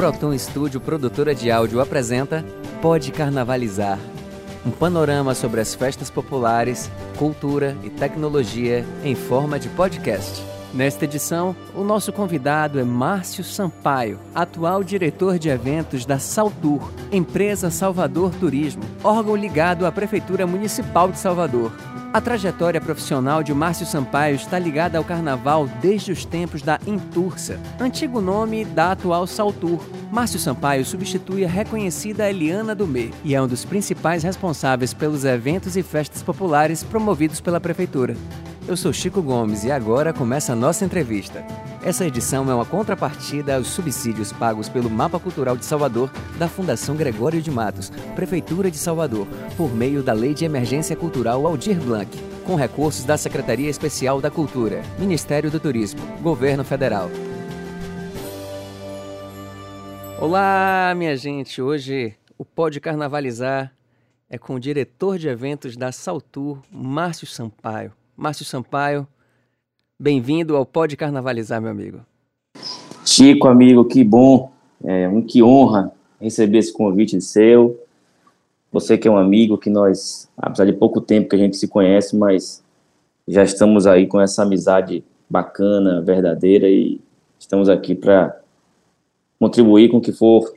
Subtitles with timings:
[0.00, 2.42] Proton Studio Produtora de Áudio apresenta
[2.80, 3.98] Pode Carnavalizar.
[4.64, 10.42] Um panorama sobre as festas populares, cultura e tecnologia em forma de podcast.
[10.72, 17.70] Nesta edição, o nosso convidado é Márcio Sampaio, atual diretor de eventos da Saltur, empresa
[17.70, 21.70] Salvador Turismo, órgão ligado à Prefeitura Municipal de Salvador.
[22.12, 27.60] A trajetória profissional de Márcio Sampaio está ligada ao carnaval desde os tempos da Intursa,
[27.78, 29.80] antigo nome da atual Saltur.
[30.10, 35.76] Márcio Sampaio substitui a reconhecida Eliana Dumê e é um dos principais responsáveis pelos eventos
[35.76, 38.16] e festas populares promovidos pela Prefeitura.
[38.68, 41.44] Eu sou Chico Gomes e agora começa a nossa entrevista.
[41.82, 46.94] Essa edição é uma contrapartida aos subsídios pagos pelo Mapa Cultural de Salvador da Fundação
[46.94, 52.10] Gregório de Matos, Prefeitura de Salvador, por meio da Lei de Emergência Cultural Aldir Blanc,
[52.44, 57.10] com recursos da Secretaria Especial da Cultura, Ministério do Turismo, Governo Federal.
[60.20, 61.62] Olá, minha gente!
[61.62, 63.72] Hoje o Pode Carnavalizar
[64.28, 67.99] é com o diretor de eventos da Saltur, Márcio Sampaio.
[68.20, 69.08] Márcio Sampaio,
[69.98, 72.00] bem-vindo ao Pode Carnavalizar, meu amigo.
[73.02, 74.52] Chico, amigo, que bom,
[74.84, 75.90] é, um que honra
[76.20, 77.82] receber esse convite seu.
[78.70, 81.66] Você que é um amigo que nós, apesar de pouco tempo que a gente se
[81.66, 82.62] conhece, mas
[83.26, 87.00] já estamos aí com essa amizade bacana, verdadeira e
[87.38, 88.38] estamos aqui para
[89.38, 90.52] contribuir com o que for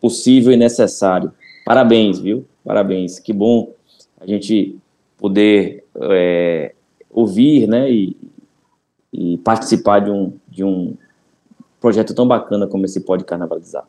[0.00, 1.32] possível e necessário.
[1.64, 2.44] Parabéns, viu?
[2.64, 3.20] Parabéns.
[3.20, 3.72] Que bom
[4.20, 4.76] a gente
[5.16, 6.74] poder é,
[7.14, 8.16] ouvir, né, e,
[9.12, 10.96] e participar de um, de um
[11.80, 13.86] projeto tão bacana como esse Pode Carnavalizar.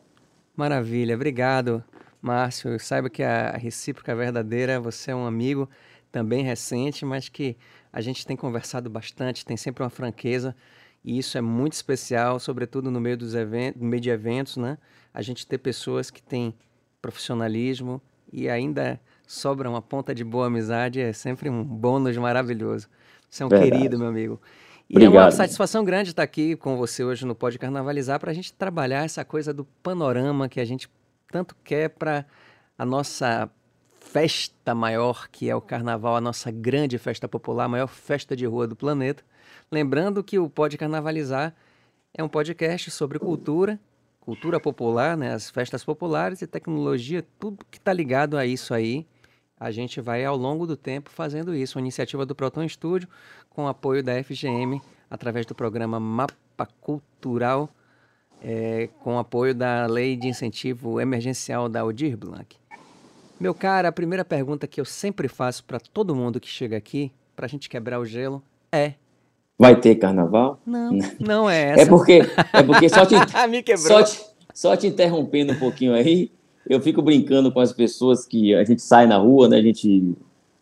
[0.54, 1.82] Maravilha, obrigado,
[2.22, 2.78] Márcio.
[2.78, 5.68] Saiba que a recíproca verdadeira, você é um amigo
[6.12, 7.56] também recente, mas que
[7.92, 10.54] a gente tem conversado bastante, tem sempre uma franqueza,
[11.04, 14.78] e isso é muito especial, sobretudo no meio dos eventos, no meio de eventos, né?
[15.12, 16.54] A gente ter pessoas que têm
[17.02, 18.00] profissionalismo
[18.32, 22.88] e ainda sobra uma ponta de boa amizade, é sempre um bônus maravilhoso.
[23.28, 23.72] Você é um Verdade.
[23.72, 24.40] querido, meu amigo.
[24.88, 25.16] E Obrigado.
[25.16, 28.52] é uma satisfação grande estar aqui com você hoje no Pode Carnavalizar para a gente
[28.52, 30.88] trabalhar essa coisa do panorama que a gente
[31.30, 32.24] tanto quer para
[32.78, 33.50] a nossa
[33.98, 38.46] festa maior, que é o Carnaval, a nossa grande festa popular, a maior festa de
[38.46, 39.24] rua do planeta.
[39.70, 41.52] Lembrando que o Pode Carnavalizar
[42.14, 43.80] é um podcast sobre cultura,
[44.20, 49.04] cultura popular, né, as festas populares e tecnologia, tudo que está ligado a isso aí
[49.58, 51.78] a gente vai ao longo do tempo fazendo isso.
[51.78, 53.08] Uma iniciativa do Proton Studio
[53.50, 54.80] com apoio da FGM
[55.10, 57.68] através do programa Mapa Cultural,
[58.42, 62.56] é, com apoio da Lei de Incentivo Emergencial da Aldir Blanc.
[63.38, 67.12] Meu cara, a primeira pergunta que eu sempre faço para todo mundo que chega aqui,
[67.34, 68.42] para a gente quebrar o gelo,
[68.72, 68.94] é
[69.58, 70.60] Vai ter carnaval?
[70.66, 71.82] Não, não é, é essa.
[71.82, 72.20] É porque,
[72.52, 73.14] é porque só, te,
[73.78, 74.20] só, te,
[74.52, 76.30] só te interrompendo um pouquinho aí,
[76.68, 79.58] eu fico brincando com as pessoas que a gente sai na rua, né?
[79.58, 80.14] A gente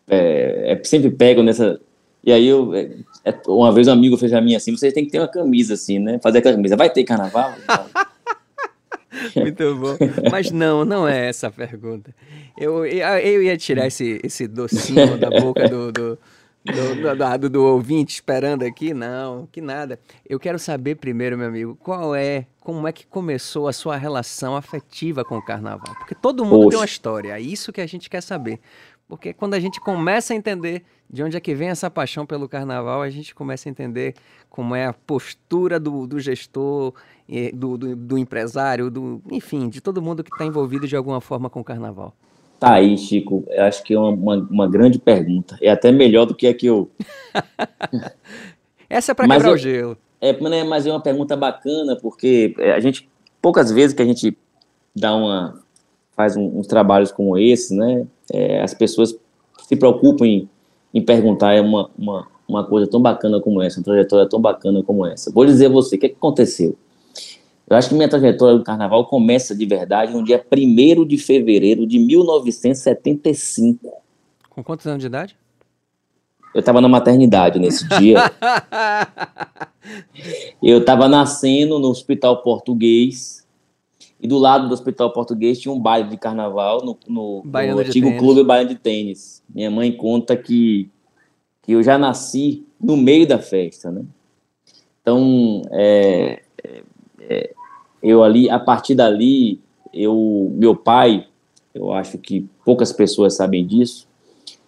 [0.07, 1.79] é, é sempre pega nessa.
[2.23, 2.73] E aí eu.
[2.73, 2.91] É,
[3.25, 5.73] é, uma vez um amigo fez a mim assim, vocês têm que ter uma camisa
[5.73, 6.19] assim, né?
[6.21, 6.77] Fazer aquela camisa.
[6.77, 7.53] Vai ter carnaval?
[9.35, 9.97] Muito bom.
[10.29, 12.13] Mas não, não é essa a pergunta.
[12.57, 16.19] Eu, eu, eu ia tirar esse, esse docinho da boca do, do,
[16.65, 19.99] do, do, do, ouvinte esperando aqui, não, que nada.
[20.27, 24.55] Eu quero saber primeiro, meu amigo, qual é, como é que começou a sua relação
[24.55, 25.93] afetiva com o carnaval?
[25.95, 26.69] Porque todo mundo Poxa.
[26.69, 28.59] tem uma história, é isso que a gente quer saber.
[29.07, 32.49] Porque quando a gente começa a entender de onde é que vem essa paixão pelo
[32.49, 34.15] carnaval, a gente começa a entender
[34.49, 36.93] como é a postura do, do gestor,
[37.53, 41.49] do, do, do empresário, do, enfim, de todo mundo que está envolvido de alguma forma
[41.49, 42.15] com o carnaval.
[42.59, 43.43] Tá aí, Chico.
[43.49, 45.57] Eu acho que é uma, uma, grande pergunta.
[45.61, 46.89] É até melhor do que a que eu.
[48.89, 49.97] Essa é para quebrar eu, o gelo.
[50.21, 53.09] É, né, mas é uma pergunta bacana, porque é, a gente,
[53.41, 54.37] poucas vezes que a gente
[54.95, 55.61] dá uma.
[56.15, 58.07] faz um, uns trabalhos como esse, né?
[58.31, 59.15] É, as pessoas
[59.67, 60.49] se preocupam em,
[60.93, 65.05] em perguntar uma, uma, uma coisa tão bacana como essa, uma trajetória tão bacana como
[65.05, 65.31] essa.
[65.31, 66.77] Vou dizer a você, o que, é que aconteceu?
[67.67, 71.87] Eu acho que minha trajetória do carnaval começa de verdade no dia 1 de fevereiro
[71.87, 73.91] de 1975.
[74.49, 75.35] Com quantos anos de idade?
[76.53, 78.31] Eu estava na maternidade nesse dia.
[80.63, 83.45] eu estava nascendo no Hospital Português.
[84.21, 88.07] E do lado do Hospital Português tinha um baile de carnaval no, no, no antigo
[88.07, 88.19] tênis.
[88.19, 89.43] clube Baiano de Tênis.
[89.53, 90.89] Minha mãe conta que,
[91.61, 94.03] que eu já nasci no meio da festa, né?
[95.01, 96.44] Então, é,
[97.29, 97.53] é,
[98.01, 99.59] eu ali, a partir dali,
[99.93, 101.27] eu, meu pai,
[101.73, 104.07] eu acho que poucas pessoas sabem disso.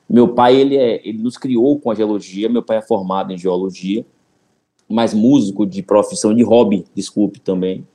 [0.10, 2.50] Meu pai, ele, é, ele nos criou com a geologia.
[2.50, 4.06] Meu pai é formado em geologia,
[4.90, 7.86] mas músico de profissão, de hobby, desculpe também.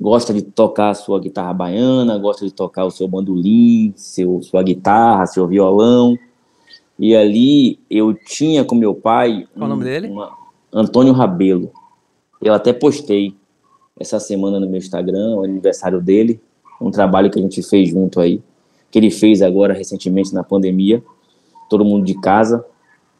[0.00, 4.62] gosta de tocar a sua guitarra baiana, gosta de tocar o seu bandolim, seu, sua
[4.62, 6.18] guitarra, seu violão.
[6.98, 9.46] E ali eu tinha com meu pai.
[9.54, 10.08] Qual um, o nome dele?
[10.08, 10.36] Uma,
[10.72, 11.72] Antônio Rabelo.
[12.42, 13.34] Eu até postei
[13.98, 16.40] essa semana no meu Instagram, o aniversário dele,
[16.80, 18.42] um trabalho que a gente fez junto aí,
[18.90, 21.02] que ele fez agora recentemente na pandemia,
[21.68, 22.64] todo mundo de casa.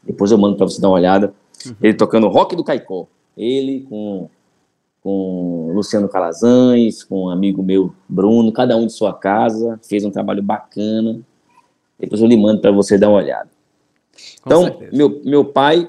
[0.03, 1.33] Depois eu mando para você dar uma olhada.
[1.65, 1.75] Uhum.
[1.81, 3.07] Ele tocando rock do Caicó.
[3.37, 4.29] Ele com
[5.05, 10.09] com Luciano Calazans, com um amigo meu Bruno, cada um de sua casa, fez um
[10.09, 11.19] trabalho bacana.
[11.99, 13.47] Depois eu lhe mando para você dar uma olhada.
[14.41, 15.87] Com então, meu, meu pai,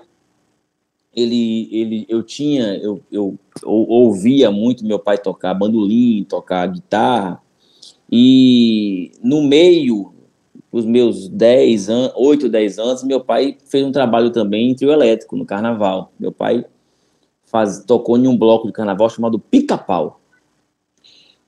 [1.16, 7.42] ele, ele, eu tinha, eu, eu, eu, ouvia muito meu pai tocar bandolim, tocar guitarra,
[8.12, 10.12] e no meio,
[10.70, 14.92] os meus 10 anos, 8, 10 anos, meu pai fez um trabalho também em trio
[14.92, 16.12] elétrico, no carnaval.
[16.20, 16.64] Meu pai
[17.46, 20.20] faz, tocou em um bloco de carnaval chamado Pica-Pau.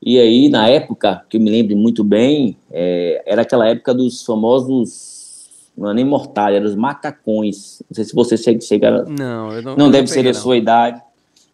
[0.00, 4.24] E aí, na época, que eu me lembro muito bem, é, era aquela época dos
[4.24, 5.17] famosos,
[5.78, 7.82] não é nem mortalha, eram os macacões.
[7.88, 10.34] Não sei se você chega, chega não, eu não, não eu deve não ser da
[10.34, 11.00] sua idade.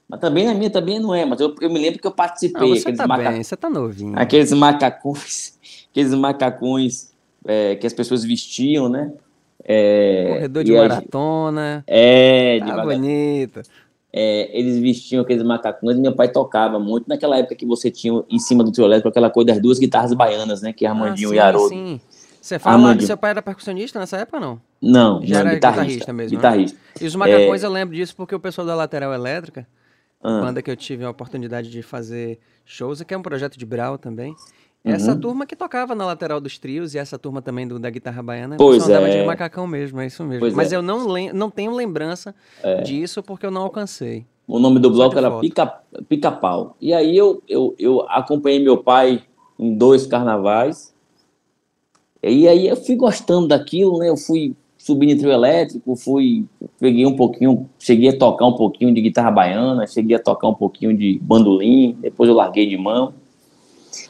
[0.09, 2.69] Mas também na minha também não é, mas eu, eu me lembro que eu participei.
[2.71, 3.31] Não, você tá maca...
[3.31, 4.13] bem, você tá novinho.
[4.17, 5.59] Aqueles macacões,
[5.91, 7.13] aqueles macacões
[7.47, 9.13] é, que as pessoas vestiam, né?
[9.63, 11.85] É, Corredor de maratona.
[11.87, 13.63] É, de tá bonito
[14.17, 18.23] é, eles vestiam aqueles macacões e meu pai tocava muito naquela época que você tinha
[18.31, 20.73] em cima do trio elétrico aquela coisa das duas guitarras baianas, né?
[20.73, 21.69] Que é Armandinho ah, sim, e Haroldo.
[21.71, 22.01] Sim.
[22.45, 24.61] Você fala que seu pai era percussionista nessa época não?
[24.83, 26.37] Não, Já não, era guitarrista, guitarrista mesmo.
[26.37, 26.43] Né?
[26.43, 26.77] Guitarrista.
[26.77, 26.93] Né?
[27.01, 27.67] E os macacões é...
[27.67, 29.67] eu lembro disso porque o pessoal da Lateral Elétrica,
[30.23, 30.41] ah.
[30.43, 33.97] banda que eu tive a oportunidade de fazer shows, que é um projeto de Brau
[33.97, 34.37] também.
[34.85, 35.21] Essa uhum.
[35.21, 38.57] turma que tocava na lateral dos trios e essa turma também do, da guitarra baiana,
[38.59, 39.23] pois andava é.
[39.23, 40.41] de macacão mesmo, é isso mesmo.
[40.41, 40.77] Pois Mas é.
[40.77, 42.83] eu não, não tenho lembrança é.
[42.83, 44.27] disso porque eu não alcancei.
[44.47, 45.67] O nome do bloco era Pica,
[46.11, 46.39] Pica.
[46.79, 49.23] E aí eu, eu, eu acompanhei meu pai
[49.59, 50.94] em dois carnavais.
[52.31, 54.09] E aí eu fui gostando daquilo, né?
[54.09, 56.45] Eu fui subindo em trio elétrico, fui,
[56.79, 60.55] peguei um pouquinho, cheguei a tocar um pouquinho de guitarra baiana, cheguei a tocar um
[60.55, 63.15] pouquinho de bandolim, depois eu larguei de mão.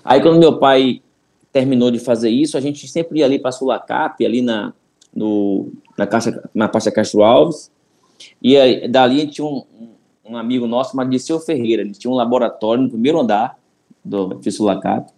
[0.04, 1.00] Aí quando meu pai
[1.52, 4.72] terminou de fazer isso, a gente sempre ia ali para Sulacap, ali na,
[5.14, 7.70] no, na, caixa, na Praça Castro Alves,
[8.42, 9.62] e aí, dali tinha um,
[10.24, 13.56] um amigo nosso chamado Ferreira, ele tinha um laboratório no primeiro andar
[14.04, 15.08] do Sulacap.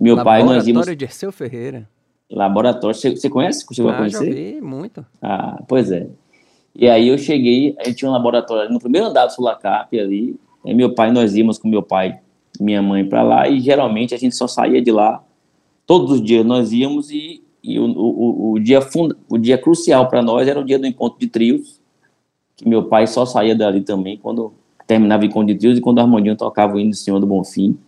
[0.00, 0.66] Meu pai, nós íamos...
[0.66, 1.88] Laboratório Dirceu Ferreira.
[2.30, 3.64] Laboratório, você, conhece?
[3.72, 4.24] Chegou ah, a conhecer?
[4.24, 5.06] já vi, muito.
[5.22, 6.08] Ah, pois é.
[6.74, 10.38] E aí eu cheguei, a gente tinha um laboratório no primeiro andar do Sulacap ali,
[10.64, 12.20] e meu pai, nós íamos com meu pai
[12.60, 15.22] minha mãe para lá e geralmente a gente só saía de lá.
[15.86, 20.08] Todos os dias nós íamos e, e o, o, o, dia funda, o dia crucial
[20.08, 21.80] para nós era o dia do encontro de trios,
[22.56, 24.52] que meu pai só saía dali também quando
[24.86, 27.26] terminava o encontro de trios e quando o Armandinho tocava o hino do Senhor do
[27.26, 27.78] Bonfim.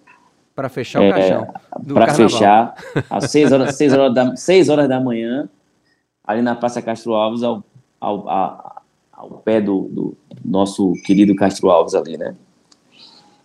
[0.58, 1.46] Para fechar é, o caixão.
[1.94, 2.75] Para fechar,
[3.08, 5.49] às 6 horas, seis horas, da, seis horas da manhã,
[6.25, 7.62] ali na Praça Castro Alves, ao,
[8.00, 8.82] ao, ao,
[9.12, 12.34] ao pé do, do nosso querido Castro Alves ali, né?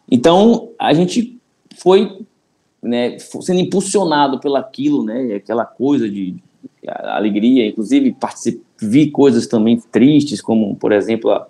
[0.10, 1.40] Então, a gente
[1.78, 2.26] foi
[2.82, 6.42] né, sendo impulsionado pelaquilo, né, aquela coisa de, de
[6.88, 8.18] alegria, inclusive
[8.82, 11.48] vi coisas também tristes, como, por exemplo, a,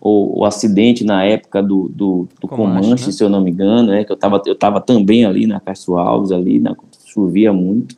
[0.00, 3.12] o, o, acidente na época do, do, do Comanche, Comanche né?
[3.12, 5.98] se eu não me engano, né, que eu estava eu tava também ali na Castro
[5.98, 7.96] Alves, ali, na, chovia muito,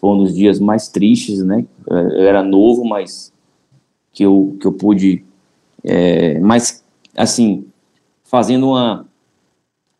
[0.00, 3.32] foi um dos dias mais tristes, né, eu era novo, mas
[4.12, 5.24] que eu, que eu pude,
[5.84, 6.84] é, mas,
[7.16, 7.64] assim,
[8.24, 9.06] fazendo uma,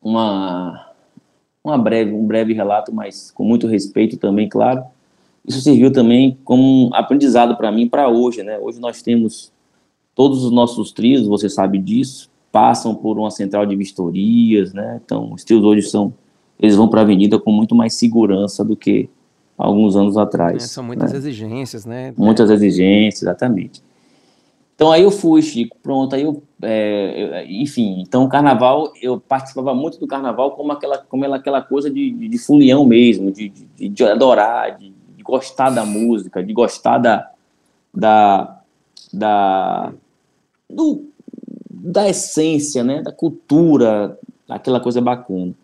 [0.03, 0.89] uma,
[1.63, 4.85] uma breve, um breve relato, mas com muito respeito também, claro.
[5.47, 8.59] Isso serviu também como um aprendizado para mim para hoje, né?
[8.59, 9.51] Hoje nós temos
[10.19, 15.01] todos os nossos trios, você sabe disso, passam por uma central de vistorias, né?
[15.05, 16.13] Então, os trios hoje são
[16.59, 19.09] eles vão para a avenida com muito mais segurança do que
[19.57, 20.65] alguns anos atrás.
[20.65, 21.19] É, são muitas né?
[21.19, 22.13] exigências, né?
[22.17, 23.81] Muitas exigências, exatamente.
[24.75, 29.73] Então aí eu fui, Chico, pronto, aí eu, é, enfim, então o carnaval, eu participava
[29.73, 33.89] muito do carnaval como aquela, como aquela coisa de, de, de fulião mesmo, de, de,
[33.89, 37.31] de adorar, de, de, gostar da música, de gostar da,
[37.95, 38.63] da,
[39.13, 39.93] da,
[40.69, 41.11] do,
[41.71, 45.55] da essência, né, da cultura, aquela coisa bacana.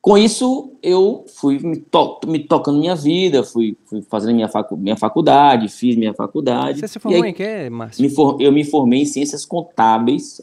[0.00, 4.76] Com isso, eu fui me, to me tocando minha vida, fui, fui fazendo minha, facu
[4.76, 6.80] minha faculdade, fiz minha faculdade.
[6.80, 8.06] Você se formou aí, em quê, Márcio?
[8.38, 10.42] Eu me formei em Ciências Contábeis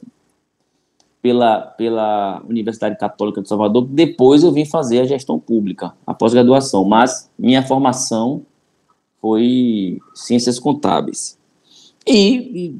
[1.22, 3.86] pela, pela Universidade Católica de Salvador.
[3.86, 6.84] Depois eu vim fazer a gestão pública, a pós-graduação.
[6.84, 8.42] Mas minha formação
[9.22, 11.38] foi Ciências Contábeis.
[12.08, 12.76] E, e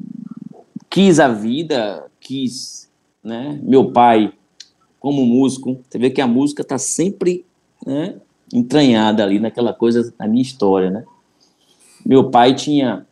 [0.92, 2.90] quis a vida, quis...
[3.24, 3.58] Né?
[3.62, 4.32] Meu pai
[5.00, 7.46] como músico, você vê que a música está sempre
[7.86, 8.20] né,
[8.52, 11.04] entranhada ali naquela coisa, na minha história, né?
[12.04, 13.06] Meu pai tinha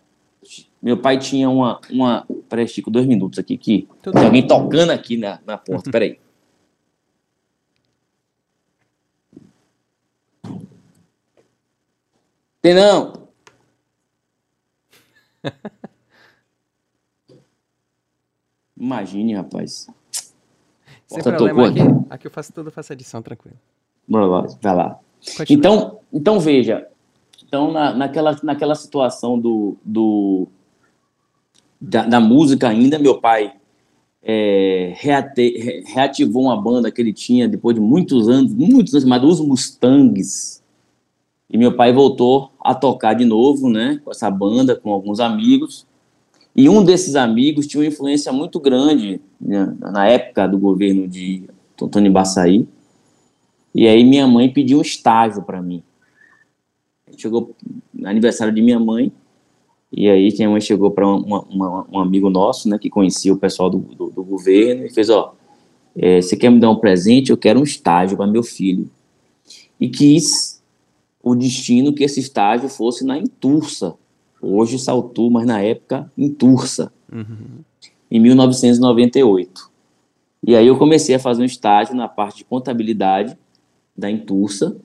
[0.82, 1.80] meu pai tinha uma.
[1.90, 2.26] uma...
[2.48, 3.58] Peraí, Chico, dois minutos aqui.
[3.58, 5.90] Que Tudo tem alguém tocando aqui na, na porta.
[5.92, 6.18] Peraí.
[12.62, 13.28] Tem não?
[18.80, 19.88] Imagine, rapaz.
[21.06, 23.56] Sem Porta problema, aqui, aqui eu faço tudo, faço edição, tranquilo.
[24.62, 24.98] Vai lá.
[25.48, 26.86] Então, então, veja.
[27.46, 30.48] Então, na, naquela, naquela situação do, do,
[31.80, 33.52] da, da música ainda, meu pai
[34.22, 39.26] é, reate, reativou uma banda que ele tinha depois de muitos anos, muitos anos, chamada
[39.26, 40.62] Os Mustangs.
[41.48, 45.86] E meu pai voltou a tocar de novo, né, com essa banda, com alguns amigos.
[46.54, 51.44] E um desses amigos tinha uma influência muito grande né, na época do governo de
[51.80, 52.66] Antônio Baçaí.
[53.74, 55.82] E aí minha mãe pediu um estágio para mim.
[57.16, 57.54] Chegou
[57.92, 59.12] no aniversário de minha mãe,
[59.92, 63.78] e aí minha mãe chegou para um amigo nosso, né, que conhecia o pessoal do,
[63.78, 65.34] do, do governo, e fez, ó,
[65.96, 67.30] é, você quer me dar um presente?
[67.30, 68.90] Eu quero um estágio para meu filho.
[69.80, 70.62] E quis
[71.22, 73.94] o destino que esse estágio fosse na Intursa.
[74.40, 76.92] Hoje saltou, mas na época Intursa.
[77.12, 77.62] Uhum.
[78.10, 79.70] Em 1998.
[80.46, 83.36] E aí eu comecei a fazer um estágio na parte de contabilidade
[83.96, 84.76] da Intursa,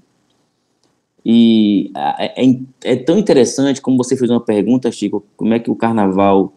[1.25, 5.71] e é, é, é, tão interessante como você fez uma pergunta, Chico, como é que
[5.71, 6.53] o carnaval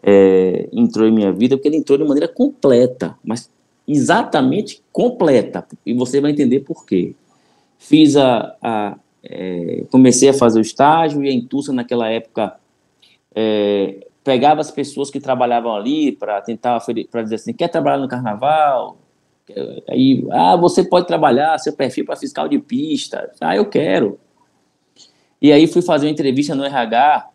[0.00, 3.50] é, entrou em minha vida, porque ele entrou de maneira completa, mas
[3.88, 7.16] exatamente completa, e você vai entender por quê.
[7.78, 8.96] Fiz a, a
[9.28, 12.58] é, comecei a fazer o estágio e a Intussa naquela época
[13.34, 16.80] é, pegava as pessoas que trabalhavam ali para tentar
[17.10, 18.98] para dizer assim, quer trabalhar no carnaval?
[19.88, 23.30] Aí, ah, você pode trabalhar seu perfil para fiscal de pista.
[23.40, 24.18] Ah, eu quero.
[25.40, 27.30] E aí fui fazer uma entrevista no RH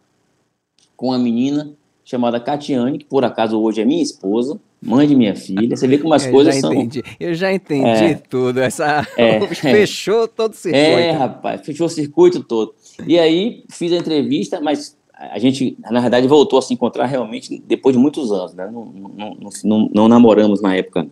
[0.98, 1.72] com uma menina
[2.04, 5.76] chamada Catiane, que por acaso hoje é minha esposa, mãe de minha filha.
[5.76, 6.74] Você vê como as eu coisas são.
[6.74, 7.04] Entendi.
[7.20, 8.60] Eu já entendi é, tudo.
[8.60, 10.86] Essa é, fechou todo o circuito.
[10.86, 12.74] É, rapaz, fechou o circuito todo.
[13.06, 17.62] E aí fiz a entrevista, mas a gente, na verdade, voltou a se encontrar realmente
[17.68, 18.70] depois de muitos anos, né?
[18.72, 21.08] Não, não, não, não, não namoramos na época.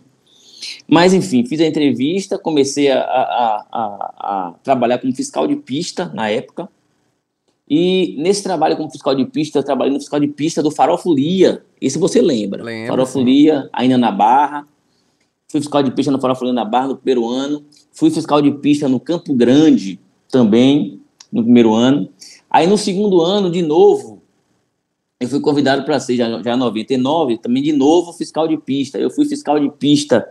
[0.87, 6.11] Mas, enfim, fiz a entrevista, comecei a, a, a, a, trabalhar como fiscal de pista
[6.13, 6.67] na época.
[7.69, 11.63] E nesse trabalho como fiscal de pista, eu trabalhei no fiscal de pista do Farofolia.
[11.79, 12.63] Esse você lembra?
[12.63, 13.69] Lembro, Farofolia, sim.
[13.71, 14.67] ainda na Barra.
[15.47, 17.63] Fui fiscal de pista no Farofolia na Barra no primeiro ano.
[17.91, 19.99] Fui fiscal de pista no Campo Grande
[20.31, 20.99] também,
[21.31, 22.09] no primeiro ano.
[22.49, 24.19] Aí no segundo ano, de novo,
[25.19, 28.97] eu fui convidado para ser, já, já em 99, também de novo fiscal de pista.
[28.97, 30.27] Eu fui fiscal de pista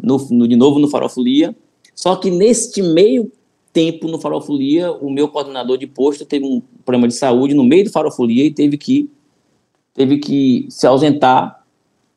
[0.00, 1.56] no, no, de novo no Farofolia.
[1.96, 3.32] Só que neste meio
[3.72, 7.84] tempo no Farofolia, o meu coordenador de posto teve um problema de saúde no meio
[7.84, 9.10] do Farofolia e teve que,
[9.94, 11.64] teve que se ausentar.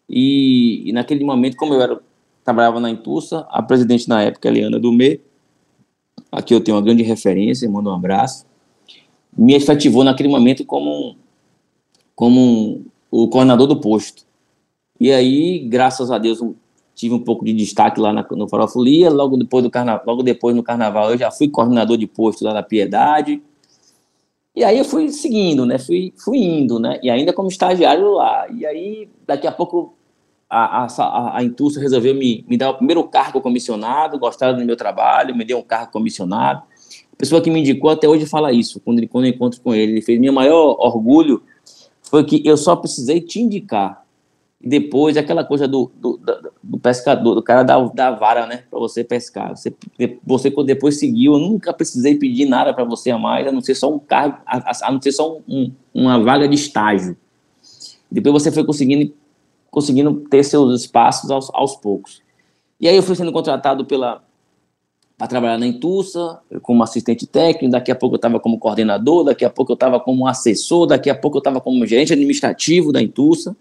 [0.10, 2.02] E, e naquele momento, como eu era,
[2.44, 5.22] trabalhava na Impulsa, a presidente na época, Eliana Dumê,
[6.32, 8.46] aqui eu tenho uma grande referência, mando um abraço,
[9.36, 11.16] me efetivou naquele momento como,
[12.16, 14.26] como um, o coordenador do posto.
[15.00, 16.40] E aí, graças a Deus,
[16.96, 20.56] tive um pouco de destaque lá na, no Farofolia, logo depois do carnaval, logo depois
[20.56, 23.42] no carnaval eu já fui coordenador de posto lá na Piedade.
[24.56, 25.80] E aí eu fui seguindo, né?
[25.80, 27.00] Fui, fui indo, né?
[27.02, 28.48] E ainda como estagiário lá.
[28.50, 29.96] E aí, daqui a pouco,
[30.48, 31.42] a, a, a
[31.80, 35.64] resolveu me, me dar o primeiro cargo comissionado, gostaram do meu trabalho, me deu um
[35.64, 36.62] cargo comissionado.
[37.12, 39.94] A pessoa que me indicou até hoje fala isso, quando, quando eu encontro com ele.
[39.94, 41.42] Ele fez: meu maior orgulho
[42.04, 44.03] foi que eu só precisei te indicar
[44.64, 46.18] e depois aquela coisa do, do,
[46.64, 49.50] do, pescador, do cara da, da vara, né, para você pescar.
[49.50, 49.76] Você,
[50.26, 53.76] você depois seguiu, eu nunca precisei pedir nada para você a mais, a não ser
[53.76, 57.18] só um cargo, a, a não ser só um, uma vaga de estágio.
[58.10, 59.14] Depois você foi conseguindo,
[59.70, 62.22] conseguindo ter seus espaços aos, aos poucos.
[62.80, 64.24] E aí eu fui sendo contratado pela
[65.18, 69.46] para trabalhar na Intussa, como assistente técnico, daqui a pouco eu estava como coordenador, daqui
[69.46, 73.02] a pouco eu estava como assessor, daqui a pouco eu estava como gerente administrativo da
[73.02, 73.56] Intussa.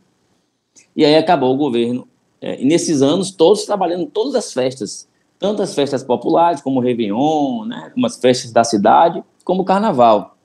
[0.94, 2.08] E aí acabou o governo.
[2.40, 5.08] É, e nesses anos, todos trabalhando todas as festas,
[5.38, 9.64] tanto as festas populares, como o Réveillon, né, como as festas da cidade, como o
[9.64, 10.36] Carnaval.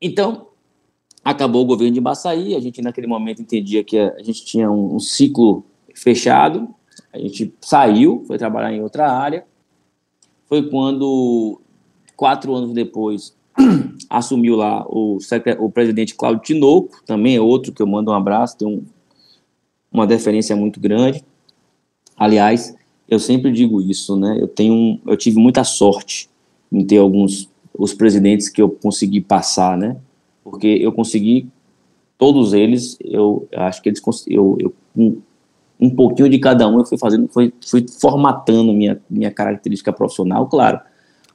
[0.00, 0.48] Então,
[1.24, 4.96] acabou o governo de Baçaí, a gente naquele momento entendia que a, gente tinha um,
[4.96, 6.74] um ciclo fechado,
[7.12, 9.44] a gente saiu, foi trabalhar em outra área.
[10.46, 11.60] Foi quando,
[12.16, 13.36] quatro anos depois,
[14.08, 15.18] assumiu lá o,
[15.58, 18.84] o presidente Cláudio Tinoco, também é outro que eu mando um abraço, tem um,
[19.92, 21.24] uma deferência muito grande.
[22.16, 22.74] Aliás,
[23.08, 24.36] eu sempre digo isso, né?
[24.38, 26.28] Eu tenho, eu tive muita sorte
[26.70, 29.96] em ter alguns os presidentes que eu consegui passar, né?
[30.42, 31.46] Porque eu consegui
[32.18, 35.20] todos eles, eu, acho que eles eu, eu um,
[35.78, 40.46] um, pouquinho de cada um eu fui fazendo, fui, fui formatando minha minha característica profissional,
[40.48, 40.80] claro.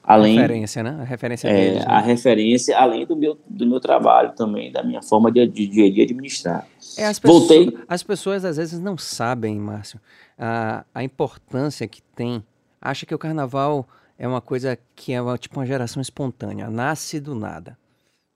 [0.04, 0.98] Além referência, né?
[1.00, 1.86] A referência é, deles, né?
[1.88, 6.02] a referência além do meu do meu trabalho também, da minha forma de, de, de
[6.02, 6.68] administrar.
[6.98, 7.78] É, as pessoas, Voltei.
[7.88, 10.00] As pessoas às vezes não sabem, Márcio,
[10.38, 12.44] a, a importância que tem.
[12.82, 13.88] Acha que o carnaval
[14.20, 17.78] é uma coisa que é uma, tipo uma geração espontânea, nasce do nada.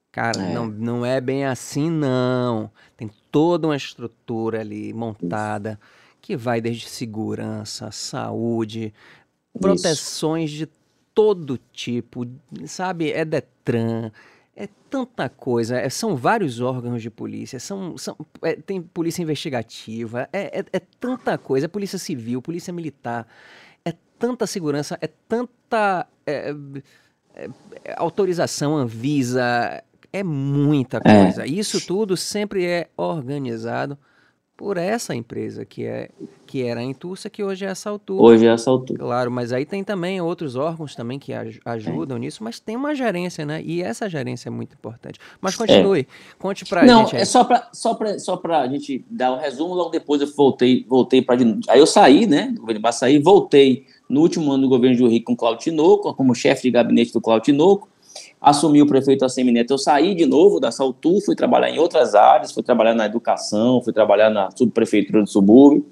[0.10, 0.54] Cara, é.
[0.54, 2.72] não, não é bem assim, não.
[2.96, 5.78] Tem toda uma estrutura ali montada
[6.22, 8.94] que vai desde segurança, saúde,
[9.60, 10.60] proteções Isso.
[10.60, 10.70] de
[11.18, 12.28] todo tipo,
[12.68, 13.12] sabe?
[13.12, 14.12] É Detran,
[14.56, 20.30] é tanta coisa, é, são vários órgãos de polícia, são, são é, tem polícia investigativa,
[20.32, 23.26] é, é, é, tanta coisa, é polícia civil, polícia militar,
[23.84, 26.54] é tanta segurança, é tanta é,
[27.34, 27.50] é,
[27.98, 29.84] autorização, Anvisa,
[30.14, 31.48] é muita coisa.
[31.48, 33.98] Isso tudo sempre é organizado
[34.58, 36.10] por essa empresa que é
[36.48, 38.20] que era a Intursa, que hoje é a Saltur.
[38.20, 38.98] Hoje é a Saltur.
[38.98, 42.22] Claro, mas aí tem também outros órgãos também que aj ajudam é.
[42.22, 43.62] nisso, mas tem uma gerência, né?
[43.64, 45.20] E essa gerência é muito importante.
[45.40, 45.58] Mas é.
[45.58, 46.06] continue, é.
[46.40, 47.14] conte pra Não, gente.
[47.14, 50.28] Não, é só pra, só, pra, só pra gente dar um resumo, logo depois eu
[50.36, 51.38] voltei, voltei para
[51.70, 55.06] Aí eu saí, né, do governo de saí, voltei no último ano do governo de
[55.06, 57.88] Rio com o Claudio Tinoco, como chefe de gabinete do Claudio Tinoco,
[58.39, 62.51] assumi o prefeito Assemineto, eu saí de novo da Saltu, fui trabalhar em outras áreas,
[62.51, 65.86] fui trabalhar na educação, fui trabalhar na subprefeitura do subúrbio,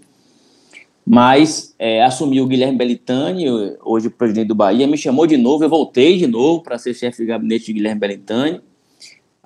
[1.06, 3.46] mas é, assumi o Guilherme Belitani,
[3.84, 7.18] hoje presidente do Bahia, me chamou de novo, eu voltei de novo para ser chefe
[7.24, 8.62] de gabinete de Guilherme Belitani,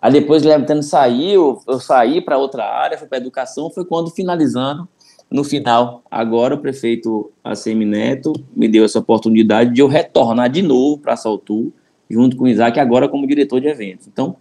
[0.02, 3.86] aí depois o Guilherme Belitani saiu, eu saí para outra área, fui para educação, foi
[3.86, 4.88] quando finalizando,
[5.32, 10.98] no final, agora o prefeito Assemineto me deu essa oportunidade de eu retornar de novo
[10.98, 11.72] para a Saltu,
[12.10, 14.08] junto com o Isaac, agora como diretor de eventos.
[14.08, 14.36] Então,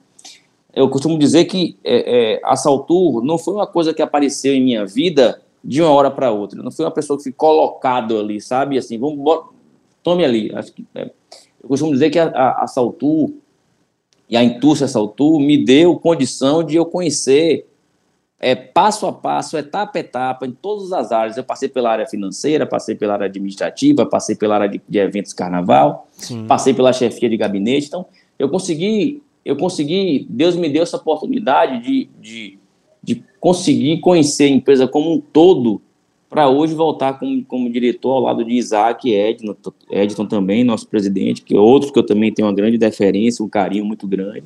[0.74, 4.62] eu costumo dizer que é, é, a Saltur não foi uma coisa que apareceu em
[4.62, 6.62] minha vida de uma hora para outra.
[6.62, 8.78] Não foi uma pessoa que foi colocado ali, sabe?
[8.78, 9.44] Assim, vamos,
[10.02, 10.54] tome ali.
[10.54, 11.10] Acho que, é,
[11.62, 13.30] eu costumo dizer que a, a, a Saltur
[14.28, 17.66] e a Intúcia Saltur me deu condição de eu conhecer
[18.40, 21.36] é, passo a passo, etapa a etapa, em todas as áreas.
[21.36, 25.32] Eu passei pela área financeira, passei pela área administrativa, passei pela área de, de eventos
[25.32, 26.46] carnaval, Sim.
[26.46, 27.88] passei pela chefia de gabinete.
[27.88, 28.06] Então,
[28.38, 32.58] eu consegui, eu consegui, Deus me deu essa oportunidade de, de,
[33.02, 35.82] de conseguir conhecer a empresa como um todo,
[36.30, 39.56] para hoje voltar como, como diretor ao lado de Isaac e Edson,
[39.90, 43.48] Edson também, nosso presidente, que é outro que eu também tenho uma grande deferência, um
[43.48, 44.44] carinho muito grande,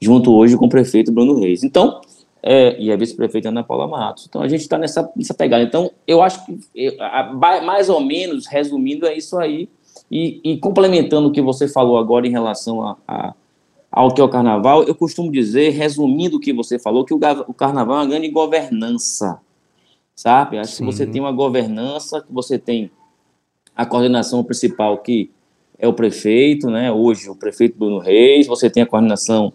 [0.00, 1.62] junto hoje com o prefeito Bruno Reis.
[1.62, 2.00] Então,
[2.42, 4.26] é, e a vice-prefeita Ana Paula Matos.
[4.28, 5.62] Então a gente está nessa, nessa pegada.
[5.62, 9.68] Então eu acho que, eu, a, mais ou menos, resumindo, é isso aí.
[10.10, 13.34] E, e complementando o que você falou agora em relação a, a,
[13.90, 17.20] ao que é o carnaval, eu costumo dizer, resumindo o que você falou, que o,
[17.46, 19.40] o carnaval é uma grande governança.
[20.14, 20.58] Sabe?
[20.58, 20.86] Acho Sim.
[20.86, 22.90] que você tem uma governança, que você tem
[23.76, 25.30] a coordenação principal, que
[25.78, 26.90] é o prefeito, né?
[26.90, 29.52] Hoje, o prefeito Bruno Reis, você tem a coordenação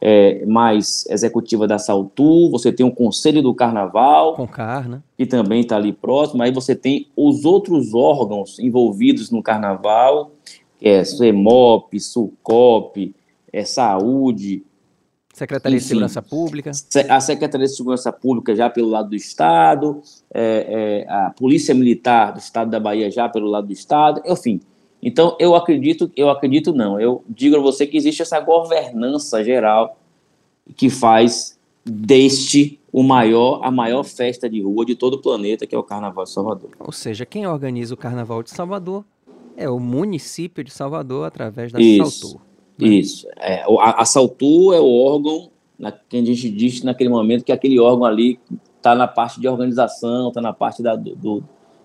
[0.00, 5.02] é, mais executiva da Saltu, você tem o Conselho do Carnaval, Concar, né?
[5.16, 10.32] que também está ali próximo, aí você tem os outros órgãos envolvidos no Carnaval,
[10.78, 13.14] que é CEMOP, SUCOP,
[13.52, 14.64] é Saúde,
[15.32, 16.70] Secretaria Enfim, de Segurança Pública.
[17.08, 20.02] A Secretaria de Segurança Pública já pelo lado do Estado,
[20.34, 24.60] é, é, a Polícia Militar do Estado da Bahia já pelo lado do Estado, enfim,
[25.02, 29.96] então, eu acredito, eu acredito não, eu digo a você que existe essa governança geral
[30.76, 35.74] que faz deste o maior, a maior festa de rua de todo o planeta, que
[35.74, 36.70] é o Carnaval de Salvador.
[36.78, 39.04] Ou seja, quem organiza o Carnaval de Salvador
[39.56, 42.40] é o município de Salvador através da isso, Saltur.
[42.78, 42.88] Né?
[42.88, 43.28] Isso.
[43.38, 47.52] É, a, a Saltur é o órgão na, que a gente diz naquele momento que
[47.52, 48.38] aquele órgão ali
[48.76, 51.42] está na parte de organização, está na parte da, do,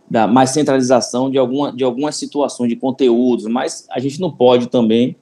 [0.10, 4.68] da mais centralização de, alguma, de algumas situações de conteúdos, mas a gente não pode
[4.68, 5.16] também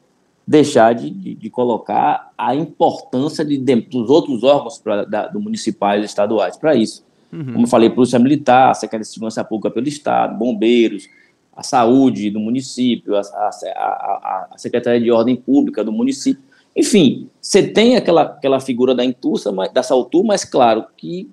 [0.46, 5.40] deixar de, de, de colocar a importância de, de, dos outros órgãos pra, da, do
[5.40, 7.04] municipais e estaduais para isso.
[7.32, 7.54] Uhum.
[7.54, 11.08] Como eu falei, Polícia Militar, a Secretaria de Segurança Pública pelo Estado, bombeiros,
[11.56, 16.44] a saúde do município, a, a, a, a Secretaria de Ordem Pública do município.
[16.76, 21.30] Enfim, você tem aquela, aquela figura da Intussa, da Saltur, mas claro que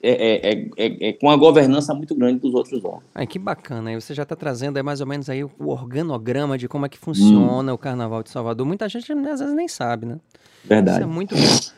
[0.00, 3.04] é é, é, é, é, com a governança muito grande dos outros órgãos.
[3.14, 3.90] Ai, que bacana.
[3.90, 6.88] Aí você já está trazendo aí mais ou menos aí o organograma de como é
[6.88, 7.74] que funciona hum.
[7.74, 8.64] o Carnaval de Salvador.
[8.64, 10.20] Muita gente às vezes nem sabe, né?
[10.64, 10.98] Verdade.
[10.98, 11.72] Isso é muito bom.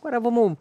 [0.00, 0.56] Agora vamos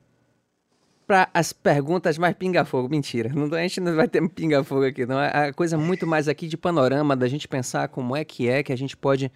[1.07, 2.89] para as perguntas mais pinga-fogo.
[2.89, 5.19] Mentira, não, a gente não vai ter pinga-fogo aqui, não.
[5.19, 8.61] É a coisa muito mais aqui de panorama, da gente pensar como é que é
[8.61, 9.31] que a gente pode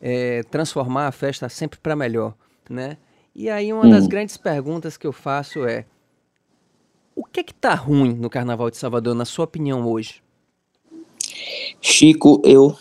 [0.00, 2.34] é, transformar a festa sempre para melhor,
[2.68, 2.96] né?
[3.34, 3.90] E aí uma hum.
[3.90, 5.84] das grandes perguntas que eu faço é
[7.14, 10.22] o que é que tá ruim no Carnaval de Salvador, na sua opinião, hoje?
[11.80, 12.76] Chico, eu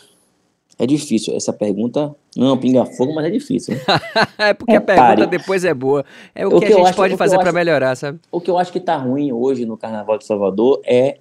[0.80, 1.36] é difícil.
[1.36, 3.76] Essa pergunta não um pinga-fogo, mas é difícil.
[4.39, 6.06] é porque a pergunta depois é boa.
[6.34, 8.20] É o, o que, que, a gente acho, pode fazer para melhorar, sabe?
[8.32, 11.20] O que eu acho que está ruim hoje no Carnaval de Salvador é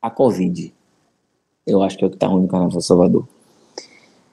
[0.00, 0.72] a Covid.
[1.66, 3.26] Eu acho que é o que está ruim no Carnaval de Salvador.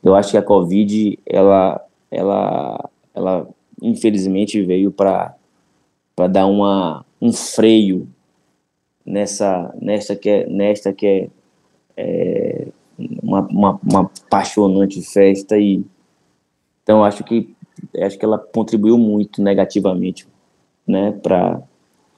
[0.04, 3.48] Eu acho que a Covid, ela, ela, ela
[3.82, 5.36] infelizmente veio para
[6.30, 8.08] dar uma, um freio
[9.06, 11.30] nessa, nesta que é, nesta que é,
[11.98, 12.68] é
[13.22, 15.84] uma, uma, uma apaixonante festa e
[16.84, 17.56] então acho que
[18.02, 20.28] acho que ela contribuiu muito negativamente,
[20.88, 21.62] né, para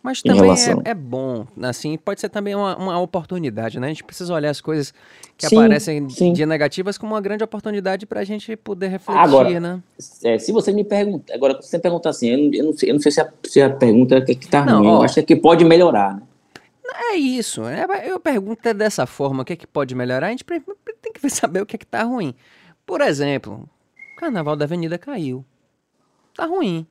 [0.01, 0.81] mas também relação...
[0.85, 3.87] é, é, bom, assim, pode ser também uma, uma oportunidade, né?
[3.87, 4.93] A gente precisa olhar as coisas
[5.37, 6.31] que sim, aparecem sim.
[6.31, 9.83] de negativas como uma grande oportunidade para a gente poder refletir, agora, né?
[10.23, 12.93] É, se você me pergunta, agora você pergunta assim, eu não, eu não, sei, eu
[12.93, 15.35] não sei se a, se a pergunta é que está ruim, ó, eu acho que
[15.35, 16.23] pode melhorar, né?
[17.11, 17.65] É isso.
[17.65, 20.27] É, eu pergunto é dessa forma, o que é que pode melhorar?
[20.27, 22.33] A gente tem que saber o que é que tá ruim.
[22.85, 23.69] Por exemplo,
[24.15, 25.45] o Carnaval da Avenida caiu.
[26.35, 26.87] Tá ruim,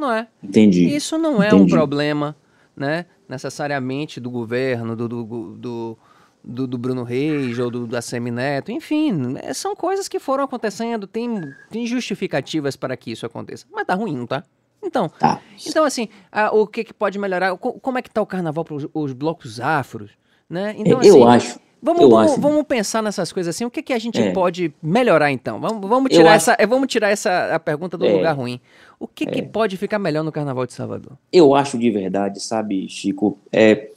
[0.00, 0.26] não é?
[0.42, 0.86] Entendi.
[0.94, 1.62] Isso não é Entendi.
[1.62, 2.34] um problema,
[2.74, 3.06] né?
[3.28, 5.98] Necessariamente do governo, do, do, do,
[6.42, 8.72] do, do Bruno Reis ou do, da Semineto.
[8.72, 13.66] Enfim, é, são coisas que foram acontecendo, tem, tem justificativas para que isso aconteça.
[13.70, 14.42] Mas tá ruim, não tá?
[14.82, 15.40] Então, tá.
[15.66, 17.56] então assim, a, o que, que pode melhorar?
[17.56, 20.10] como é que tá o carnaval para os blocos afros?
[20.48, 20.74] Né?
[20.76, 21.60] Então, assim, eu acho.
[21.82, 23.64] Vamos, vamos, vamos, pensar nessas coisas assim.
[23.64, 24.32] O que, que a gente é.
[24.32, 25.58] pode melhorar então?
[25.58, 26.68] Vamos, vamos tirar essa, acho...
[26.68, 28.12] vamos tirar essa a pergunta do é.
[28.12, 28.60] lugar ruim.
[28.98, 29.30] O que, é.
[29.30, 31.12] que pode ficar melhor no Carnaval de Salvador?
[31.32, 33.38] Eu acho de verdade, sabe, Chico.
[33.50, 33.88] É,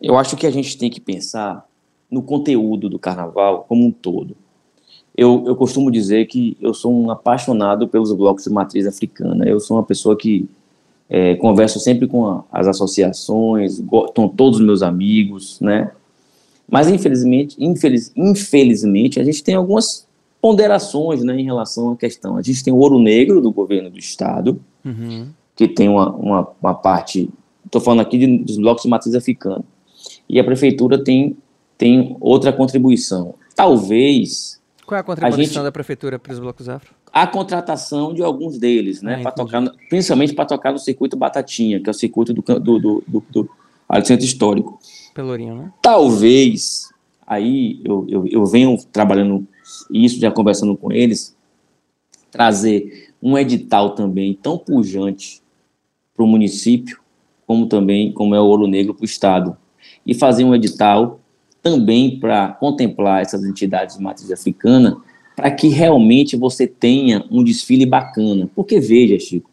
[0.00, 1.66] eu acho que a gente tem que pensar
[2.08, 4.36] no conteúdo do Carnaval como um todo.
[5.16, 9.44] Eu, eu costumo dizer que eu sou um apaixonado pelos blocos de matriz africana.
[9.44, 10.48] Eu sou uma pessoa que
[11.10, 15.90] é, converso sempre com a, as associações, estão todos os meus amigos, né?
[16.70, 20.06] Mas infelizmente, infeliz, infelizmente, a gente tem algumas
[20.40, 22.36] ponderações, né, em relação à questão.
[22.36, 25.28] A gente tem o ouro negro do governo do estado, uhum.
[25.56, 27.30] que tem uma, uma, uma parte.
[27.64, 29.64] Estou falando aqui de, dos blocos de matriz africana.
[30.28, 31.36] E a prefeitura tem
[31.76, 33.36] tem outra contribuição.
[33.54, 36.94] Talvez qual é a contribuição a gente, da prefeitura para os blocos afro?
[37.12, 39.22] A contratação de alguns deles, né?
[39.22, 43.04] Ah, tocar, principalmente para tocar no circuito Batatinha, que é o circuito do, do, do,
[43.06, 44.80] do, do centro histórico.
[45.18, 45.72] Pelourinho, né?
[45.82, 46.92] Talvez,
[47.26, 49.44] aí eu, eu, eu venho trabalhando
[49.90, 51.36] isso, já conversando com eles,
[52.30, 55.42] trazer um edital também tão pujante
[56.14, 57.00] para o município,
[57.48, 59.56] como também como é o Ouro Negro para o Estado.
[60.06, 61.18] E fazer um edital
[61.60, 64.98] também para contemplar essas entidades de matriz africana,
[65.34, 68.48] para que realmente você tenha um desfile bacana.
[68.54, 69.47] Porque veja, Chico,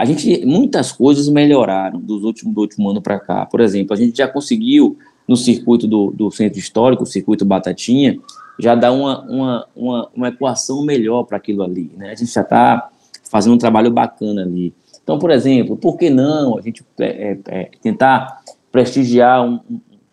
[0.00, 3.44] a gente muitas coisas melhoraram dos últimos do último ano para cá.
[3.44, 4.96] Por exemplo, a gente já conseguiu
[5.28, 8.18] no circuito do, do centro histórico, o circuito Batatinha,
[8.58, 11.92] já dar uma, uma, uma, uma equação melhor para aquilo ali.
[11.98, 12.12] Né?
[12.12, 12.88] A gente já está
[13.30, 14.72] fazendo um trabalho bacana ali.
[15.02, 18.40] Então, por exemplo, por que não a gente é, é, é tentar
[18.72, 19.60] prestigiar um,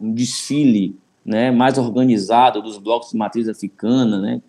[0.01, 4.41] um desfile né, mais organizado dos blocos de matriz africana, né?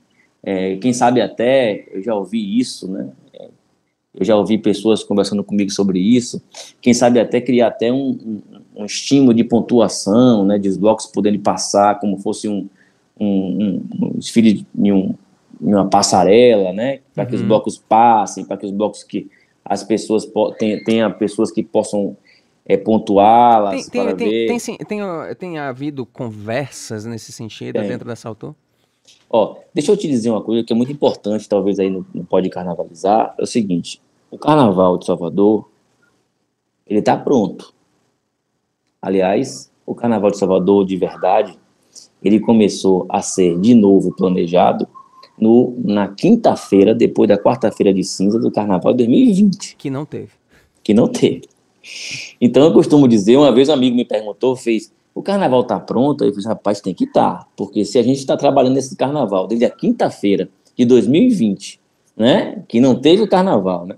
[0.43, 3.09] É, quem sabe até, eu já ouvi isso, né?
[4.19, 6.43] É, eu já ouvi pessoas conversando comigo sobre isso.
[6.81, 8.43] Quem sabe até criar até um, um,
[8.77, 10.59] um estímulo de pontuação, né?
[10.59, 12.69] De os blocos poderem passar como fosse um,
[13.19, 15.15] um, um desfile em, um,
[15.61, 17.01] em uma passarela, né?
[17.15, 17.49] Para que os uhum.
[17.49, 19.29] blocos passem, para que os blocos que
[19.65, 20.27] as pessoas
[20.59, 22.17] tenham tenha pessoas que possam
[22.65, 28.55] é, pontuá-las tem, tem, tem, tem, tem, tem, havido conversas nesse sentido dentro da Salto?
[29.31, 32.49] Ó, deixa eu te dizer uma coisa que é muito importante, talvez aí não pode
[32.51, 35.69] carnavalizar, é o seguinte, o Carnaval de Salvador,
[36.87, 37.73] ele está pronto.
[39.01, 41.59] Aliás, o Carnaval de Salvador, de verdade,
[42.23, 44.89] ele começou a ser de novo planejado
[45.39, 49.77] no, na quinta-feira, depois da quarta-feira de cinza do Carnaval de 2020.
[49.77, 50.33] Que não teve.
[50.83, 51.43] Que não teve.
[52.41, 56.25] Então eu costumo dizer, uma vez um amigo me perguntou, fez, o carnaval está pronto?
[56.25, 59.47] Eu falei, rapaz, tem que estar, tá, porque se a gente está trabalhando nesse carnaval
[59.47, 61.81] desde a quinta-feira de 2020,
[62.17, 63.97] né, que não teve o carnaval, né,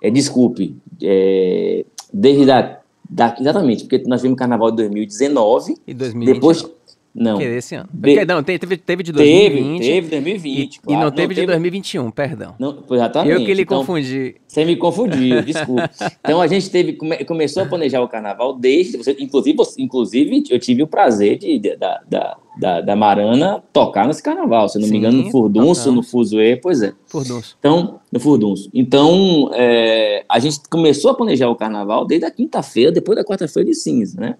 [0.00, 6.34] é, desculpe, é, desde a, da, exatamente, porque nós vimos carnaval de 2019, e 2020,
[6.34, 6.64] depois,
[7.14, 7.38] Não.
[7.38, 7.88] Que esse ano.
[7.92, 8.24] De...
[8.24, 9.80] Não, teve, teve de 2020.
[9.80, 10.74] Teve, teve 2020.
[10.74, 11.00] E, claro.
[11.00, 12.54] e não teve não, de 2021, perdão.
[12.58, 13.32] Não, exatamente.
[13.32, 14.36] Eu que lhe então, confundi.
[14.46, 15.90] Você me confundiu, desculpa.
[16.20, 18.96] Então a gente teve, come, começou a planejar o carnaval desde.
[18.96, 24.06] Você, inclusive, inclusive, eu tive o prazer de, de da, da, da, da, Marana tocar
[24.06, 24.68] nesse carnaval.
[24.68, 26.92] Se não Sim, me engano, no Furdunço, no Fuzuê, pois é.
[27.06, 27.56] Furdunço.
[27.58, 28.70] Então, no Furdunço.
[28.72, 33.68] Então, é, a gente começou a planejar o carnaval desde a quinta-feira, depois da quarta-feira
[33.68, 34.36] de cinza, né?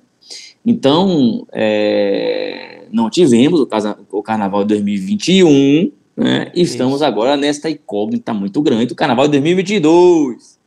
[0.64, 6.50] Então, é, não tivemos o, casa, o Carnaval de 2021, né?
[6.54, 10.60] E estamos agora nesta incógnita muito grande, o Carnaval de 2022.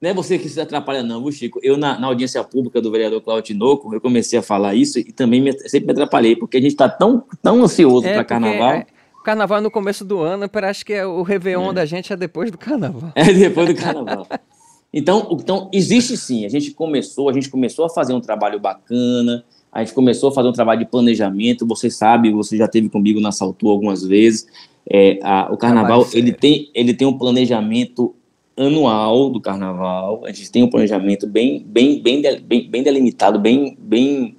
[0.00, 1.58] Não é você que se atrapalha, não, Chico?
[1.62, 5.04] Eu, na, na, audiência pública do vereador Claudio Tinoco, eu comecei a falar isso e
[5.04, 8.72] também me, sempre me atrapalhei, porque a gente está tão, tão ansioso é, para Carnaval.
[8.72, 8.86] É,
[9.24, 11.74] carnaval é no começo do ano, parece que é o Réveillon é.
[11.74, 13.10] da gente é depois do Carnaval.
[13.14, 14.26] É depois do Carnaval.
[14.98, 16.46] Então, então, existe sim.
[16.46, 20.32] A gente começou, a gente começou a fazer um trabalho bacana, a gente começou a
[20.32, 21.66] fazer um trabalho de planejamento.
[21.66, 24.46] Você sabe, você já teve comigo na Saltu algumas vezes.
[24.88, 28.14] É, a, o carnaval ele tem, ele tem um planejamento
[28.56, 30.22] anual do carnaval.
[30.24, 34.34] A gente tem um planejamento bem, bem, bem, bem, bem delimitado, bem, bem,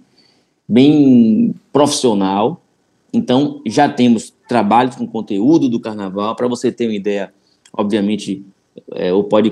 [0.68, 2.60] bem profissional.
[3.14, 6.36] Então, já temos trabalhos com conteúdo do carnaval.
[6.36, 7.32] Para você ter uma ideia,
[7.72, 8.44] obviamente,
[8.94, 9.50] é, ou pode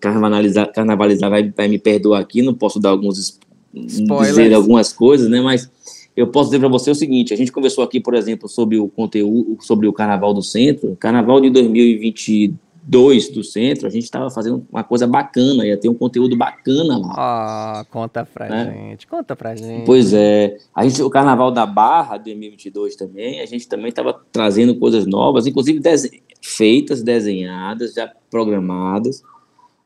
[0.00, 3.38] carnavalizar, carnavalizar vai, vai, me perdoar aqui, não posso dar alguns
[3.74, 4.28] Spoilers.
[4.28, 5.40] dizer algumas coisas, né?
[5.40, 5.70] Mas
[6.16, 8.88] eu posso dizer para você o seguinte: a gente conversou aqui, por exemplo, sobre o
[8.88, 14.64] conteúdo, sobre o Carnaval do Centro, Carnaval de 2022 do Centro, a gente estava fazendo
[14.70, 17.14] uma coisa bacana, ia ter um conteúdo bacana lá.
[17.16, 18.90] Ah, conta pra né?
[18.90, 19.84] gente, conta pra gente.
[19.84, 24.76] Pois é, a gente, o Carnaval da Barra 2022 também, a gente também estava trazendo
[24.76, 25.80] coisas novas, inclusive
[26.46, 29.22] feitas, desenhadas, já programadas,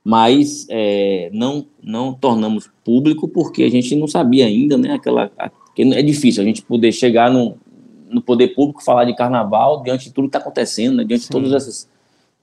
[0.05, 4.92] mas é, não não tornamos público porque a gente não sabia ainda, né?
[4.92, 5.31] Aquela
[5.79, 7.57] é difícil a gente poder chegar no,
[8.09, 11.05] no poder público falar de carnaval diante de tudo que está acontecendo, né?
[11.05, 11.29] diante Sim.
[11.29, 11.88] de todas essas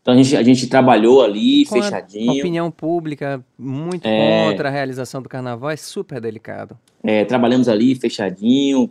[0.02, 2.30] então a gente, a gente trabalhou ali, Com fechadinho.
[2.30, 6.78] A opinião pública muito é, contra a realização do carnaval é super delicado.
[7.04, 8.88] É, trabalhamos ali fechadinho,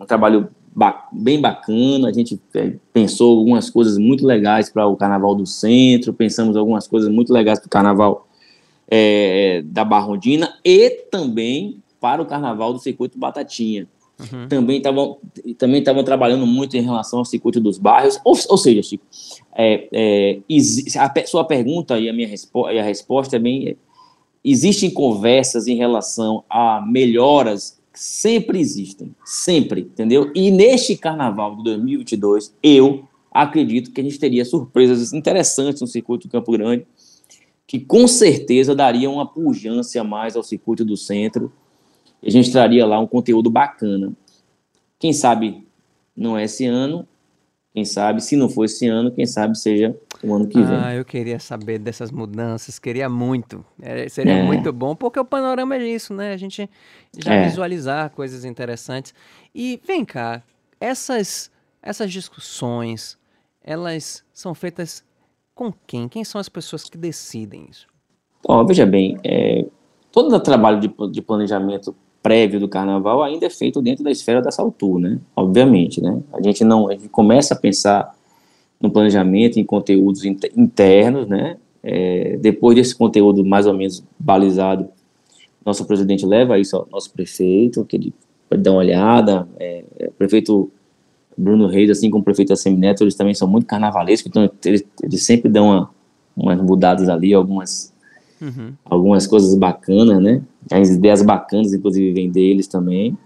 [0.00, 2.08] um trabalho ba bem bacana.
[2.08, 6.86] A gente é, pensou algumas coisas muito legais para o Carnaval do Centro, pensamos algumas
[6.86, 8.28] coisas muito legais para o Carnaval
[8.86, 13.88] é, da Barrondina e também para o Carnaval do Circuito Batatinha.
[14.18, 14.48] Uhum.
[14.48, 15.18] Também estavam
[15.58, 18.20] também estavam trabalhando muito em relação ao circuito dos bairros.
[18.22, 19.04] Ou, ou seja, Chico,
[19.54, 20.38] é, é,
[20.98, 23.76] a sua pergunta e a minha respo e a resposta é bem.
[24.44, 30.30] Existem conversas em relação a melhoras sempre existem, sempre, entendeu?
[30.34, 36.28] E neste carnaval de 2022, eu acredito que a gente teria surpresas interessantes no circuito
[36.28, 36.86] do Campo Grande,
[37.66, 41.50] que com certeza daria uma pujança mais ao circuito do centro,
[42.22, 44.12] e a gente traria lá um conteúdo bacana.
[44.98, 45.66] Quem sabe
[46.14, 47.06] não é esse ano,
[47.72, 50.76] quem sabe, se não for esse ano, quem sabe seja o ano que vem.
[50.76, 53.64] Ah, eu queria saber dessas mudanças, queria muito.
[53.80, 54.42] É, seria é.
[54.42, 56.32] muito bom, porque o panorama é isso, né?
[56.32, 56.68] A gente
[57.16, 57.44] já é.
[57.44, 59.14] visualizar coisas interessantes.
[59.54, 60.42] E vem cá,
[60.80, 61.50] essas,
[61.82, 63.18] essas discussões,
[63.62, 65.04] elas são feitas
[65.54, 66.08] com quem?
[66.08, 67.86] Quem são as pessoas que decidem isso?
[68.46, 69.66] Ó, veja bem, é,
[70.12, 74.42] todo o trabalho de, de planejamento prévio do carnaval ainda é feito dentro da esfera
[74.42, 75.20] da Saltur, né?
[75.36, 76.20] Obviamente, né?
[76.32, 78.15] A gente não, a gente começa a pensar
[78.80, 81.56] no planejamento, em conteúdos internos, né?
[81.82, 84.88] É, depois desse conteúdo mais ou menos balizado,
[85.64, 88.14] nosso presidente leva isso ao nosso prefeito, que ele
[88.48, 89.48] pode dar uma olhada.
[89.58, 90.70] É, é, o prefeito
[91.36, 95.22] Bruno Reis, assim como o prefeito Assemineto, eles também são muito carnavalescos, então eles, eles
[95.22, 95.90] sempre dão uma,
[96.36, 97.92] umas mudadas ali, algumas,
[98.40, 98.72] uhum.
[98.84, 100.42] algumas coisas bacanas, né?
[100.70, 103.16] As ideias bacanas, inclusive, vêm deles também.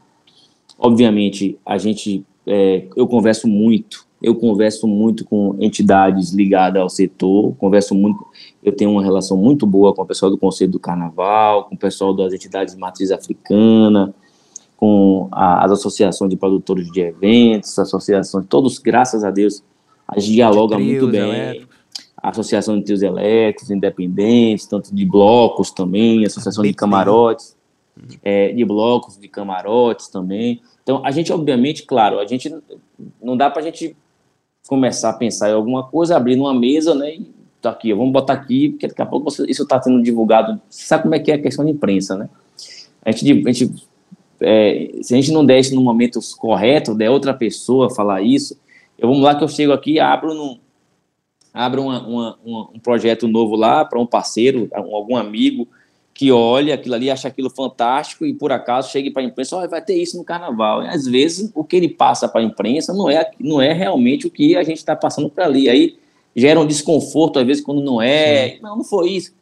[0.78, 7.54] Obviamente, a gente, é, eu converso muito, eu converso muito com entidades ligadas ao setor,
[7.56, 8.24] converso muito,
[8.62, 11.78] eu tenho uma relação muito boa com o pessoal do Conselho do Carnaval, com o
[11.78, 14.14] pessoal das entidades de matriz africana,
[14.76, 19.62] com a, as associações de produtores de eventos, associações, todos, graças a Deus,
[20.06, 21.20] a gente dialoga muito bem.
[21.20, 21.80] Elétricos
[22.22, 27.56] a Associação de Trios Elétricos Independentes, tanto de blocos também, Associação de Camarotes,
[28.22, 30.60] é, de blocos de camarotes também.
[30.82, 32.54] Então, a gente, obviamente, claro, a gente
[33.22, 33.96] não dá para a gente
[34.68, 37.14] começar a pensar em alguma coisa, abrir numa mesa, né?
[37.14, 40.60] E tá aqui, vamos botar aqui, porque daqui a pouco você, isso está sendo divulgado.
[40.68, 42.28] Você sabe como é que é a questão de imprensa, né?
[43.04, 43.88] A gente, a gente
[44.40, 48.58] é, se a gente não der isso no momento correto, der outra pessoa falar isso,
[48.98, 50.58] eu vamos lá que eu chego aqui, abro num,
[51.52, 55.68] abra uma, uma, uma, um projeto novo lá para um parceiro, algum amigo,
[56.12, 59.68] que olha aquilo ali, acha aquilo fantástico e por acaso chega para a imprensa, oh,
[59.68, 60.82] vai ter isso no carnaval.
[60.82, 64.26] E, às vezes o que ele passa para a imprensa não é, não é realmente
[64.26, 65.68] o que a gente está passando para ali.
[65.68, 65.96] Aí
[66.34, 68.58] gera um desconforto, às vezes, quando não é.
[68.60, 69.34] Não, não foi isso.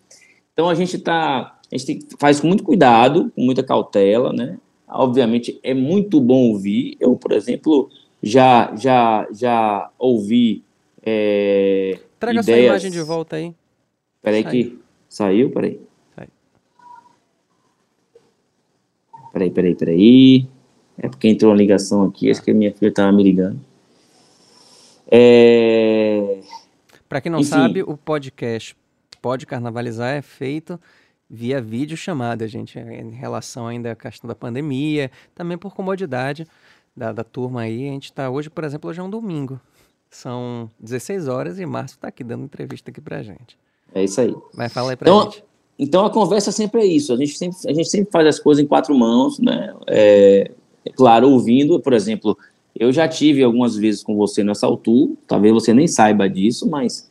[0.53, 1.59] Então a gente está.
[1.71, 4.59] A gente faz com muito cuidado, com muita cautela, né?
[4.89, 6.97] Obviamente é muito bom ouvir.
[6.99, 7.91] Eu, por exemplo,
[8.23, 10.63] já já já ouvi.
[11.05, 12.59] É, Traga ideias...
[12.59, 13.55] essa imagem de volta aí.
[14.23, 14.79] Peraí que
[15.09, 15.81] saiu, peraí.
[19.39, 20.49] Peraí, peraí, peraí.
[20.97, 23.61] É porque entrou uma ligação aqui, acho que a minha filha estava me ligando.
[25.09, 26.41] É...
[27.09, 27.51] Para quem não Enfim.
[27.51, 28.77] sabe, o podcast
[29.23, 30.79] Pode Carnavalizar é feito
[31.31, 36.45] via vídeo chamada, gente, em relação ainda à questão da pandemia, também por comodidade
[36.97, 37.89] da, da turma aí.
[37.89, 39.61] A gente está hoje, por exemplo, hoje é um domingo.
[40.11, 43.57] São 16 horas e Márcio está aqui dando entrevista aqui pra gente.
[43.95, 44.35] É isso aí.
[44.53, 45.45] Vai falar aí pra então, gente.
[45.79, 47.13] Então a conversa sempre é isso.
[47.13, 49.75] A gente sempre, a gente sempre faz as coisas em quatro mãos, né?
[49.87, 50.51] É,
[50.85, 52.37] é claro, ouvindo, por exemplo,
[52.79, 57.11] eu já tive algumas vezes com você nessa altura, talvez você nem saiba disso, mas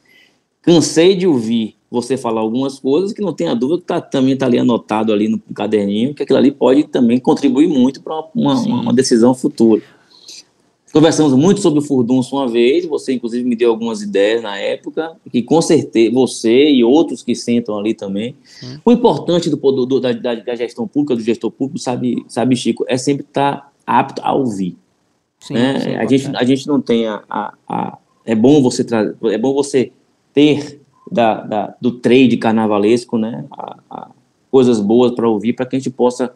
[0.61, 4.45] cansei de ouvir você falar algumas coisas que não tenha dúvida que tá, também está
[4.45, 8.81] ali anotado ali no caderninho, que aquilo ali pode também contribuir muito para uma, uma,
[8.81, 9.81] uma, decisão futura.
[10.97, 15.15] Conversamos muito sobre o Furdunço uma vez, você inclusive me deu algumas ideias na época,
[15.31, 18.35] que com certeza você e outros que sentam ali também.
[18.63, 18.79] Hum.
[18.83, 22.97] O importante do, do da, da, gestão pública, do gestor público, sabe, sabe Chico, é
[22.97, 24.75] sempre estar tá apto a ouvir.
[25.39, 25.79] Sim, né?
[25.81, 28.83] sim, a, gente, a gente não tem a, a, a é bom você
[29.25, 29.91] é bom você
[30.33, 30.81] ter
[31.11, 33.45] da, da, do trade carnavalesco, né?
[33.51, 34.09] A, a
[34.49, 36.33] coisas boas para ouvir, para que a gente possa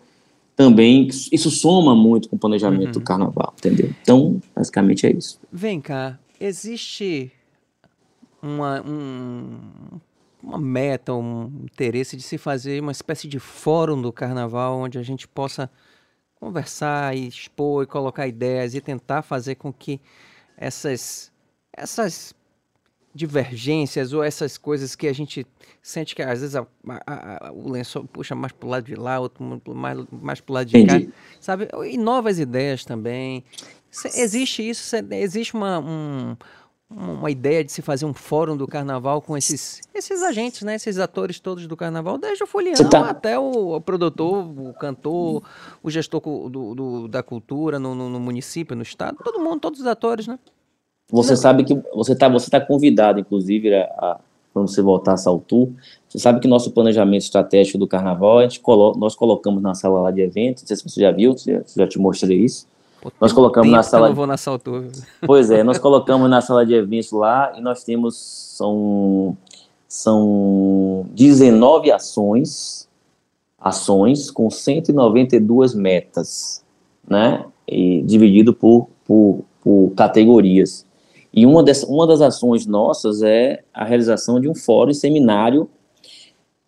[0.55, 1.07] também.
[1.31, 2.91] Isso soma muito com o planejamento uhum.
[2.91, 3.93] do carnaval, entendeu?
[4.01, 5.39] Então, basicamente é isso.
[5.51, 7.31] Vem cá, existe
[8.41, 9.59] uma, um,
[10.41, 15.03] uma meta, um interesse de se fazer uma espécie de fórum do carnaval onde a
[15.03, 15.69] gente possa
[16.39, 20.01] conversar e expor e colocar ideias e tentar fazer com que
[20.57, 21.31] essas
[21.73, 22.33] essas
[23.13, 25.45] divergências ou essas coisas que a gente
[25.81, 26.65] sente que às vezes a,
[27.05, 29.43] a, a, o lençol puxa mais para o lado de lá, outro
[29.75, 31.07] mais, mais para o lado de Entendi.
[31.07, 31.67] cá, sabe?
[31.89, 33.43] E novas ideias também.
[34.15, 36.37] Existe isso, existe uma, um,
[36.89, 40.75] uma ideia de se fazer um fórum do carnaval com esses, esses agentes, né?
[40.75, 43.09] Esses atores todos do carnaval, desde o folião tá...
[43.09, 45.43] até o, o, produtor, o cantor,
[45.83, 49.81] o gestor do, do da cultura no, no, no município, no estado, todo mundo, todos
[49.81, 50.39] os atores, né?
[51.11, 51.37] Você Não.
[51.37, 54.19] sabe que você está você tá convidado, inclusive, a, a,
[54.53, 55.73] quando você voltar a Saltu,
[56.07, 60.01] você sabe que nosso planejamento estratégico do carnaval, a gente colo nós colocamos na sala
[60.01, 62.67] lá de eventos, não sei se você já viu, já, já te mostrei isso.
[63.01, 64.09] Pô, nós colocamos na sala.
[64.09, 64.85] Eu vou na Saltu.
[65.25, 69.35] Pois é, nós colocamos na sala de eventos lá e nós temos são
[69.87, 72.87] são 19 ações,
[73.59, 76.63] ações com 192 metas,
[77.05, 77.45] né?
[77.67, 80.85] E dividido por, por, por categorias.
[81.33, 85.69] E uma, dessa, uma das ações nossas é a realização de um fórum e seminário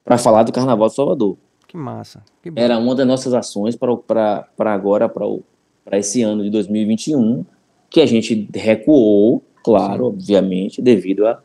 [0.04, 1.38] para falar do Carnaval de Salvador.
[1.68, 2.24] Que massa.
[2.42, 7.44] Que Era uma das nossas ações para agora, para esse ano de 2021,
[7.90, 10.10] que a gente recuou, claro, Sim.
[10.12, 11.42] obviamente, devido a,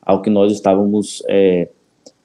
[0.00, 1.68] ao que nós estávamos é,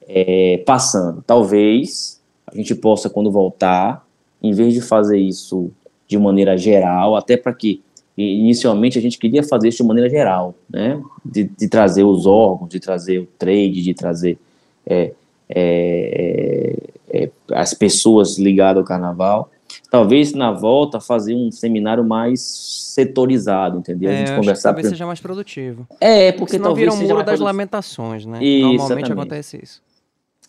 [0.07, 1.23] é, passando.
[1.25, 4.05] Talvez a gente possa, quando voltar,
[4.41, 5.71] em vez de fazer isso
[6.07, 7.81] de maneira geral, até para que
[8.17, 10.99] e inicialmente a gente queria fazer isso de maneira geral, né?
[11.23, 14.39] De, de trazer os órgãos, de trazer o trade, de trazer
[14.86, 15.12] é,
[15.47, 16.73] é,
[17.10, 19.51] é, é, as pessoas ligadas ao carnaval.
[19.91, 24.10] Talvez na volta fazer um seminário mais setorizado, entendeu?
[24.10, 24.69] a é, gente conversar.
[24.69, 25.88] Talvez seja mais produtivo.
[26.01, 26.93] É, porque Senão talvez.
[26.93, 28.43] Vira um muro das lamentações, né?
[28.43, 29.12] Isso, Normalmente exatamente.
[29.12, 29.82] acontece isso.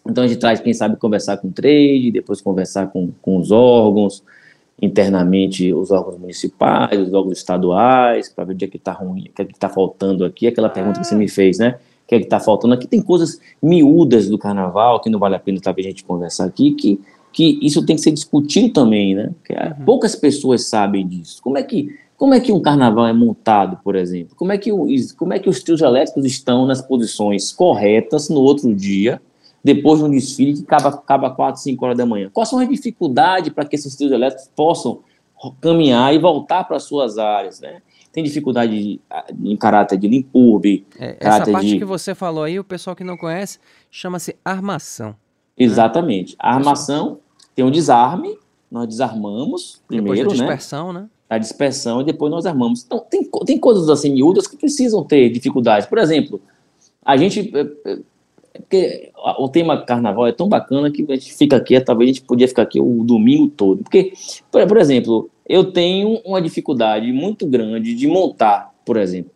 [0.07, 3.51] Então a gente traz, quem sabe, conversar com o trade, depois conversar com, com os
[3.51, 4.23] órgãos,
[4.81, 9.33] internamente os órgãos municipais, os órgãos estaduais, para ver o que é está ruim, o
[9.33, 11.79] que é está faltando aqui, aquela pergunta que você me fez, né?
[12.05, 12.87] O que é que está faltando aqui?
[12.87, 16.73] Tem coisas miúdas do carnaval que não vale a pena talvez a gente conversar aqui,
[16.73, 17.01] que,
[17.33, 19.31] que isso tem que ser discutido também, né?
[19.45, 19.85] Que é, uhum.
[19.85, 21.43] poucas pessoas sabem disso.
[21.43, 24.35] Como é que como é que um carnaval é montado, por exemplo?
[24.35, 28.41] Como é que, o, como é que os trios elétricos estão nas posições corretas no
[28.41, 29.23] outro dia
[29.75, 32.31] depois de um desfile que acaba, acaba 4, 5 horas da manhã?
[32.33, 35.01] Quais são as dificuldades para que esses trios elétricos possam
[35.61, 37.83] caminhar e voltar para suas áreas, né?
[38.11, 39.01] Tem dificuldade de,
[39.45, 40.87] em caráter de limpurbe.
[40.99, 41.79] É, essa parte de...
[41.79, 43.59] que você falou aí, o pessoal que não conhece,
[43.91, 45.11] chama-se armação.
[45.11, 45.17] Né?
[45.59, 46.33] Exatamente.
[46.33, 46.37] Né?
[46.39, 47.21] A armação
[47.55, 48.39] tem um desarme,
[48.71, 50.49] nós desarmamos primeiro, depois da né?
[50.49, 51.01] dispersão, né?
[51.03, 51.09] né?
[51.29, 52.85] A dispersão e depois nós armamos.
[52.85, 55.87] Então, tem, tem coisas assim miúdas que precisam ter dificuldades.
[55.87, 56.41] Por exemplo,
[57.05, 57.99] a gente eh, eh,
[58.59, 62.25] porque o tema carnaval é tão bacana que a gente fica aqui, talvez a gente
[62.25, 63.83] podia ficar aqui o domingo todo.
[63.83, 64.13] Porque,
[64.51, 69.31] por, por exemplo, eu tenho uma dificuldade muito grande de montar, por exemplo,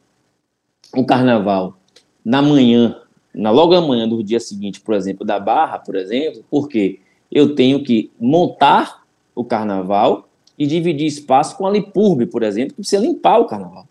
[0.95, 1.77] o carnaval
[2.25, 3.01] na manhã,
[3.35, 7.01] na logo amanhã do dia seguinte, por exemplo, da Barra, por exemplo, porque
[7.31, 9.03] eu tenho que montar
[9.35, 13.89] o carnaval e dividir espaço com a Limpurbe, por exemplo, que precisa limpar o carnaval.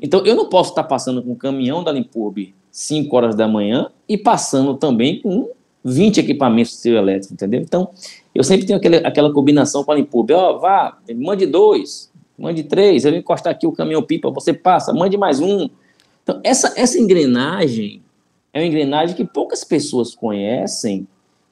[0.00, 3.90] Então, eu não posso estar passando com o caminhão da Limpurbe 5 horas da manhã
[4.08, 5.50] e passando também com
[5.84, 7.60] 20 equipamentos de elétrico, entendeu?
[7.60, 7.90] Então,
[8.34, 12.64] eu sempre tenho aquele, aquela combinação com a Limpurbe, ó, oh, vá, mande dois, mande
[12.64, 15.68] três, eu vou encostar aqui o caminhão pipa, você passa, mande mais um.
[16.22, 18.02] Então, essa, essa engrenagem
[18.52, 21.06] é uma engrenagem que poucas pessoas conhecem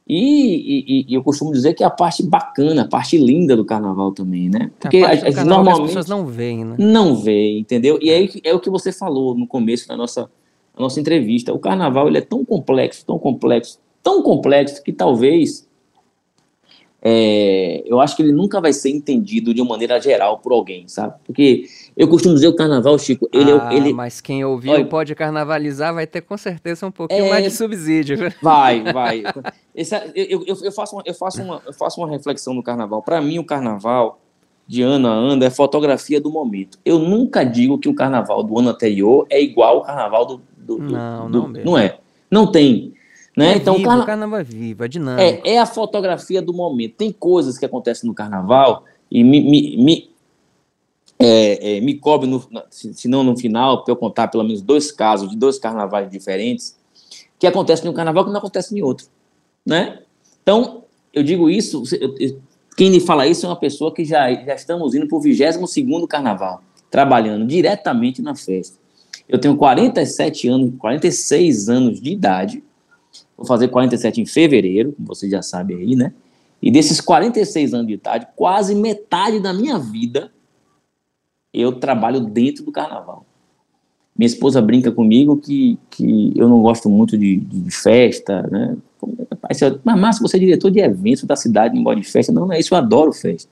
[0.09, 3.64] e, e, e, eu costumo dizer que é a parte bacana, a parte linda do
[3.64, 4.71] carnaval também, né?
[4.79, 6.77] Porque a, a, normalmente as pessoas não veem, né?
[6.79, 7.99] Não veem, entendeu?
[8.01, 10.31] E é, é o que você falou no começo da nossa,
[10.77, 11.53] da nossa entrevista.
[11.53, 15.66] O carnaval ele é tão complexo, tão complexo, tão complexo que talvez
[17.09, 20.89] é, eu acho que ele nunca vai ser entendido de uma maneira geral por alguém,
[20.89, 21.14] sabe?
[21.24, 21.66] Porque
[21.97, 25.14] eu costumo dizer o carnaval, Chico, ele é ah, ele Mas quem ouviu Olha, pode
[25.14, 28.18] carnavalizar vai ter com certeza um pouquinho é, mais de subsídio.
[28.43, 29.22] Vai, vai.
[29.72, 33.01] Esse, eu, eu, eu, faço uma, eu, faço uma, eu faço uma reflexão no carnaval.
[33.03, 34.18] Para mim, o carnaval,
[34.66, 36.77] de ano a ano, é fotografia do momento.
[36.85, 40.43] Eu nunca digo que o carnaval do ano anterior é igual ao carnaval do.
[40.67, 41.71] Do não, do, não, mesmo.
[41.71, 41.99] não é.
[42.31, 42.93] Não tem.
[43.37, 43.53] Né?
[43.53, 44.03] É então, vivo, carna...
[44.03, 45.23] o carnaval é vivo, é dinâmico.
[45.47, 46.95] É, é a fotografia do momento.
[46.97, 50.11] Tem coisas que acontecem no carnaval e me, me, me,
[51.19, 54.91] é, é, me cobre, no, se não no final, para eu contar pelo menos dois
[54.91, 56.77] casos de dois carnavais diferentes,
[57.39, 59.07] que acontecem em um carnaval que não acontece em outro.
[59.64, 60.01] Né?
[60.43, 61.83] Então, eu digo isso,
[62.77, 65.57] quem me fala isso é uma pessoa que já, já estamos indo para o 22
[66.09, 68.79] carnaval, trabalhando diretamente na festa.
[69.29, 72.62] Eu tenho 47 anos, 46 anos de idade,
[73.37, 76.12] Vou fazer 47 em fevereiro, como você já sabe aí, né?
[76.62, 80.33] E desses 46 anos de idade, quase metade da minha vida
[81.53, 83.27] eu trabalho dentro do carnaval.
[84.16, 88.77] Minha esposa brinca comigo que, que eu não gosto muito de, de festa, né?
[89.85, 92.33] Mas, Márcio, você é diretor de eventos da cidade, não gosta de festa?
[92.33, 93.51] Não, não é isso, eu adoro festa.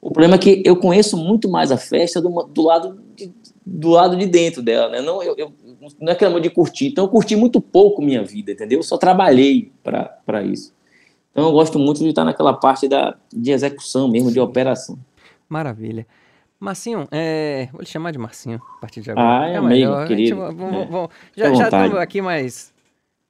[0.00, 3.30] O problema é que eu conheço muito mais a festa do, do lado, de,
[3.64, 5.00] do lado de dentro dela, né?
[5.00, 5.52] Não, eu, eu,
[6.00, 6.88] não é aquele amor de curtir.
[6.88, 8.80] Então, eu curti muito pouco minha vida, entendeu?
[8.80, 10.74] Eu só trabalhei para isso.
[11.30, 14.98] Então, eu gosto muito de estar naquela parte da, de execução mesmo, de operação.
[15.48, 16.06] Maravilha.
[16.58, 17.68] Marcinho, é...
[17.72, 19.40] vou lhe chamar de Marcinho a partir de agora.
[19.40, 20.36] Ah, é, é amigo, querido.
[20.36, 20.86] Gente, vamos, é.
[20.86, 22.72] vamos, já, já estamos aqui, mas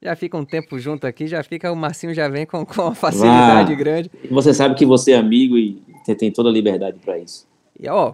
[0.02, 2.94] já fica um tempo junto aqui, já fica, o Marcinho já vem com, com uma
[2.94, 4.10] facilidade grande.
[4.30, 7.46] Você sabe que você é amigo e você tem toda a liberdade para isso.
[7.78, 8.12] E, ó,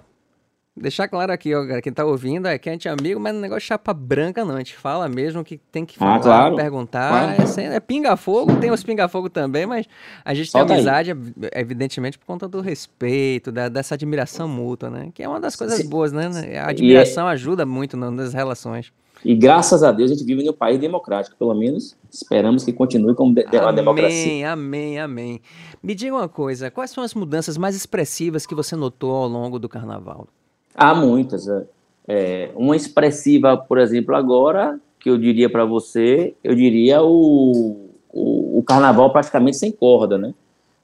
[0.80, 3.40] Deixar claro aqui, ó, quem tá ouvindo, é que a gente é amigo, mas não
[3.40, 4.54] é negócio de chapa branca, não.
[4.54, 6.56] A gente fala mesmo que tem que ah, falar, ah, claro.
[6.56, 7.36] perguntar.
[7.36, 7.60] Claro.
[7.60, 9.86] É, é pinga-fogo, tem os pinga-fogo também, mas
[10.24, 11.50] a gente Solta tem amizade, aí.
[11.54, 15.10] evidentemente, por conta do respeito, da, dessa admiração mútua, né?
[15.12, 15.88] Que é uma das coisas Sim.
[15.88, 16.58] boas, né?
[16.58, 17.32] A admiração é...
[17.32, 18.92] ajuda muito nas relações.
[19.24, 22.72] E graças a Deus a gente vive em um país democrático, pelo menos esperamos que
[22.72, 24.52] continue como de uma democracia.
[24.52, 25.40] Amém, amém.
[25.82, 29.58] Me diga uma coisa, quais são as mudanças mais expressivas que você notou ao longo
[29.58, 30.28] do carnaval?
[30.74, 31.48] Há muitas.
[31.48, 31.66] É,
[32.08, 38.58] é, uma expressiva, por exemplo, agora, que eu diria para você, eu diria o, o,
[38.58, 40.34] o, carnaval praticamente sem corda, né?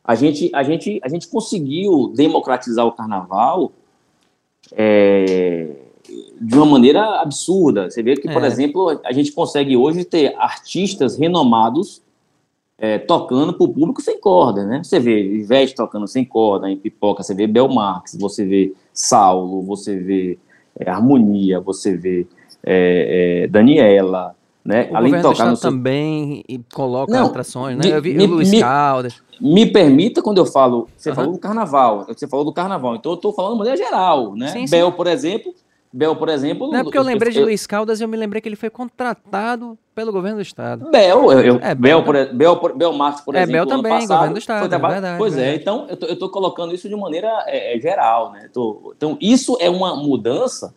[0.04, 3.72] A gente, a gente, a gente conseguiu democratizar o carnaval
[4.72, 5.70] é,
[6.38, 7.90] de uma maneira absurda.
[7.90, 8.46] Você vê que, por é.
[8.46, 12.02] exemplo, a gente consegue hoje ter artistas renomados
[12.78, 14.82] é, tocando para o público sem corda, né?
[14.82, 19.96] Você vê Ivete tocando sem corda em Pipoca, você vê Belmarx, você vê Saulo, você
[19.96, 20.38] vê
[20.78, 22.26] é, Harmonia, você vê
[22.62, 24.88] é, é Daniela, né?
[24.90, 27.84] O Além de tocar no também e coloca Não, atrações, né?
[27.84, 29.22] Me, eu vi me, Luiz me, Caldas.
[29.40, 31.14] Me permita quando eu falo, você uhum.
[31.14, 34.48] falou do carnaval, você falou do carnaval, então eu estou falando de maneira geral, né?
[34.48, 34.96] Sim, Bel, sim.
[34.96, 35.54] por exemplo,
[35.96, 36.72] Bel, por exemplo.
[36.72, 38.56] Não é porque eu lembrei eu, de Luiz Caldas e eu me lembrei que ele
[38.56, 40.90] foi contratado pelo governo do estado.
[40.90, 43.52] Bel, eu, eu, é, Bel, por, Bel, por, Bel Marques, por é, exemplo.
[43.52, 44.68] Bel também, passado, governo do estado.
[44.68, 45.56] Foi é verdade, pois é, verdade.
[45.56, 48.50] é, então eu tô, eu tô colocando isso de maneira é, é, geral, né?
[48.52, 50.74] Tô, então, isso é uma mudança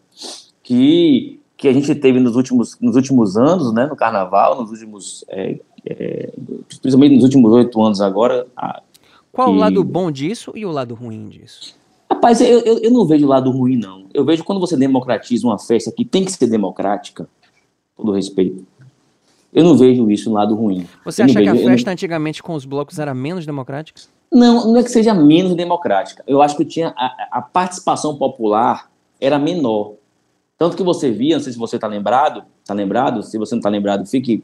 [0.62, 3.88] que, que a gente teve nos últimos, nos últimos anos, né?
[3.88, 5.26] No carnaval, nos últimos.
[5.30, 5.58] É,
[6.80, 8.46] principalmente nos últimos oito anos agora.
[9.32, 9.54] Qual que...
[9.54, 11.77] o lado bom disso e o lado ruim disso?
[12.10, 14.06] Rapaz, eu, eu, eu, não vejo lado ruim, não.
[14.14, 17.28] Eu vejo quando você democratiza uma festa que tem que ser democrática,
[17.96, 18.66] todo respeito,
[19.54, 20.88] eu não vejo isso no lado ruim.
[21.04, 21.94] Você acha vejo, que a festa não...
[21.94, 24.02] antigamente com os blocos era menos democrática?
[24.32, 26.24] Não, não é que seja menos democrática.
[26.28, 28.90] Eu acho que tinha a, a participação popular
[29.20, 29.94] era menor.
[30.58, 33.60] Tanto que você via, não sei se você está lembrado, está lembrado, se você não
[33.60, 34.44] está lembrado, fique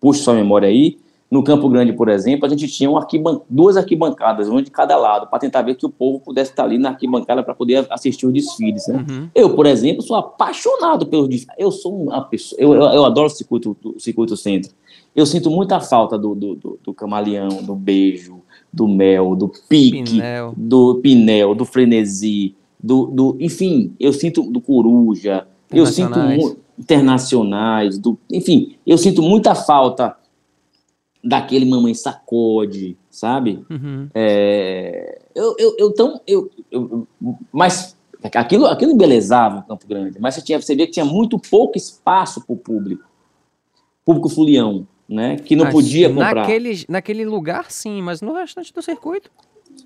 [0.00, 0.98] puxe sua memória aí,
[1.30, 5.26] no Campo Grande, por exemplo, a gente tinha arquiban duas arquibancadas, uma de cada lado,
[5.26, 8.32] para tentar ver que o povo pudesse estar ali na arquibancada para poder assistir os
[8.32, 8.86] desfiles.
[8.86, 9.04] Né?
[9.08, 9.28] Uhum.
[9.34, 11.54] Eu, por exemplo, sou apaixonado pelos desfiles.
[11.58, 12.60] Eu sou uma pessoa.
[12.60, 14.70] Eu, eu, eu adoro o circuito, o circuito centro.
[15.16, 18.40] Eu sinto muita falta do, do, do, do camaleão, do beijo,
[18.72, 20.54] do mel, do pique, pinel.
[20.56, 23.36] do pinel, do frenesi, do, do.
[23.40, 25.46] Enfim, eu sinto do coruja.
[25.72, 26.16] Eu sinto
[26.78, 30.14] internacionais, do, enfim, eu sinto muita falta
[31.22, 33.64] daquele mamãe sacode, sabe?
[33.70, 34.08] Uhum.
[34.14, 37.06] É, eu, eu, eu, tão, eu, eu,
[37.52, 37.96] mas
[38.34, 41.76] aquilo, aquilo embelezava o Campo Grande, mas você, tinha, você via que tinha muito pouco
[41.76, 43.04] espaço para o público,
[44.04, 45.36] público fulião, né?
[45.36, 46.34] Que não mas podia comprar.
[46.34, 49.30] Naquele, naquele lugar, sim, mas no restante do circuito.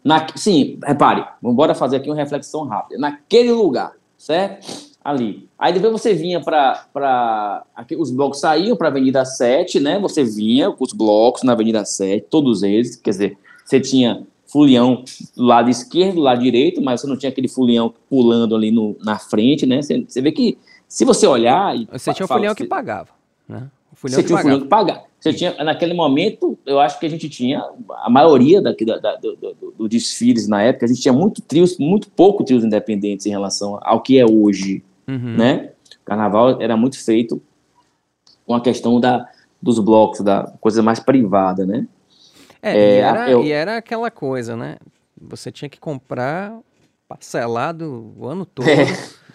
[0.05, 2.99] Na, sim, repare, vamos fazer aqui uma reflexão rápida.
[2.99, 4.90] Naquele lugar, certo?
[5.05, 5.49] Ali.
[5.59, 7.65] Aí depois você vinha para.
[7.99, 9.99] Os blocos saíam para a Avenida 7, né?
[9.99, 12.97] Você vinha com os blocos na Avenida 7, todos eles.
[12.97, 15.05] Quer dizer, você tinha fulião
[15.37, 18.97] do lado esquerdo, do lado direito, mas você não tinha aquele fulião pulando ali no,
[19.01, 19.81] na frente, né?
[19.81, 21.75] Você, você vê que, se você olhar.
[21.93, 23.11] Você tinha um fulião que pagava,
[23.49, 23.69] né?
[24.03, 25.11] você tinha um fulião que pagava.
[25.21, 27.63] Você tinha, naquele momento, eu acho que a gente tinha,
[28.03, 31.43] a maioria daqui da, da, do, do, do, desfiles na época, a gente tinha muito
[31.43, 35.37] trios, muito pouco trios independentes em relação ao que é hoje uhum.
[35.37, 35.73] né?
[36.03, 37.41] O carnaval era muito feito
[38.47, 39.29] com a questão da,
[39.61, 41.87] dos blocos, da coisa mais privada, né?
[42.63, 43.45] É, é e, era, eu...
[43.45, 44.77] e era aquela coisa, né?
[45.21, 46.59] Você tinha que comprar
[47.09, 48.87] parcelado o ano todo, é,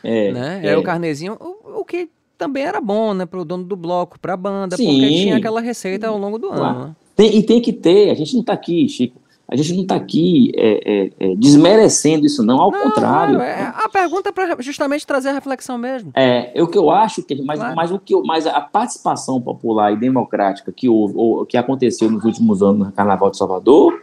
[0.04, 0.62] é, né?
[0.64, 0.78] É.
[0.78, 4.34] o carnezinho, o, o, que também era bom, né, para o dono do bloco, para
[4.34, 4.86] a banda, Sim.
[4.86, 6.86] porque tinha aquela receita ao longo do ano.
[6.86, 6.96] Né?
[7.16, 9.96] Tem, e tem que ter, a gente não está aqui, Chico, a gente não está
[9.96, 13.40] aqui é, é, é, desmerecendo isso, não, ao não, contrário.
[13.40, 16.12] É, a pergunta é para justamente trazer a reflexão mesmo.
[16.16, 17.76] É, é o que eu acho que, mas, claro.
[17.76, 22.24] mas o que mas a participação popular e democrática que houve, ou, que aconteceu nos
[22.24, 24.02] últimos anos no Carnaval de Salvador,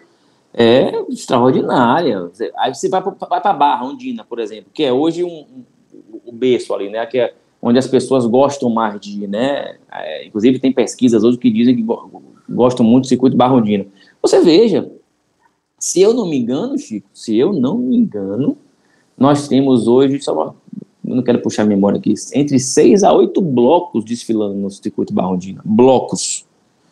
[0.55, 2.30] é extraordinária.
[2.59, 5.64] Aí você vai para a Barra Ondina, por exemplo, que é hoje um, um,
[6.24, 7.05] o berço ali, né?
[7.07, 9.76] Que é onde as pessoas gostam mais de ir, né?
[9.93, 11.84] É, inclusive tem pesquisas hoje que dizem que
[12.49, 13.86] gostam muito do circuito Barra Ondina.
[14.20, 14.88] Você veja,
[15.82, 18.56] se eu não me engano, Chico, se eu não me engano,
[19.18, 20.54] nós temos hoje, só
[21.02, 25.60] não quero puxar a memória aqui, entre seis a oito blocos desfilando no circuito Barrondina.
[25.64, 26.46] Blocos.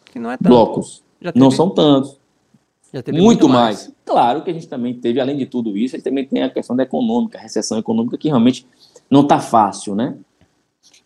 [0.07, 0.49] Que não é tanto.
[0.49, 1.05] Blocos.
[1.37, 2.19] Não são tantos.
[2.93, 3.85] muito, muito mais.
[3.85, 3.95] mais.
[4.05, 6.51] Claro que a gente também teve, além de tudo isso, a gente também tem a
[6.51, 8.67] questão da econômica, a recessão econômica, que realmente
[9.09, 10.19] não está fácil, né?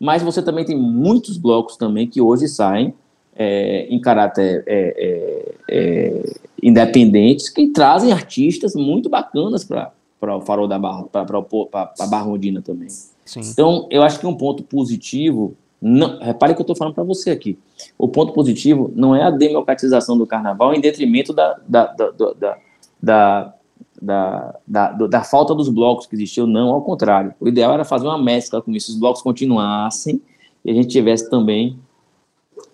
[0.01, 2.95] Mas você também tem muitos blocos também que hoje saem
[3.37, 9.93] é, em caráter é, é, é independentes que trazem artistas muito bacanas para
[10.37, 12.89] o Farol da Barra, para a Barra Ondina também.
[13.25, 13.41] Sim.
[13.41, 17.31] Então, eu acho que um ponto positivo, não, repare que eu estou falando para você
[17.31, 17.59] aqui,
[17.99, 22.57] o ponto positivo não é a democratização do carnaval em detrimento da, da, da, da,
[23.03, 23.55] da
[24.03, 27.33] da, da, da, falta dos blocos que existiam, não, ao contrário.
[27.41, 30.21] O ideal era fazer uma mescla com isso, os blocos continuassem
[30.63, 31.79] e a gente tivesse também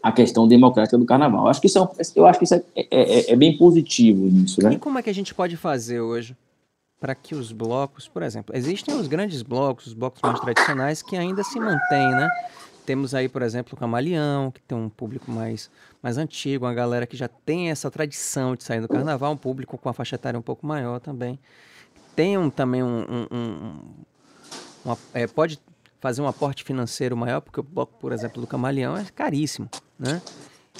[0.02, 1.48] a questão democrática do carnaval.
[1.48, 4.62] Acho que isso é, eu acho que isso é, é, é, é bem positivo nisso,
[4.62, 4.72] né?
[4.72, 6.36] E como é que a gente pode fazer hoje
[6.98, 11.16] para que os blocos, por exemplo, existem os grandes blocos, os blocos mais tradicionais que
[11.16, 12.28] ainda se mantêm, né?
[12.84, 15.70] Temos aí, por exemplo, o Camaleão, que tem um público mais,
[16.02, 19.78] mais antigo, uma galera que já tem essa tradição de sair do carnaval, um público
[19.78, 21.38] com a faixa etária um pouco maior também.
[22.16, 23.80] Tem um, também um, um, um
[24.84, 25.60] uma, é, pode
[26.00, 29.68] fazer um aporte financeiro maior, porque o bloco, por exemplo, do Camaleão é caríssimo,
[30.00, 30.22] né?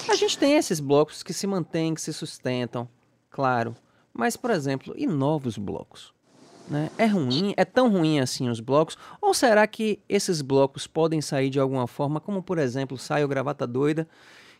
[0.09, 2.89] A gente tem esses blocos que se mantêm, que se sustentam,
[3.29, 3.77] claro.
[4.13, 6.13] Mas, por exemplo, e novos blocos?
[6.69, 6.91] Né?
[6.97, 7.53] É ruim?
[7.57, 8.97] É tão ruim assim os blocos?
[9.21, 13.29] Ou será que esses blocos podem sair de alguma forma, como por exemplo, sai o
[13.29, 14.09] Gravata Doida,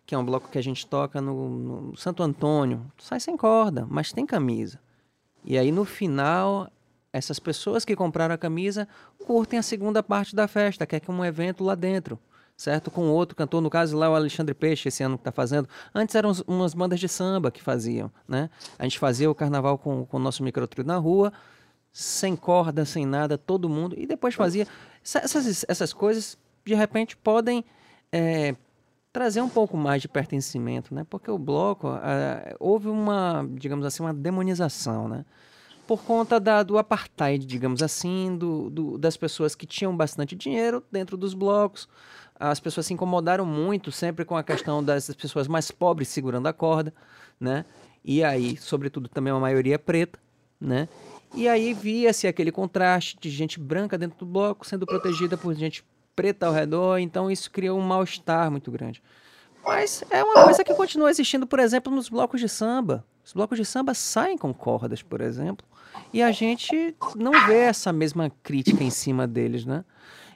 [0.05, 3.87] que é um bloco que a gente toca no, no Santo Antônio, sai sem corda,
[3.89, 4.81] mas tem camisa.
[5.45, 6.71] E aí no final
[7.13, 8.87] essas pessoas que compraram a camisa
[9.25, 12.19] curtem a segunda parte da festa, que é um evento lá dentro,
[12.61, 12.91] certo?
[12.91, 15.67] Com outro cantor, no caso lá o Alexandre Peixe, esse ano que está fazendo.
[15.95, 18.51] Antes eram umas bandas de samba que faziam, né?
[18.79, 21.33] A gente fazia o carnaval com, com o nosso microtrio na rua,
[21.91, 24.69] sem corda, sem nada, todo mundo, e depois fazia.
[25.03, 27.65] Essas, essas coisas, de repente, podem
[28.13, 28.55] é,
[29.11, 31.07] trazer um pouco mais de pertencimento, né?
[31.09, 31.89] Porque o bloco,
[32.59, 35.25] houve uma, digamos assim, uma demonização, né?
[35.91, 40.85] por conta da, do apartheid, digamos assim, do, do, das pessoas que tinham bastante dinheiro
[40.89, 41.89] dentro dos blocos.
[42.41, 46.55] As pessoas se incomodaram muito sempre com a questão das pessoas mais pobres segurando a
[46.55, 46.95] corda,
[47.39, 47.67] né?
[48.03, 50.19] E aí, sobretudo, também uma maioria preta,
[50.59, 50.89] né?
[51.35, 55.85] E aí via-se aquele contraste de gente branca dentro do bloco sendo protegida por gente
[56.17, 59.03] preta ao redor, então isso criou um mal-estar muito grande.
[59.63, 63.05] Mas é uma coisa que continua existindo, por exemplo, nos blocos de samba.
[63.23, 65.67] Os blocos de samba saem com cordas, por exemplo,
[66.11, 69.85] e a gente não vê essa mesma crítica em cima deles, né?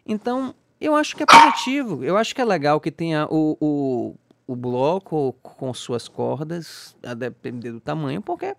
[0.07, 2.05] Então, eu acho que é positivo.
[2.05, 4.14] Eu acho que é legal que tenha o, o,
[4.47, 8.55] o bloco com suas cordas, a depender do tamanho, porque.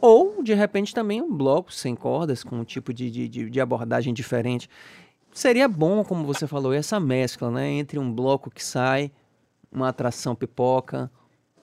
[0.00, 4.14] Ou, de repente, também um bloco sem cordas, com um tipo de, de, de abordagem
[4.14, 4.70] diferente.
[5.32, 7.68] Seria bom, como você falou, essa mescla, né?
[7.70, 9.10] Entre um bloco que sai,
[9.72, 11.10] uma atração pipoca,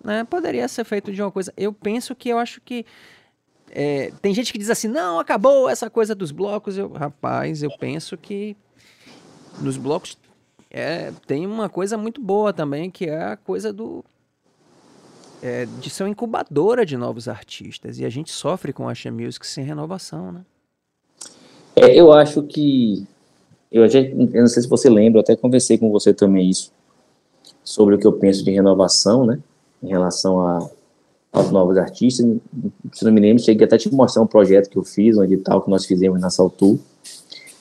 [0.03, 0.23] né?
[0.25, 1.53] Poderia ser feito de uma coisa.
[1.55, 2.85] Eu penso que eu acho que.
[3.71, 6.77] É, tem gente que diz assim, não, acabou essa coisa dos blocos.
[6.77, 8.55] Eu, rapaz, eu penso que
[9.61, 10.17] nos blocos
[10.77, 14.03] é, tem uma coisa muito boa também, que é a coisa do.
[15.41, 17.97] É, de ser uma incubadora de novos artistas.
[17.97, 20.41] E a gente sofre com a Asha Music sem renovação, né?
[21.77, 23.07] É, eu acho que.
[23.71, 26.73] Eu, já, eu não sei se você lembra, eu até conversei com você também isso,
[27.63, 29.39] sobre o que eu penso de renovação, né?
[29.81, 30.69] Em relação a,
[31.31, 32.25] aos novos artistas.
[32.91, 35.23] Se não me lembro, cheguei até a te mostrar um projeto que eu fiz, um
[35.23, 36.77] edital que nós fizemos na Saltu,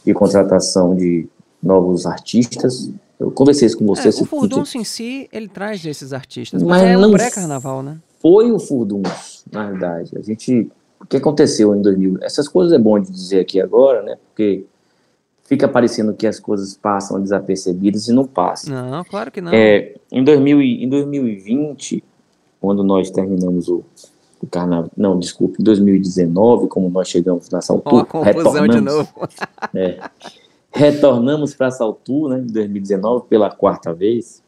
[0.05, 1.29] de contratação de
[1.65, 2.91] novos artistas.
[3.19, 4.09] Eu conversei isso com você.
[4.09, 7.99] É, o Furdunço em si, ele traz esses artistas, mas, mas é um pré-carnaval, né?
[8.21, 10.17] Foi o Furdunço, na verdade.
[10.17, 10.71] A gente...
[11.01, 12.19] O que aconteceu em 2000?
[12.23, 14.17] Essas coisas é bom de dizer aqui agora, né?
[14.29, 14.65] Porque
[15.45, 18.91] fica parecendo que as coisas passam desapercebidas e não passam.
[18.91, 19.53] Não, claro que não.
[19.53, 22.03] É, em, 2000, em 2020,
[22.61, 23.85] quando nós terminamos o,
[24.41, 29.09] o carnaval, não, desculpe, em 2019, como nós chegamos nessa altura, oh, retornamos, de novo.
[29.75, 30.01] é,
[30.75, 34.43] retornamos para essa altura, né, em 2019, pela quarta vez.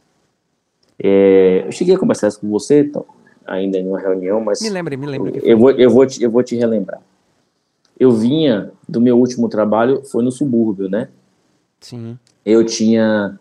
[0.98, 3.04] É, eu cheguei a conversar com você, então,
[3.46, 4.60] ainda em uma reunião, mas...
[4.60, 5.40] Me lembre, me lembre.
[5.42, 7.00] Eu vou, eu, vou te, eu vou te relembrar
[7.98, 11.08] eu vinha do meu último trabalho, foi no subúrbio, né?
[11.80, 12.18] Sim.
[12.44, 13.38] Eu tinha.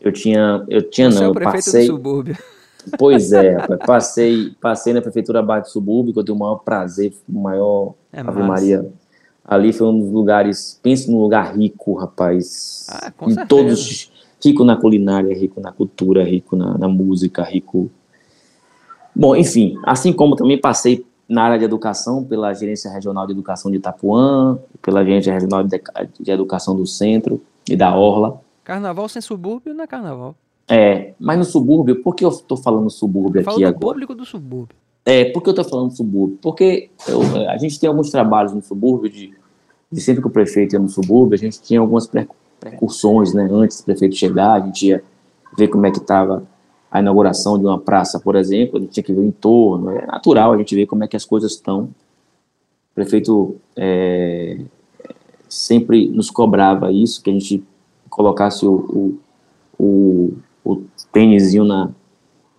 [0.00, 0.64] Eu tinha.
[0.68, 1.26] Eu tinha, Você não.
[1.26, 2.36] É o prefeito passei, do subúrbio.
[2.96, 7.12] Pois é, passei, passei na prefeitura Barra do Subúrbio, que eu tenho o maior prazer,
[7.28, 8.88] o maior é Ave Maria.
[9.46, 12.86] Ali foi um dos lugares, penso num lugar rico, rapaz.
[12.90, 13.46] Ah, com em certeza.
[13.48, 14.10] todos
[14.44, 17.90] rico na culinária, rico na cultura, rico na, na música, rico.
[19.14, 23.70] Bom, enfim, assim como também passei na área de educação, pela Gerência Regional de Educação
[23.70, 25.80] de Itapuã, pela Gerência Regional de,
[26.30, 28.40] Educação do Centro e da Orla.
[28.64, 30.34] Carnaval sem subúrbio não é carnaval.
[30.68, 33.78] É, mas no subúrbio, por que eu estou falando subúrbio eu aqui do agora?
[33.78, 34.76] público do subúrbio.
[35.06, 36.36] É, por que eu estou falando subúrbio?
[36.42, 39.32] Porque eu, a gente tem alguns trabalhos no subúrbio, de,
[39.90, 42.10] de sempre que o prefeito ia no subúrbio, a gente tinha algumas
[42.60, 45.04] precursões, né, antes do prefeito chegar, a gente ia
[45.56, 46.42] ver como é que estava
[46.90, 50.06] a inauguração de uma praça, por exemplo, a gente tinha que ver o entorno, é
[50.06, 51.84] natural a gente ver como é que as coisas estão.
[51.84, 54.58] O prefeito é,
[55.48, 57.62] sempre nos cobrava isso, que a gente
[58.10, 59.18] colocasse o,
[59.78, 60.32] o,
[60.64, 61.90] o, o na...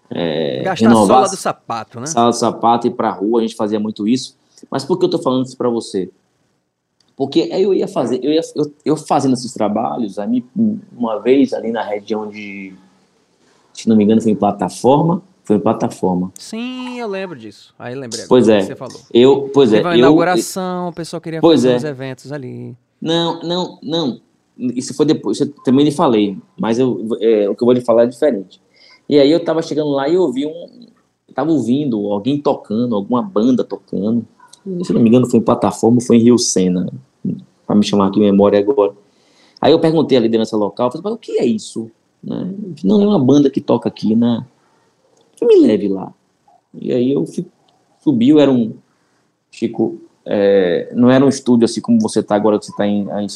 [0.09, 2.07] É, Gastar a sola do sapato, né?
[2.07, 4.37] Sola do sapato e ir para a rua, a gente fazia muito isso.
[4.71, 6.09] Mas por que eu estou falando isso para você?
[7.15, 10.45] Porque aí eu ia fazer, eu, ia, eu, eu fazendo esses trabalhos, aí
[10.95, 12.75] uma vez ali na região de
[13.81, 15.21] se não me engano, foi em plataforma.
[15.43, 16.31] Foi em plataforma.
[16.37, 17.73] Sim, eu lembro disso.
[17.79, 18.61] Aí lembrei pois é.
[18.61, 18.99] você falou.
[19.13, 19.85] Eu, pois Teve é.
[19.85, 21.87] uma inauguração, eu, o pessoal queria fazer é.
[21.87, 22.75] eventos ali.
[23.01, 24.19] Não, não, não.
[24.57, 27.71] Isso foi depois, isso eu também lhe falei, mas eu, é, o que eu vou
[27.71, 28.59] lhe falar é diferente.
[29.09, 30.87] E aí eu tava chegando lá e ouvi um.
[31.33, 34.25] Tava ouvindo alguém tocando, alguma banda tocando.
[34.83, 36.91] Se não me engano, foi em plataforma, foi em Rio Sena.
[37.65, 38.93] Para me chamar aqui memória agora.
[39.61, 41.89] Aí eu perguntei à liderança local, falei, o que é isso?
[42.23, 42.53] Né?
[42.83, 44.45] Não, é uma banda que toca aqui, né?
[45.35, 46.13] Que me leve lá.
[46.73, 47.45] E aí eu fui,
[48.03, 48.73] subi, era um.
[49.49, 52.71] Chico, é, não era um estúdio assim como você está agora, que você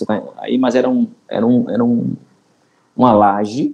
[0.04, 2.14] está tá aí, mas era um, era um, era um,
[2.96, 3.74] uma laje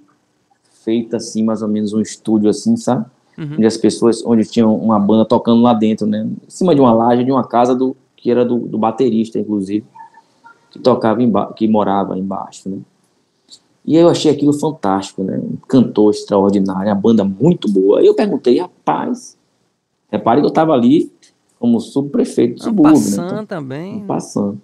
[0.88, 3.06] feita assim, mais ou menos um estúdio assim, sabe?
[3.38, 3.56] Uhum.
[3.56, 6.26] Onde as pessoas, onde tinham uma banda tocando lá dentro, né?
[6.26, 9.86] Em cima de uma laje de uma casa do que era do, do baterista, inclusive,
[10.72, 12.78] que tocava embaixo, que morava embaixo, né?
[13.86, 15.38] E eu achei aquilo fantástico, né?
[15.38, 18.00] Um cantor extraordinário, a banda muito boa.
[18.00, 19.38] Aí eu perguntei, rapaz,
[20.10, 21.12] repare que eu estava ali
[21.60, 22.94] como subprefeito do subúrbio.
[22.94, 23.28] Passando né?
[23.34, 24.06] então, também.
[24.06, 24.62] Passando.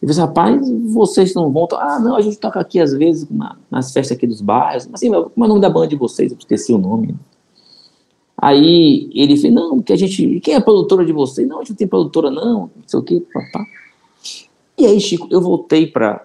[0.00, 0.58] Eu disse, rapaz,
[0.92, 1.68] vocês não vão.
[1.72, 3.28] Ah, não, a gente toca aqui às vezes
[3.70, 4.86] nas festas aqui dos bairros.
[4.86, 6.32] Mas assim, como é o nome da banda de vocês?
[6.32, 7.14] Eu esqueci o nome.
[8.36, 10.40] Aí ele fez, não, que a gente.
[10.40, 11.46] Quem é a produtora de vocês?
[11.46, 13.66] Não, a gente não tem produtora, não, não sei o quê, papá.
[14.78, 16.24] E aí, Chico, eu voltei para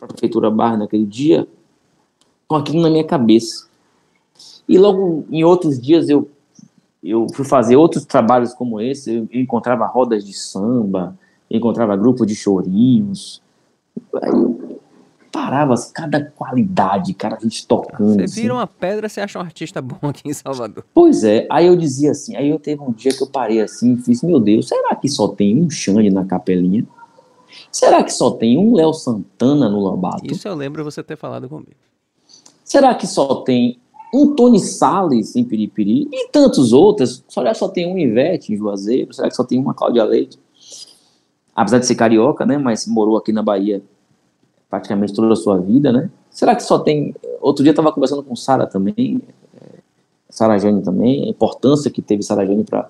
[0.00, 1.46] a Prefeitura Barra naquele dia,
[2.48, 3.68] com aquilo na minha cabeça.
[4.68, 6.28] E logo em outros dias eu,
[7.02, 11.16] eu fui fazer outros trabalhos como esse, eu, encontrava rodas de samba,
[11.56, 13.42] encontrava grupo de chorinhos.
[14.22, 14.80] Aí eu
[15.32, 18.14] reparava assim, cada qualidade, cara, a gente tocando.
[18.14, 18.42] Você assim.
[18.42, 20.84] vira uma pedra, você acha um artista bom aqui em Salvador.
[20.92, 23.94] Pois é, aí eu dizia assim, aí eu teve um dia que eu parei assim
[23.94, 26.86] e fiz, meu Deus, será que só tem um Xande na capelinha?
[27.70, 30.26] Será que só tem um Léo Santana no Lambato?
[30.30, 31.72] Isso eu lembro você ter falado comigo.
[32.62, 33.78] Será que só tem
[34.14, 37.24] um Tony Salles em Piripiri e tantos outros?
[37.28, 39.12] Será que só tem um Ivete em Juazeiro?
[39.12, 40.38] Será que só tem uma Cláudia Leite?
[41.54, 43.82] Apesar de ser carioca, né, mas morou aqui na Bahia
[44.70, 46.10] praticamente toda a sua vida, né?
[46.30, 47.14] Será que só tem...
[47.42, 49.20] Outro dia eu estava conversando com Sara também,
[49.60, 49.66] é,
[50.30, 52.88] Sara Jane também, a importância que teve Sara Jane para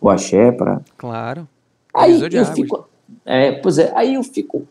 [0.00, 0.80] o axé, para...
[0.96, 1.48] Claro.
[1.92, 2.50] Aí eu águas.
[2.50, 2.88] fico...
[3.24, 4.62] É, pois é, aí eu fico...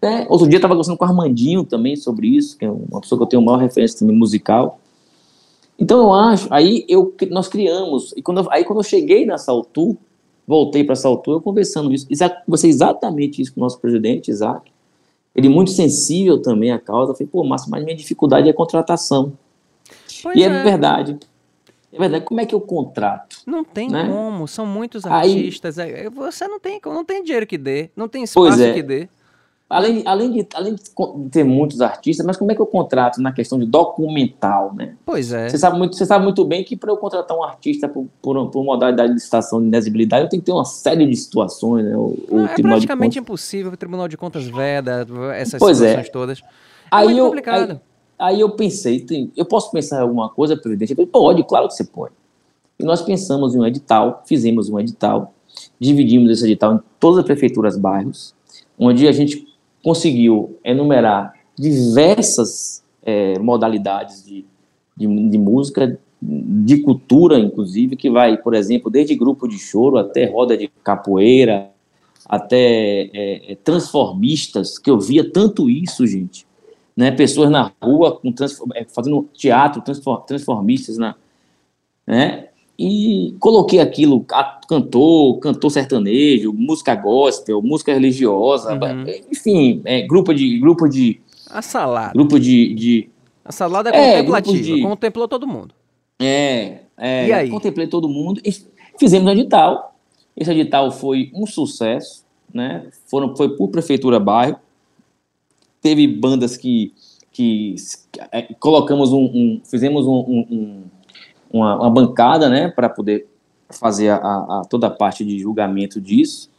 [0.00, 0.26] né?
[0.28, 3.18] Outro dia eu estava conversando com o Armandinho também sobre isso, que é uma pessoa
[3.18, 4.78] que eu tenho maior referência também musical.
[5.76, 9.38] Então eu acho, aí eu, nós criamos, e quando eu- aí quando eu cheguei na
[9.38, 9.96] Saltu,
[10.46, 12.06] voltei para Saltu, eu conversando isso,
[12.44, 14.70] conversei exatamente isso com o nosso presidente, Isaac,
[15.34, 18.54] ele muito sensível também à causa, eu falei, pô, Márcio, mas minha dificuldade é a
[18.54, 19.32] contratação.
[20.22, 20.62] Pois e é.
[20.62, 21.18] verdade.
[21.92, 23.36] É verdade, como é que eu contrato?
[23.46, 24.08] Não tem né?
[24.08, 25.78] como, são muitos Aí- artistas.
[25.78, 28.72] é, é, Você não tem, não tem dinheiro que dê, não tem espaço Pois é.
[28.72, 29.08] que dê.
[29.74, 30.82] Além, além, de, além de
[31.30, 34.94] ter muitos artistas, mas como é que eu contrato na questão de documental, né?
[35.04, 35.48] Pois é.
[35.48, 38.50] Você sabe muito, você sabe muito bem que para eu contratar um artista por, por,
[38.50, 41.96] por modalidade de licitação de inexibilidade, eu tenho que ter uma série de situações, né?
[41.96, 45.88] O, o é praticamente impossível, o Tribunal de Contas veda essas Pois é.
[45.88, 46.38] situações todas.
[46.40, 46.44] É
[46.90, 47.70] Aí muito eu, complicado.
[48.18, 50.92] aí, aí eu pensei, tem- eu posso pensar em alguma coisa, presidente?
[50.92, 52.14] Ele falou, pode, claro que você pode.
[52.78, 55.34] E nós pensamos em um edital, fizemos um edital,
[55.80, 58.34] dividimos esse edital em todas as prefeituras, bairros,
[58.78, 59.52] onde a gente
[59.84, 64.44] conseguiu enumerar diversas eh, modalidades de,
[64.96, 70.24] de, de música, de cultura, inclusive, que vai, por exemplo, desde grupo de choro até
[70.24, 71.70] roda de capoeira,
[72.26, 72.56] até
[73.12, 76.46] eh, eh, transformistas, que eu via tanto isso, gente.
[76.96, 77.10] Né?
[77.10, 81.14] Pessoas na rua com transfor- eh, fazendo teatro, transfor- transformistas, na,
[82.06, 82.48] né?
[82.78, 84.24] E coloquei aquilo,
[84.68, 89.04] cantor, cantor sertanejo, música gospel, música religiosa, Uhum.
[89.30, 91.20] enfim, é, grupo de grupo de
[91.50, 92.12] A salada.
[92.12, 93.08] grupo de, de
[93.44, 95.72] A salada é É, contemplativa, de- contemplou todo mundo.
[96.18, 97.48] é, é, E aí?
[97.50, 98.52] contemplei todo mundo e
[98.98, 99.94] fizemos um edital.
[100.36, 102.86] Esse edital foi um sucesso, né?
[103.06, 104.56] Foram, foi por prefeitura bairro.
[105.80, 106.92] Teve bandas que,
[107.30, 107.76] que
[108.32, 110.82] é, colocamos um, um- fizemos um- um-
[111.54, 113.26] uma, uma bancada, né, para poder
[113.70, 116.50] fazer a, a- toda a parte de julgamento disso.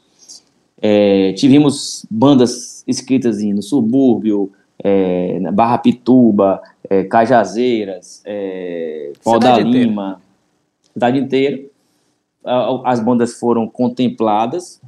[0.81, 4.51] É, tivemos bandas escritas em, no subúrbio,
[4.83, 9.57] é, na Barra Pituba, é, Cajazeiras, é, Pau da.
[9.59, 10.21] Lima,
[10.93, 11.61] cidade inteira.
[12.83, 14.79] As bandas foram contempladas,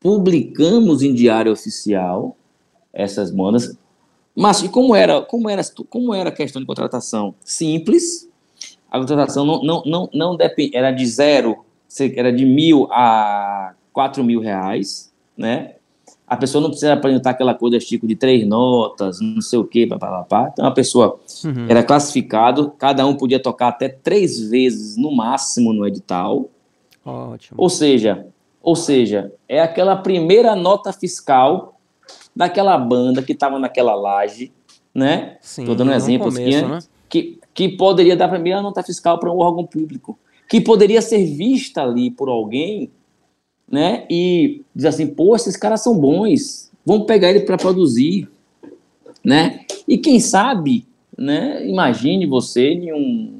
[0.00, 2.36] publicamos em diário oficial
[2.92, 3.76] essas bandas.
[4.34, 7.34] Mas e como era, como era, como era a questão de contratação?
[7.44, 8.27] Simples.
[8.90, 11.58] A contratação não, não, não, não depende, era de zero,
[12.16, 15.74] era de mil a quatro mil reais, né?
[16.26, 19.86] A pessoa não precisa apresentar aquela coisa, Chico, de três notas, não sei o quê,
[19.86, 20.50] papapá.
[20.52, 21.66] Então a pessoa Uhum.
[21.68, 26.48] era classificado, cada um podia tocar até três vezes no máximo no edital.
[27.04, 27.54] Ótimo.
[27.60, 28.26] Ou seja,
[28.62, 31.78] ou seja, é aquela primeira nota fiscal
[32.36, 34.52] daquela banda que estava naquela laje,
[34.94, 35.38] né?
[35.40, 36.78] Sim, Tô dando exemplos começo, aqui, né?
[37.08, 40.16] Que, que poderia dar a primeira nota fiscal para um órgão público,
[40.48, 42.88] que poderia ser vista ali por alguém,
[43.68, 44.06] né?
[44.08, 48.28] E dizer assim, pô, esses caras são bons, vamos pegar ele para produzir,
[49.24, 49.62] né?
[49.88, 50.86] E quem sabe,
[51.18, 51.66] né?
[51.68, 53.38] Imagine você em um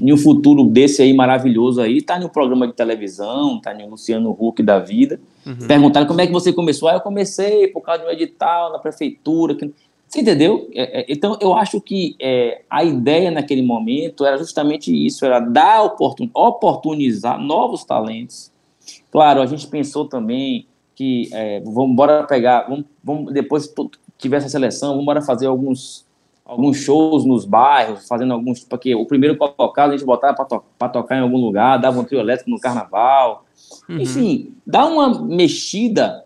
[0.00, 4.30] em um futuro desse aí maravilhoso aí, tá no programa de televisão, tá no Luciano
[4.38, 5.20] Huck da vida.
[5.46, 5.66] Uhum.
[5.66, 6.88] Perguntaram como é que você começou.
[6.88, 9.54] Ah, eu comecei por causa de um edital na prefeitura.
[9.54, 9.72] que-
[10.08, 10.68] Você entendeu?
[10.72, 15.40] É, é, então, eu acho que é, a ideia naquele momento era justamente isso, era
[15.40, 18.52] dar oportun, oportunizar novos talentos.
[19.10, 24.36] Claro, a gente pensou também que é, vamos embora pegar, vamos, vamos depois que tiver
[24.38, 26.06] essa seleção, vamos embora fazer alguns
[26.44, 30.62] alguns shows nos bairros, fazendo alguns, porque o primeiro colocado a gente botava para to
[30.92, 33.44] tocar em algum lugar, dava um trio elétrico no carnaval,
[33.88, 34.00] Uhum.
[34.00, 36.24] enfim, dá uma mexida,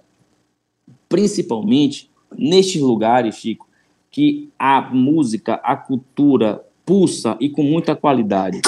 [1.09, 3.67] principalmente nestes lugares, Chico,
[4.11, 8.61] que a música, a cultura pulsa e com muita qualidade,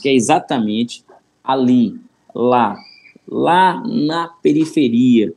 [0.00, 1.04] que é exatamente
[1.42, 1.98] ali,
[2.34, 2.76] lá,
[3.26, 5.32] lá na periferia,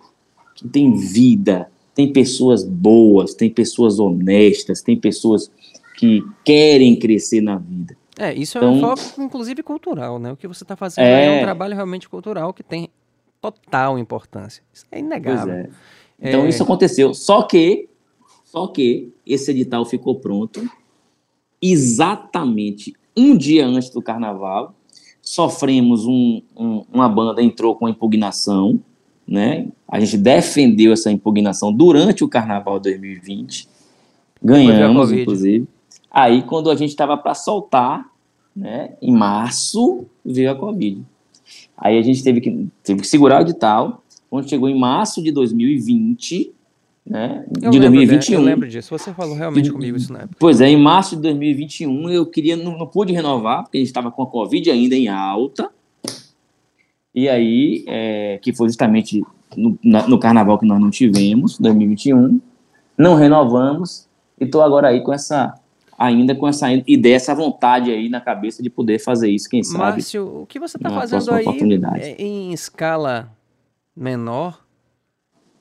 [0.56, 5.52] que tem vida, tem pessoas boas, tem pessoas honestas, tem pessoas
[5.98, 7.98] que querem crescer na vida.
[8.18, 10.32] É, isso é Então- um foco, inclusive, cultural, né?
[10.32, 11.40] O que você está fazendo é É.
[11.40, 12.90] um trabalho realmente cultural que tem
[13.42, 14.62] total importância.
[14.74, 15.54] Isso é inegável.
[15.54, 15.70] é.
[16.22, 16.50] Então É.
[16.50, 17.14] isso aconteceu.
[17.14, 17.89] Só que,
[18.52, 20.68] Só que esse edital ficou pronto
[21.62, 24.74] exatamente um dia antes do carnaval.
[25.22, 28.80] Sofremos um, um, uma banda entrou com impugnação,
[29.28, 29.68] né?
[29.88, 33.68] A gente defendeu essa impugnação durante o carnaval 2020.
[34.42, 35.68] Ganhamos, inclusive.
[36.10, 38.10] Aí, quando a gente estava para soltar,
[38.56, 41.04] né, em março, veio a Covid.
[41.78, 44.04] Aí a gente teve que, teve que segurar o edital.
[44.28, 46.52] Quando chegou em março de 2020,
[47.06, 48.36] né, eu de lembro, 2021.
[48.36, 48.90] Eu lembro disso.
[48.98, 50.36] Você falou realmente comigo isso na época.
[50.40, 53.88] Pois é, em março de 2021 eu queria, não, não pude renovar, porque a gente
[53.88, 55.70] estava com a Covid ainda em alta.
[57.14, 59.24] E aí, é, que foi justamente
[59.58, 62.40] no, na, no carnaval que nós não tivemos, 2021,
[62.98, 64.08] não renovamos,
[64.40, 65.56] e estou agora aí com essa
[65.98, 69.80] ainda com essa ideia, essa vontade aí na cabeça de poder fazer isso, quem sabe.
[69.80, 71.46] Márcio, o que você está fazendo aí
[72.18, 73.30] em escala
[73.94, 74.64] menor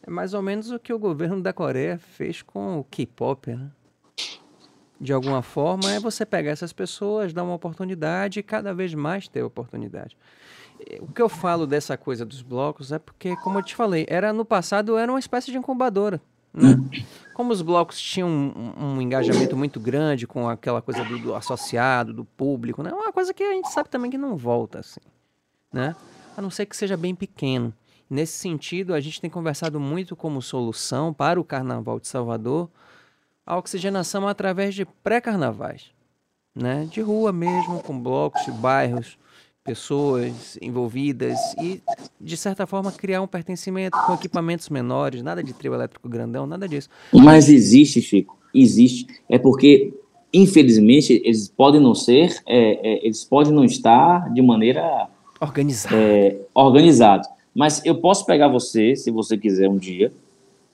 [0.09, 3.71] é mais ou menos o que o governo da Coreia fez com o K-pop, né?
[4.99, 9.29] De alguma forma, é você pegar essas pessoas, dar uma oportunidade e cada vez mais
[9.29, 10.17] ter oportunidade.
[11.01, 14.33] O que eu falo dessa coisa dos blocos é porque, como eu te falei, era
[14.33, 16.21] no passado era uma espécie de incubadora.
[16.55, 16.75] Né?
[17.35, 22.15] Como os blocos tinham um, um, engajamento muito grande com aquela coisa do, do, associado,
[22.15, 22.91] do público, né?
[22.91, 25.01] Uma coisa que a gente sabe também que não volta, assim,
[25.71, 25.95] né?
[26.35, 27.75] A não ser que seja bem pequeno.
[28.11, 32.71] Nesse sentido, a gente tem conversado muito como solução para o Carnaval de Salvador
[33.45, 35.87] a oxigenação através de pré-carnavais,
[36.55, 36.87] né?
[36.91, 39.19] De rua mesmo, com blocos bairros,
[39.65, 41.83] pessoas envolvidas e,
[42.19, 46.67] de certa forma, criar um pertencimento com equipamentos menores, nada de trio elétrico grandão, nada
[46.67, 46.89] disso.
[47.13, 49.07] Mas existe, Chico, existe.
[49.29, 49.93] É porque,
[50.33, 55.09] infelizmente, eles podem não ser, é, é, eles podem não estar de maneira
[55.41, 55.97] organizada.
[55.97, 57.29] É, organizado.
[57.59, 60.13] Mas eu posso pegar você, se você quiser um dia,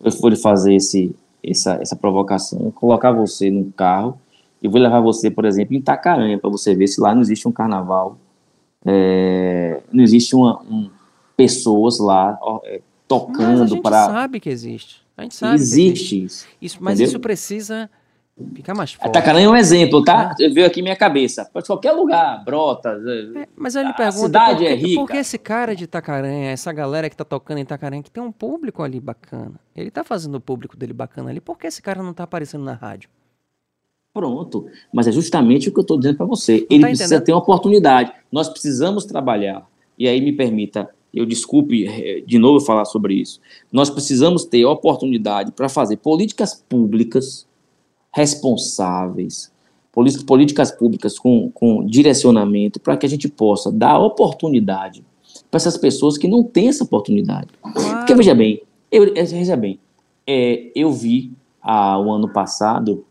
[0.03, 4.21] eu for fazer esse, essa, essa provocação, colocar você num carro
[4.63, 7.49] e vou levar você, por exemplo, em Itacaranha, para você ver se lá não existe
[7.49, 8.19] um carnaval
[8.85, 10.91] é, não existe uma, um,
[11.37, 14.03] pessoas lá ó, é, tocando para.
[14.03, 15.03] A gente sabe que existe.
[15.17, 15.55] A gente sabe.
[15.55, 16.47] Existe, isso.
[16.61, 17.09] isso mas entendeu?
[17.09, 17.91] isso precisa
[18.55, 19.13] ficar mais forte.
[19.13, 20.35] Tacaranha é um exemplo, tá?
[20.41, 20.49] É.
[20.49, 21.49] Veio aqui minha cabeça.
[21.53, 23.01] Pode qualquer lugar, brota.
[23.37, 25.01] É, mas eu lhe pergunto, a cidade por, é rica.
[25.01, 28.23] por que esse cara de Itacaranha, essa galera que tá tocando em Itacaranha, que tem
[28.23, 31.81] um público ali bacana, ele tá fazendo o público dele bacana ali, por que esse
[31.81, 33.09] cara não tá aparecendo na rádio?
[34.13, 34.67] Pronto.
[34.93, 36.67] Mas é justamente o que eu estou dizendo para você.
[36.71, 38.13] Ele tá precisa ter uma oportunidade.
[38.31, 39.67] Nós precisamos trabalhar.
[39.99, 43.41] E aí me permita, eu desculpe eh, de novo falar sobre isso.
[43.73, 47.47] Nós precisamos ter oportunidade para fazer políticas públicas
[48.15, 49.53] responsáveis,
[50.27, 55.05] políticas públicas com, com direcionamento, para que a gente possa dar oportunidade
[55.51, 57.49] para essas pessoas que não têm essa oportunidade.
[57.61, 57.99] Claro.
[57.99, 59.79] Porque, veja bem, eu, veja bem,
[60.27, 63.05] é, eu vi ah, o ano passado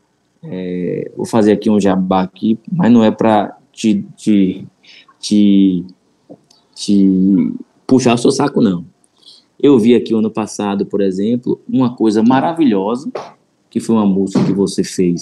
[0.44, 4.68] é, vou fazer aqui um jabá aqui, mas não é para te, te,
[5.20, 5.86] te,
[6.76, 7.54] te
[7.88, 8.86] puxar o seu saco, não.
[9.62, 13.10] Eu vi aqui ano passado, por exemplo, uma coisa maravilhosa,
[13.74, 15.20] que foi uma música que você fez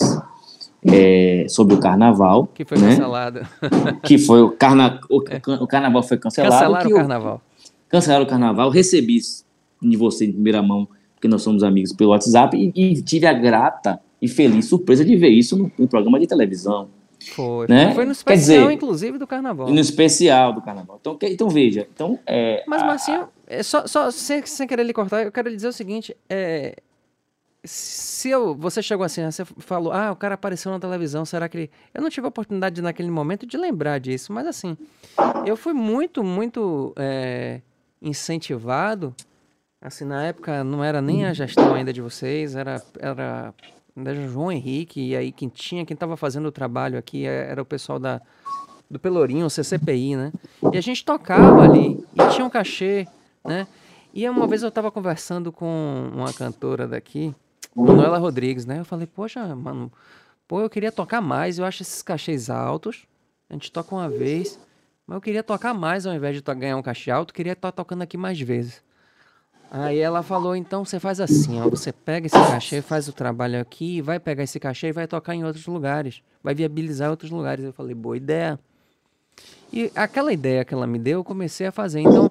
[0.85, 2.49] é, sobre o carnaval.
[2.53, 2.89] Que foi né?
[2.89, 3.47] cancelada.
[4.03, 5.41] que foi o, carna, o, é.
[5.53, 6.53] o carnaval foi cancelado.
[6.53, 7.41] Cancelaram o carnaval.
[7.87, 8.69] cancelaram o carnaval.
[8.69, 9.21] Recebi
[9.81, 10.85] de você em primeira mão,
[11.15, 15.15] porque nós somos amigos pelo WhatsApp, e, e tive a grata e feliz surpresa de
[15.15, 16.89] ver isso no, no programa de televisão.
[17.33, 17.95] Foi, né?
[17.95, 19.69] foi no especial, dizer, inclusive, do carnaval.
[19.69, 20.97] No especial do carnaval.
[20.99, 21.87] Então, então veja.
[21.93, 25.55] Então, é, Mas, Marcinho, é só, só sem, sem querer lhe cortar, eu quero lhe
[25.55, 26.75] dizer o seguinte: é,
[27.63, 31.57] se eu, você chegou assim, você falou, ah, o cara apareceu na televisão, será que
[31.57, 31.71] ele...
[31.93, 34.75] Eu não tive a oportunidade naquele momento de lembrar disso, mas assim,
[35.45, 37.61] eu fui muito, muito é,
[38.01, 39.15] incentivado.
[39.79, 43.53] Assim, na época não era nem a gestão ainda de vocês, era, era
[43.95, 47.61] da João Henrique, e aí quem tinha, quem estava fazendo o trabalho aqui é, era
[47.61, 48.21] o pessoal da,
[48.89, 50.31] do Pelourinho, o CCPI, né?
[50.73, 53.07] E a gente tocava ali, e tinha um cachê,
[53.45, 53.67] né?
[54.13, 57.33] E uma vez eu estava conversando com uma cantora daqui,
[57.75, 58.79] Manuela Rodrigues, né?
[58.79, 59.91] Eu falei, poxa, mano,
[60.47, 63.05] pô, eu queria tocar mais, eu acho esses cachês altos,
[63.49, 64.59] a gente toca uma vez,
[65.07, 68.01] mas eu queria tocar mais ao invés de ganhar um cachê alto, queria estar tocando
[68.01, 68.83] aqui mais vezes.
[69.73, 73.59] Aí ela falou, então você faz assim, ó, você pega esse cachê, faz o trabalho
[73.61, 77.63] aqui, vai pegar esse cachê e vai tocar em outros lugares, vai viabilizar outros lugares.
[77.63, 78.59] Eu falei, boa ideia.
[79.71, 82.01] E aquela ideia que ela me deu, eu comecei a fazer.
[82.01, 82.29] Então,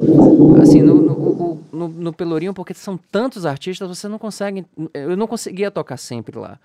[0.63, 4.67] assim, no, no, no, no Pelourinho, porque são tantos artistas, você não consegue.
[4.93, 6.59] Eu não conseguia tocar sempre lá.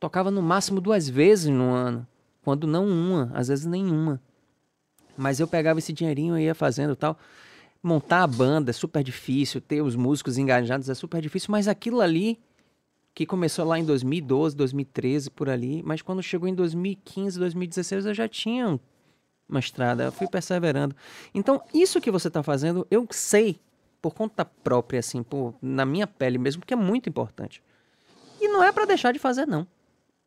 [0.00, 2.06] Tocava no máximo duas vezes no ano,
[2.44, 4.20] quando não uma, às vezes nenhuma.
[5.16, 7.16] Mas eu pegava esse dinheirinho e ia fazendo tal
[7.86, 12.00] montar a banda é super difícil, ter os músicos engajados é super difícil, mas aquilo
[12.00, 12.38] ali
[13.14, 18.12] que começou lá em 2012, 2013, por ali, mas quando chegou em 2015, 2016, eu
[18.14, 18.78] já tinha
[19.48, 20.94] uma estrada, eu fui perseverando.
[21.34, 23.60] Então, isso que você está fazendo, eu sei,
[24.02, 27.62] por conta própria, assim, por, na minha pele mesmo, que é muito importante.
[28.40, 29.66] E não é para deixar de fazer, não,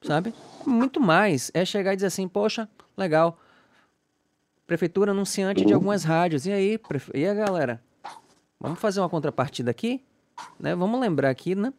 [0.02, 0.34] sabe?
[0.66, 2.68] Muito mais é chegar e dizer assim, poxa,
[2.98, 3.40] legal,
[4.66, 7.12] prefeitura anunciante de algumas rádios, e aí, prefe...
[7.14, 7.82] e a galera?
[8.60, 10.04] Vamos fazer uma contrapartida aqui?
[10.60, 10.76] Né?
[10.76, 11.74] Vamos lembrar aqui, né?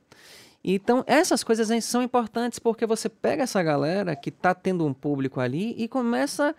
[0.62, 5.40] Então, essas coisas são importantes porque você pega essa galera que está tendo um público
[5.40, 6.54] ali e começa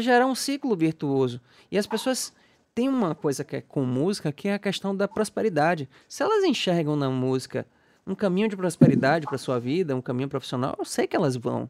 [0.00, 1.40] gerar um ciclo virtuoso.
[1.70, 2.32] E as pessoas
[2.74, 5.88] têm uma coisa que é com música, que é a questão da prosperidade.
[6.08, 7.66] Se elas enxergam na música
[8.06, 11.68] um caminho de prosperidade para sua vida, um caminho profissional, eu sei que elas vão.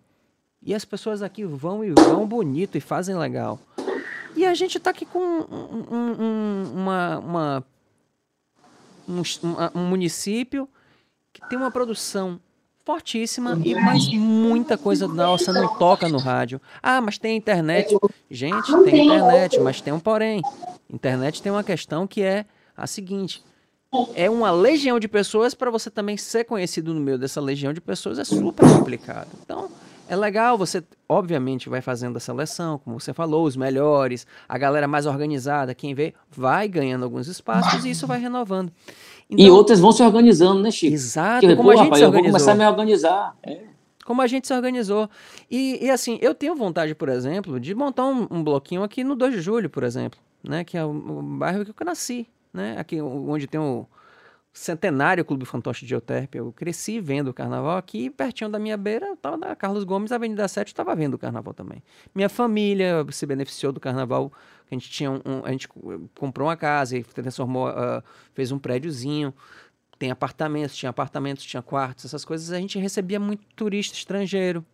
[0.62, 3.60] E as pessoas aqui vão e vão bonito e fazem legal.
[4.34, 7.64] E a gente está aqui com um, um, uma, uma
[9.08, 9.22] um,
[9.74, 10.68] um município
[11.32, 12.40] que tem uma produção
[12.87, 16.61] fortíssima e mais muita coisa nossa não toca no rádio.
[16.80, 17.93] Ah, mas tem internet.
[18.30, 20.41] Gente, tem internet, mas tem um porém.
[20.89, 23.43] Internet tem uma questão que é a seguinte:
[24.14, 27.80] é uma legião de pessoas para você também ser conhecido no meio dessa legião de
[27.80, 29.30] pessoas é super complicado.
[29.43, 29.68] Então,
[30.09, 34.87] é legal, você obviamente vai fazendo a seleção, como você falou, os melhores, a galera
[34.87, 38.70] mais organizada, quem vê, vai ganhando alguns espaços e isso vai renovando.
[39.29, 40.95] Então, e outras vão se organizando, né, Chico?
[40.95, 42.18] Exato, Porque, como a gente rapaz, se organizou.
[42.18, 43.37] Eu vou começar a me organizar.
[43.43, 43.61] É.
[44.05, 45.11] Como a gente se organizou.
[45.51, 49.16] E, e, assim, eu tenho vontade, por exemplo, de montar um, um, bloquinho aqui no
[49.16, 50.62] 2 de julho, por exemplo, né?
[50.62, 52.77] Que é o, o bairro que eu nasci, né?
[52.79, 53.85] Aqui onde tem o
[54.57, 56.39] centenário Clube Fantoche de Euterpe.
[56.39, 60.12] Eu cresci vendo o carnaval aqui, pertinho da minha beira, eu tava na Carlos Gomes,
[60.12, 61.83] Avenida 7, estava vendo o carnaval também.
[62.14, 64.33] Minha família se beneficiou do carnaval
[64.70, 65.68] a gente tinha um, um, a gente
[66.18, 68.02] comprou uma casa e transformou, uh,
[68.34, 69.32] fez um prédiozinho.
[69.98, 72.52] Tem apartamentos, tinha apartamentos, tinha quartos, essas coisas.
[72.52, 74.64] A gente recebia muito turista estrangeiro.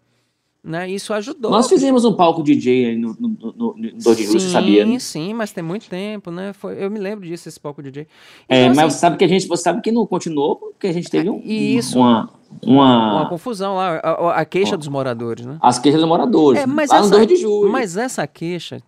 [0.64, 0.88] Né?
[0.88, 1.50] Isso ajudou.
[1.50, 4.86] Nós fizemos um palco DJ aí no, no, no, no 2 de julho, você sabia?
[4.86, 6.52] Sim, sim, mas tem muito tempo, né?
[6.52, 8.06] Foi, eu me lembro disso, esse palco DJ.
[8.48, 10.86] É, então, é, mas assim, sabe que a gente, você sabe que não continuou porque
[10.86, 12.30] a gente teve um, isso, uma,
[12.62, 13.22] uma...
[13.22, 15.58] uma confusão lá, a, a queixa dos moradores, né?
[15.60, 16.62] As queixas dos moradores.
[16.62, 17.68] É, mas essa, no 2 de julho.
[17.68, 18.80] Mas essa queixa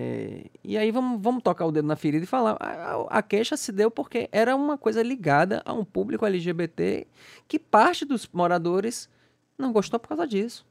[0.00, 2.56] é, e aí vamos, vamos tocar o dedo na ferida e falar.
[2.60, 7.04] A, a, queixa se deu porque era uma coisa ligada a um público LGBT
[7.48, 9.10] que parte dos moradores
[9.58, 10.64] não gostou por causa disso.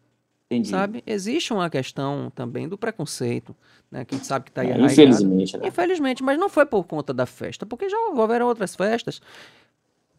[0.46, 0.70] Entendi.
[0.70, 1.04] Sabe?
[1.06, 3.54] Existe uma questão também do preconceito,
[3.92, 4.06] né?
[4.06, 5.58] Que a gente sabe que está aí é, Infelizmente.
[5.58, 5.68] Né?
[5.68, 9.22] Infelizmente, mas não foi por conta da festa, porque já houveram outras festas.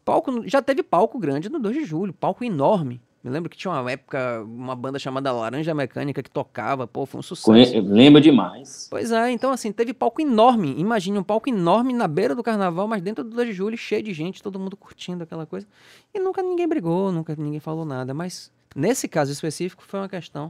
[0.05, 3.01] Palco, já teve palco grande no 2 de julho, palco enorme.
[3.21, 7.19] Me lembro que tinha uma época, uma banda chamada Laranja Mecânica que tocava, pô, foi
[7.19, 7.51] um sucesso.
[7.81, 8.87] Lembra demais.
[8.89, 10.73] Pois é, então assim, teve palco enorme.
[10.77, 14.01] Imagine um palco enorme na beira do carnaval, mas dentro do 2 de julho, cheio
[14.01, 15.67] de gente, todo mundo curtindo aquela coisa.
[16.13, 18.13] E nunca ninguém brigou, nunca ninguém falou nada.
[18.13, 20.49] Mas nesse caso específico foi uma questão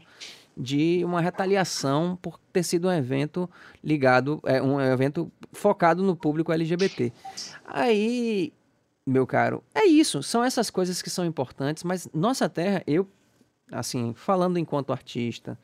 [0.55, 3.49] de uma retaliação por ter sido um evento
[3.83, 7.11] ligado, é, um evento focado no público LGBT.
[7.65, 8.53] Aí
[9.09, 10.21] meu caro, é isso.
[10.23, 13.07] São essas coisas que são importantes, mas nossa terra, eu,
[13.71, 15.57] assim, falando enquanto artista,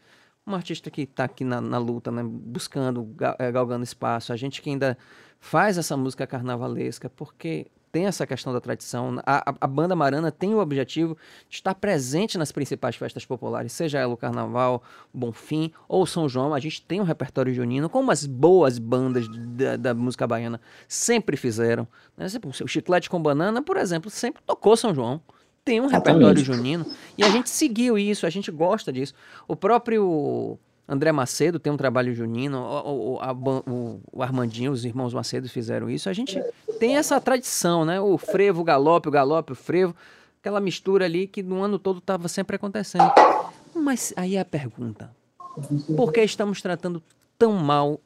[0.45, 4.61] um artista que está aqui na, na, luta, né, buscando, eh, galgando espaço, a gente
[4.61, 4.97] que ainda
[5.39, 9.21] faz essa música carnavalesca, porque tem essa questão da tradição.
[9.25, 11.15] A, a, a, banda Marana tem o objetivo
[11.49, 14.83] de estar presente nas principais festas populares, seja ela o Carnaval,
[15.13, 16.53] Bonfim ou São João.
[16.53, 21.37] A gente tem um repertório junino, como as boas bandas da, da música baiana sempre
[21.37, 21.87] fizeram.
[22.17, 22.25] Né?
[22.61, 25.21] O Chiclete com Banana, por exemplo, sempre tocou São João
[25.63, 26.21] tem um Exatamente.
[26.21, 26.85] repertório junino.
[27.17, 29.15] E a gente seguiu isso, a gente gosta disso.
[29.47, 34.85] O próprio André Macedo tem um trabalho junino, o, o, a, o, o, Armandinho, os
[34.85, 36.09] irmãos Macedo fizeram isso.
[36.09, 36.39] A gente
[36.79, 37.99] tem essa tradição, né?
[37.99, 39.95] O frevo, o galope, o galope, o frevo,
[40.39, 43.11] aquela mistura ali que no ano todo estava sempre acontecendo.
[43.73, 45.09] Mas aí a pergunta:
[45.95, 47.01] por que estamos tratando
[47.37, 47.99] tão mal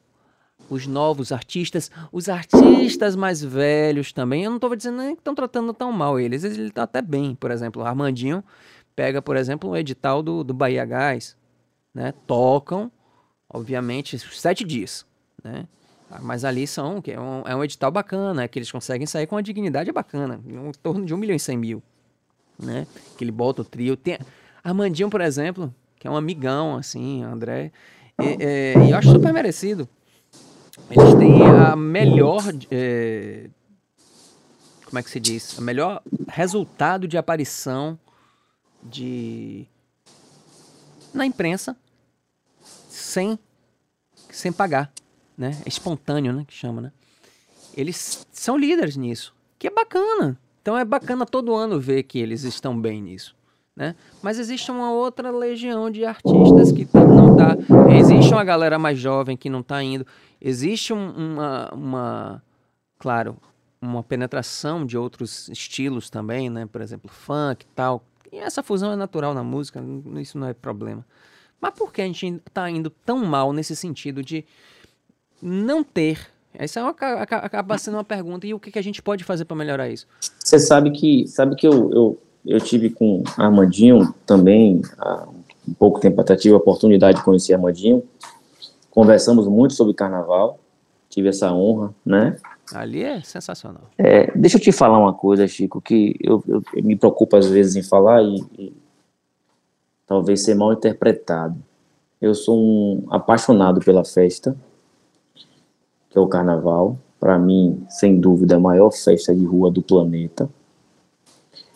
[0.69, 4.45] os novos artistas, os artistas mais velhos também?
[4.45, 7.35] Eu não estou dizendo nem que estão tratando tão mal eles, eles estão até bem.
[7.35, 8.41] Por exemplo, o Armandinho
[8.95, 11.37] pega, por exemplo, o edital do, do Bahia Gás
[11.93, 12.91] né, tocam,
[13.49, 15.05] obviamente, sete dias,
[15.43, 15.67] né?
[16.21, 19.27] Mas ali são, que é um, é um edital bacana, é que eles conseguem sair
[19.27, 21.83] com uma dignidade bacana, em torno de um milhão e cem mil,
[22.57, 22.87] né?
[23.15, 23.95] Que ele bota o trio.
[23.95, 24.17] Tem
[24.63, 27.71] Armandinho, por exemplo, que é um amigão, assim, André,
[28.19, 29.87] e, é, eu acho super merecido.
[30.89, 33.49] Eles têm a melhor, é,
[34.85, 35.57] como é que se diz?
[35.57, 37.99] O melhor resultado de aparição
[38.81, 39.67] de
[41.13, 41.75] na imprensa
[42.89, 43.37] sem,
[44.29, 44.91] sem pagar,
[45.37, 45.57] né?
[45.65, 46.45] É espontâneo, né?
[46.47, 46.91] Que chama, né?
[47.75, 52.43] Eles são líderes nisso, que é bacana, Então é bacana todo ano ver que eles
[52.43, 53.35] estão bem nisso.
[53.75, 53.95] Né?
[54.21, 57.55] Mas existe uma outra legião de artistas que não tá.
[57.97, 60.05] Existe uma galera mais jovem que não está indo.
[60.41, 62.43] Existe um, uma, uma,
[62.97, 63.37] claro,
[63.81, 66.65] uma penetração de outros estilos também, né?
[66.65, 68.03] Por exemplo, funk tal.
[68.31, 69.83] E essa fusão é natural na música,
[70.19, 71.05] isso não é problema.
[71.59, 74.45] Mas por que a gente está indo tão mal nesse sentido de
[75.41, 76.19] não ter?
[76.53, 78.47] Essa é uma, acaba sendo uma pergunta.
[78.47, 80.07] E o que, que a gente pode fazer para melhorar isso?
[80.39, 85.27] Você sabe que sabe que eu, eu, eu tive com Armandinho também há
[85.67, 88.03] um pouco tempo atrás tive a oportunidade de conhecer Armandinho.
[88.89, 90.59] Conversamos muito sobre carnaval.
[91.09, 92.37] Tive essa honra, né?
[92.73, 93.89] Ali é sensacional.
[93.97, 97.75] É, deixa eu te falar uma coisa, Chico, que eu, eu, me preocupo às vezes
[97.75, 98.73] em falar e, e,
[100.05, 101.55] talvez ser mal interpretado.
[102.21, 104.55] Eu sou um apaixonado pela festa,
[106.09, 106.97] que é o carnaval.
[107.19, 110.49] Para mim, sem dúvida, a maior festa de rua do planeta.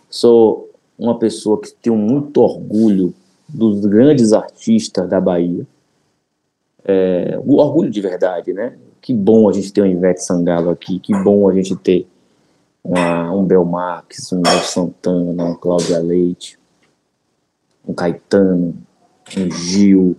[0.10, 3.14] Sou uma pessoa que tem muito orgulho
[3.48, 5.66] dos grandes artistas da Bahia.
[6.86, 8.78] É, o orgulho de verdade, né?
[9.04, 12.08] Que bom a gente ter um Ivete Sangalo aqui, que bom a gente ter
[12.82, 16.58] uma, um Belmax, um Léo Santana, um Cláudia Leite,
[17.86, 18.74] um Caetano,
[19.38, 20.16] um Gil,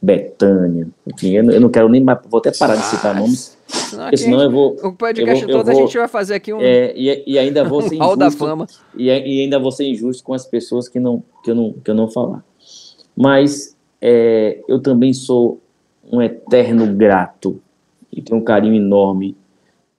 [0.00, 3.58] Betânia, enfim, eu, eu não quero nem mais, vou até parar de citar ah, nomes,
[3.90, 4.76] porque senão eu vou...
[4.84, 6.60] O podcast eu vou, todo eu vou, a gente vai fazer aqui um...
[6.60, 8.68] É, e, e ainda vou ser injusto, da fama.
[8.96, 11.90] E, e, ainda vou ser injusto com as pessoas que, não, que, eu, não, que
[11.90, 12.44] eu não falar.
[13.16, 15.60] Mas é, eu também sou
[16.12, 17.60] um eterno grato
[18.12, 19.36] e tenho um carinho enorme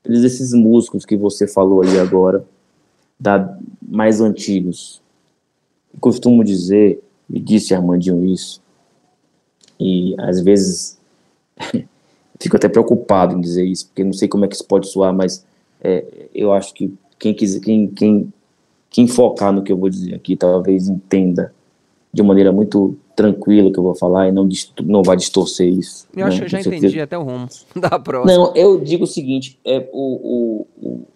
[0.04, 2.46] pelos esses músicos que você falou aí agora,
[3.20, 5.02] da, mais antigos.
[5.94, 8.62] Eu costumo dizer, e disse Armandinho isso,
[9.80, 10.98] e às vezes
[12.40, 15.14] fico até preocupado em dizer isso, porque não sei como é que isso pode soar,
[15.14, 15.46] mas
[15.82, 18.34] é, eu acho que quem, quiser, quem, quem,
[18.90, 21.54] quem focar no que eu vou dizer aqui talvez entenda
[22.12, 24.48] de maneira muito tranquila que eu vou falar e não,
[24.82, 26.08] não vai distorcer isso.
[26.16, 26.24] Eu né?
[26.30, 28.34] acho que eu já entendi até o rumo da próxima.
[28.34, 31.08] Não, eu digo o seguinte, é, o, o, o,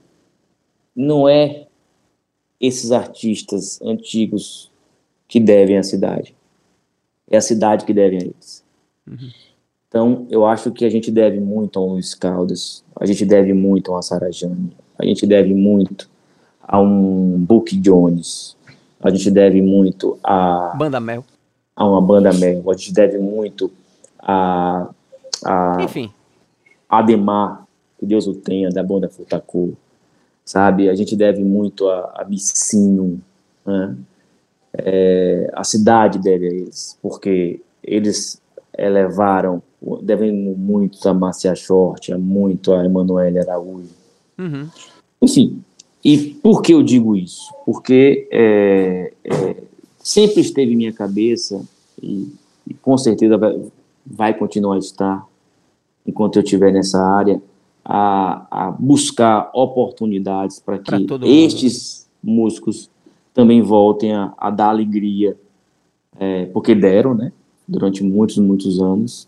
[0.94, 1.68] não é
[2.60, 4.70] esses artistas antigos
[5.30, 6.36] que devem à cidade.
[7.32, 8.66] É a cidade que deve a eles.
[9.08, 9.32] Uhum.
[9.88, 13.94] Então, eu acho que a gente deve muito ao Luiz Caldas, a gente deve muito
[13.94, 16.10] ao Sarajane, a gente deve muito
[16.62, 18.58] a um Book Jones,
[19.00, 20.74] a gente deve muito a.
[20.78, 21.24] Banda Mel.
[21.76, 22.64] A uma banda Mel.
[22.70, 23.72] A gente deve muito
[24.20, 24.90] a.
[25.46, 26.12] a Enfim.
[26.88, 27.66] Ademar,
[28.00, 29.76] que Deus o tenha, da banda Futacu.
[30.46, 30.90] Sabe?
[30.90, 33.22] A gente deve muito a, a Bicinho.
[33.66, 33.96] Né?
[34.76, 38.42] É, a cidade deve a eles, porque eles
[38.78, 39.62] elevaram,
[40.02, 43.90] devem muito a Márcia Short, muito a Emanuele Araújo.
[44.38, 44.68] Uhum.
[45.22, 45.64] Enfim,
[46.04, 47.54] e por que eu digo isso?
[47.66, 49.56] Porque é, é,
[50.04, 51.64] sempre esteve em minha cabeça,
[52.02, 52.28] e,
[52.68, 53.62] e com certeza vai,
[54.06, 55.26] vai, continuar a estar,
[56.06, 57.42] enquanto eu estiver nessa área,
[57.86, 62.90] a, a buscar oportunidades para que estes músicos
[63.34, 65.38] também voltem a, a dar alegria,
[66.20, 67.32] é, porque deram, né?
[67.66, 69.28] Durante muitos, muitos anos,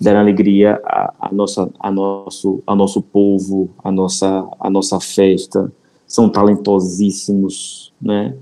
[0.00, 5.72] deram alegria a, a, nossa, a, nosso, a nosso povo, a nossa, a nossa festa,
[6.06, 8.36] são talentosíssimos, né?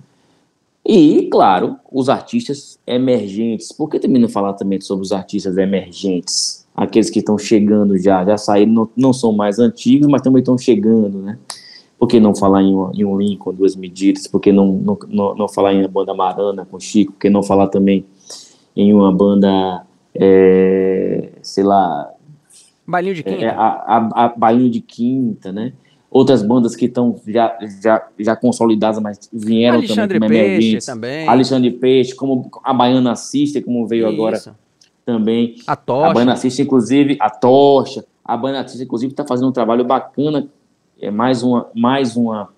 [0.84, 3.70] E, claro, os artistas emergentes.
[3.72, 6.66] Por que também não falar também sobre os artistas emergentes?
[6.74, 10.58] Aqueles que estão chegando já, já saíram, não, não são mais antigos, mas também estão
[10.58, 11.38] chegando, né?
[11.98, 14.26] Por que não falar em, em um Lincoln, duas medidas?
[14.26, 17.12] Por que não, não, não, não falar em uma banda Marana com Chico?
[17.12, 18.04] Por que não falar também
[18.74, 22.10] em uma banda, é, sei lá...
[22.84, 23.44] Balinho de Quinta.
[23.44, 25.72] É, a, a, a Balinho de Quinta, né?
[26.12, 31.28] Outras bandas que estão já, já, já consolidadas, mas vieram Alexandre também como Peixe também.
[31.28, 34.14] Alexandre Peixe, como a Baiana Sister, como veio Isso.
[34.14, 34.56] agora
[35.06, 35.56] também.
[35.66, 36.10] A Tocha.
[36.10, 38.04] A Baiana Sister, inclusive, a Tocha.
[38.22, 40.46] A Baiana Sister, inclusive, está fazendo um trabalho bacana.
[41.00, 42.50] É mais uma, mais uma,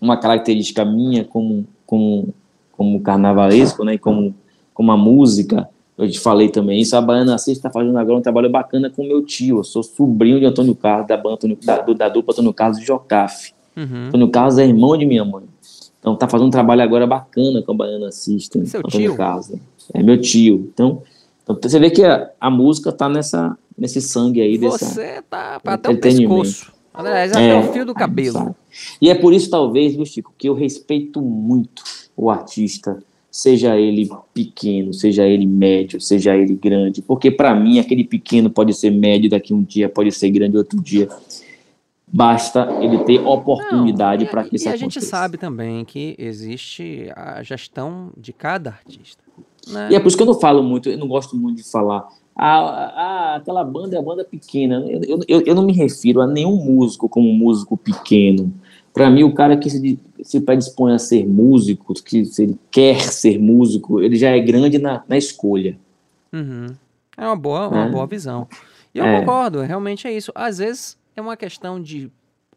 [0.00, 2.34] uma característica minha como, como,
[2.72, 3.96] como carnavalesco, né?
[3.96, 4.34] Como,
[4.74, 8.22] como a música eu te falei também isso, a Baiana Assis está fazendo agora um
[8.22, 12.08] trabalho bacana com meu tio, eu sou sobrinho de Antônio Carlos, da, banda, da, da
[12.08, 13.52] dupla Antônio Carlos de Jocafe.
[13.76, 14.08] Uhum.
[14.08, 15.44] Antônio Carlos é irmão de minha mãe.
[16.00, 18.66] Então tá fazendo um trabalho agora bacana com a Baiana System.
[18.66, 19.16] Seu Antônio tio?
[19.16, 19.52] Carlos.
[19.92, 20.70] É meu tio.
[20.74, 21.02] Então,
[21.42, 24.58] então você vê que a, a, música tá nessa, nesse sangue aí.
[24.58, 26.72] Você dessa, tá até o pescoço.
[26.92, 28.32] Aliás, até é, o fio do cabelo.
[28.32, 28.54] Sabe?
[29.00, 31.82] E é por isso, talvez, viu, Chico, que eu respeito muito
[32.16, 33.02] o artista
[33.34, 38.72] seja ele pequeno, seja ele médio, seja ele grande, porque para mim aquele pequeno pode
[38.72, 41.08] ser médio daqui um dia, pode ser grande outro dia.
[42.06, 44.86] Basta ele ter oportunidade para que isso e aconteça.
[44.86, 49.20] a gente sabe também que existe a gestão de cada artista.
[49.66, 49.88] Né?
[49.90, 52.06] E é por isso que eu não falo muito, eu não gosto muito de falar.
[52.36, 52.60] Ah,
[52.94, 54.76] ah aquela banda é uma banda pequena.
[54.88, 58.54] Eu, eu, eu não me refiro a nenhum músico como músico pequeno.
[58.94, 63.00] Para mim, o cara que se, se predispõe a ser músico, que se ele quer
[63.00, 65.76] ser músico, ele já é grande na, na escolha.
[66.32, 66.68] Uhum.
[67.16, 67.90] É uma boa, uma é.
[67.90, 68.46] boa visão.
[68.94, 69.18] E eu é.
[69.18, 70.30] concordo, realmente é isso.
[70.32, 72.08] Às vezes é uma questão de.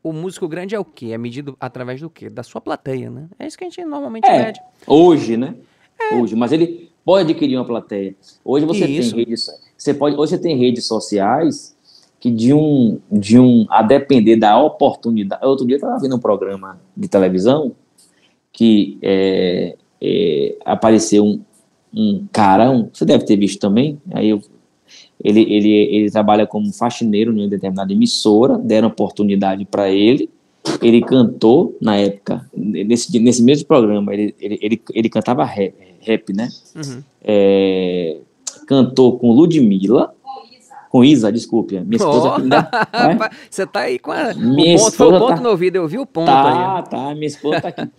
[0.04, 1.08] O músico grande é o quê?
[1.08, 2.30] É medido através do quê?
[2.30, 3.28] Da sua plateia, né?
[3.40, 4.46] É isso que a gente normalmente é.
[4.46, 4.62] mede.
[4.86, 5.56] Hoje, né?
[6.00, 6.16] É.
[6.16, 6.36] Hoje.
[6.36, 8.16] Mas ele pode adquirir uma plateia.
[8.46, 9.16] Hoje você isso.
[9.16, 9.50] tem redes.
[9.76, 11.76] Você pode, hoje você tem redes sociais
[12.20, 15.46] que de um, de um, a depender da oportunidade.
[15.46, 17.74] Outro dia eu estava vendo um programa de televisão
[18.52, 21.40] que é, é, apareceu um,
[21.94, 24.42] um carão, você deve ter visto também, aí eu,
[25.24, 30.30] ele, ele, ele trabalha como faxineiro em uma determinada emissora, deram oportunidade para ele,
[30.82, 36.34] ele cantou na época, nesse, nesse mesmo programa, ele, ele, ele, ele cantava rap, rap
[36.34, 36.50] né?
[36.76, 37.04] Uhum.
[37.24, 38.18] É,
[38.68, 40.14] cantou com Ludmilla,
[40.90, 41.80] com Isa, desculpe.
[41.80, 42.30] Minha esposa.
[42.30, 42.70] Oh, ainda,
[43.50, 44.34] você tá aí com a.
[44.34, 46.84] Minha o ponto, foi o ponto tá, no ouvido, eu vi o ponto tá, aí.
[46.84, 47.90] Tá, tá, minha esposa tá aqui.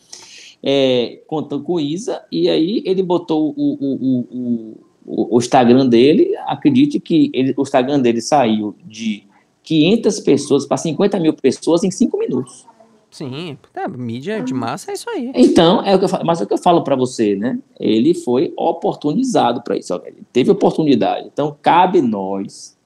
[0.63, 6.35] é, contou com Isa, e aí ele botou o, o, o, o, o Instagram dele.
[6.47, 9.25] Acredite que ele, o Instagram dele saiu de
[9.63, 12.67] 500 pessoas para 50 mil pessoas em 5 minutos.
[13.11, 15.33] Sim, é, mídia de massa é isso aí.
[15.35, 17.59] Então, é o que eu falo, mas é o que eu falo para você, né?
[17.81, 19.95] Ele foi oportunizado para isso.
[20.05, 21.27] Ele teve oportunidade.
[21.27, 22.78] Então, cabe nós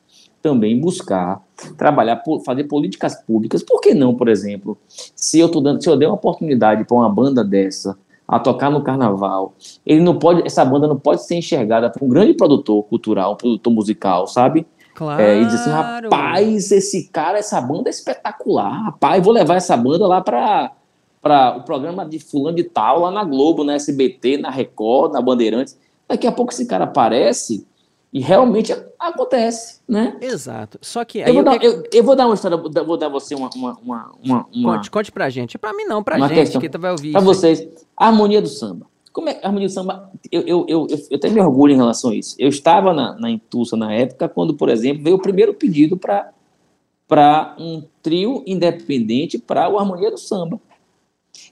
[0.43, 1.40] também buscar
[1.78, 3.62] trabalhar, fazer políticas públicas.
[3.62, 6.97] Por que não, por exemplo, se eu tô dando, se eu der uma oportunidade para
[6.97, 7.97] uma banda dessa
[8.27, 9.55] a tocar no carnaval,
[9.86, 13.36] ele não pode, essa banda não pode ser enxergada por um grande produtor cultural, um
[13.36, 14.66] produtor musical, sabe?
[14.94, 15.23] Claro.
[15.23, 19.77] É, e dizer assim, rapaz, esse cara, essa banda é espetacular, rapaz, vou levar essa
[19.77, 20.73] banda lá para
[21.20, 25.23] para o programa de fulano de tal lá na Globo, na SBT, na Record, na
[25.23, 25.78] Bandeirantes.
[26.09, 27.64] Daqui a pouco esse cara aparece
[28.12, 30.18] e realmente acontece, né?
[30.20, 30.78] Exato.
[30.82, 33.48] Só que eu vou, dar, eu, eu, vou dar uma história, vou dar você uma.
[33.56, 35.56] uma, uma, uma conte, conte pra gente.
[35.56, 36.60] Pra mim não, pra gente questão.
[36.60, 37.12] que tu vai ouvir.
[37.12, 37.66] Pra vocês.
[37.97, 38.86] A harmonia do samba.
[39.14, 40.10] Como é a harmonia do samba?
[40.30, 42.36] Eu, eu, eu, eu, eu me orgulho em relação a isso.
[42.39, 47.56] Eu estava na, na Intussa na época, quando, por exemplo, veio o primeiro pedido para
[47.59, 50.60] um trio independente para o Harmonia do Samba.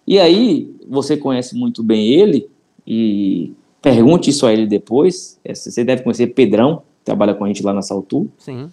[0.06, 2.50] E aí, você conhece muito bem ele,
[2.86, 5.38] e Pergunte isso a ele depois.
[5.44, 8.30] É, você deve conhecer Pedrão, que trabalha com a gente lá na Saltu.
[8.38, 8.70] Sim.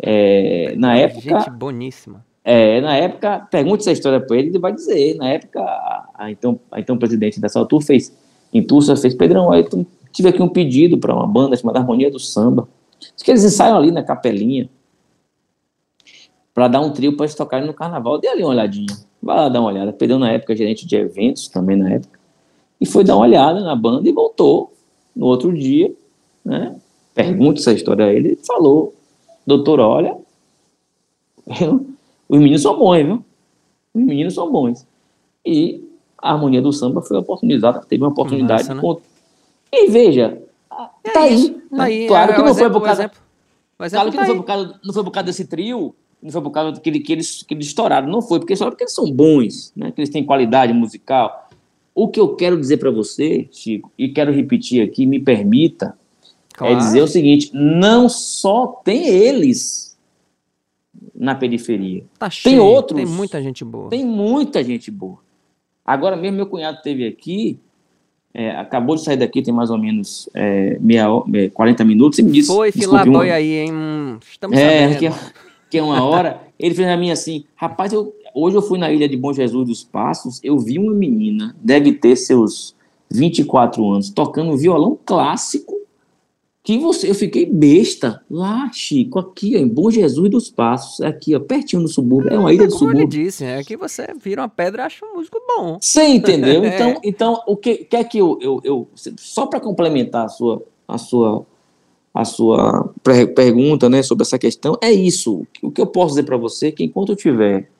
[0.00, 1.20] É, na época.
[1.20, 2.24] Gente boníssima.
[2.44, 5.16] É, na época, pergunte essa história para ele, ele vai dizer.
[5.16, 8.16] Na época, a, a, então, a então presidente da Saltur fez,
[8.52, 9.66] em Tulsa, fez Pedrão, aí
[10.12, 12.68] tive aqui um pedido para uma banda chamada Harmonia do Samba.
[12.98, 14.70] Diz que eles ensaiam ali na capelinha
[16.54, 18.18] para dar um trio para eles tocarem no carnaval.
[18.18, 18.96] Dê ali uma olhadinha.
[19.20, 19.92] Vai lá dar uma olhada.
[19.92, 22.17] Pedrão, na época, gerente de eventos também na época
[22.80, 24.72] e foi dar uma olhada na banda e voltou
[25.14, 25.92] no outro dia,
[26.44, 26.76] né?
[27.14, 28.94] Pergunta essa história a ele, ele falou,
[29.44, 30.16] doutor, olha,
[31.60, 31.86] eu,
[32.28, 33.24] os meninos são bons, viu?
[33.94, 34.86] Os meninos são bons.
[35.44, 35.82] E
[36.16, 38.68] a harmonia do samba foi oportunizada, teve uma oportunidade.
[38.68, 39.04] Nossa, né?
[39.72, 40.40] E veja,
[41.02, 42.06] é tá, aí, tá aí.
[42.06, 43.10] Claro é, que não exemplo, foi por causa.
[43.90, 46.42] Claro que tá não, foi por causa, não foi por causa desse trio, não foi
[46.42, 49.10] por causa que, que, eles, que eles estouraram, não foi, porque só porque eles são
[49.10, 49.90] bons, né?
[49.90, 51.47] Que eles têm qualidade musical
[51.98, 55.98] o que eu quero dizer para você, Chico, e quero repetir aqui, me permita,
[56.54, 56.74] é claro.
[56.74, 59.98] é dizer o seguinte: não só tem eles
[61.12, 62.04] na periferia.
[62.16, 62.96] Tá cheio, tem outros.
[62.96, 63.90] Tem muita gente boa.
[63.90, 65.18] Tem muita gente boa.
[65.84, 67.58] Agora mesmo, meu cunhado teve aqui,
[68.32, 71.08] é, acabou de sair daqui, tem mais ou menos é, meia,
[71.52, 72.46] 40 minutos, e me disse.
[72.46, 74.18] Foi, fila boi aí, hein?
[74.30, 74.98] Estamos é, sabendo.
[75.00, 75.32] Que,
[75.70, 76.42] que é uma hora.
[76.56, 79.66] Ele fez a mim assim, rapaz, eu, Hoje eu fui na ilha de Bom Jesus
[79.66, 82.74] dos Passos, eu vi uma menina, deve ter seus
[83.10, 85.78] 24 anos, tocando um violão clássico,
[86.62, 88.22] que você, eu fiquei besta.
[88.30, 92.38] Lá, Chico, aqui, ó, em Bom Jesus dos Passos, aqui, ó, pertinho do subúrbio, é
[92.38, 93.06] uma ilha do subúrbio.
[93.06, 95.78] Como ele disse, é que você vira uma pedra e acha um músico bom.
[95.80, 96.62] Você entendeu?
[96.68, 97.00] Então, é.
[97.02, 100.98] então o que, que é que eu, eu, eu só para complementar a sua, a
[100.98, 101.46] sua
[102.12, 102.92] a sua
[103.34, 105.46] pergunta né, sobre essa questão, é isso.
[105.62, 107.70] O que eu posso dizer para você é que enquanto eu tiver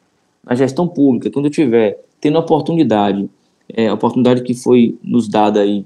[0.48, 3.28] na gestão pública, quando eu tiver tendo oportunidade,
[3.68, 5.84] é, a oportunidade que foi nos dada aí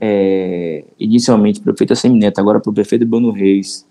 [0.00, 3.86] é, inicialmente para o prefeito Assemineto, agora para o prefeito Bruno Reis,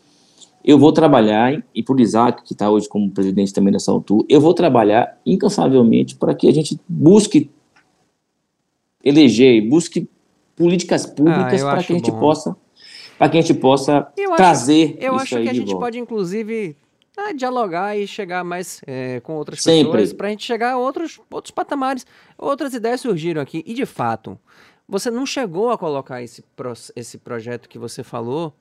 [0.63, 4.41] eu vou trabalhar, e por Isaac, que está hoje como presidente também dessa altura, eu
[4.41, 7.49] vou trabalhar incansavelmente para que a gente busque
[9.03, 10.07] eleger, busque
[10.55, 12.19] políticas públicas ah, para que a gente bom.
[12.19, 12.55] possa
[13.17, 15.79] para que a gente possa eu trazer acho, eu acho que a gente volta.
[15.79, 16.75] pode inclusive
[17.17, 19.91] a dialogar e chegar mais é, com outras Sempre.
[19.91, 22.05] pessoas, para a gente chegar a outros, outros patamares.
[22.38, 23.63] Outras ideias surgiram aqui.
[23.65, 24.39] E de fato,
[24.88, 28.53] você não chegou a colocar esse, pro- esse projeto que você falou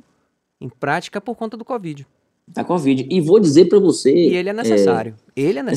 [0.61, 2.07] em prática por conta do Covid.
[2.49, 3.07] Da Covid.
[3.09, 4.13] E vou dizer para você.
[4.13, 5.15] E ele é necessário.
[5.37, 5.71] ele é necessário.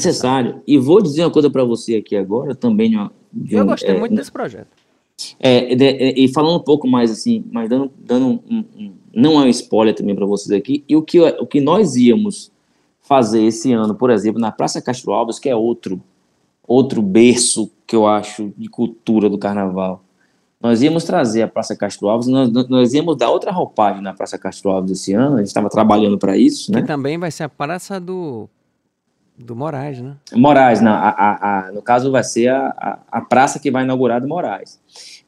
[0.55, 0.63] necessário.
[0.67, 2.89] E vou dizer uma coisa para você aqui agora, também.
[2.89, 4.67] de uma- de Eu um- gostei é, muito desse projeto.
[5.39, 9.39] É, é, e falando um pouco mais assim, mas dando, dando um, um- um- não
[9.39, 12.51] é um spoiler também para vocês aqui, e o que, o que nós íamos
[13.03, 16.01] fazer esse ano, por exemplo, na Praça Castro Alves, que é outro,
[16.67, 20.01] outro berço que eu acho de cultura do carnaval.
[20.61, 24.37] Nós íamos trazer a Praça Castro Alves, nós, nós íamos dar outra roupagem na Praça
[24.37, 26.87] Castro Alves esse ano, a gente estava trabalhando para isso, Que né?
[26.87, 28.47] também vai ser a praça do,
[29.37, 30.15] do Moraes, né?
[30.33, 34.21] Moraes, não, a, a- a- no caso vai ser a, a, praça que vai inaugurar
[34.21, 34.79] do Moraes.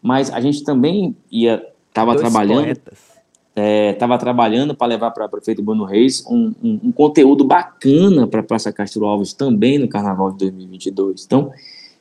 [0.02, 3.15] Mas a gente também ia, estava trabalhando poetas.
[3.56, 8.41] Estava trabalhando para levar para o prefeito Bruno Reis um, um- um conteúdo bacana para
[8.41, 11.23] a Praça Castro Alves também no Carnaval de 2022.
[11.26, 11.52] Então,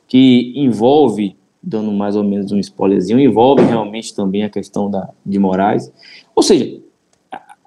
[0.07, 5.39] que envolve, dando mais ou menos um spoilerzinho, envolve realmente também a questão da, de
[5.39, 5.91] Moraes.
[6.35, 6.79] Ou seja,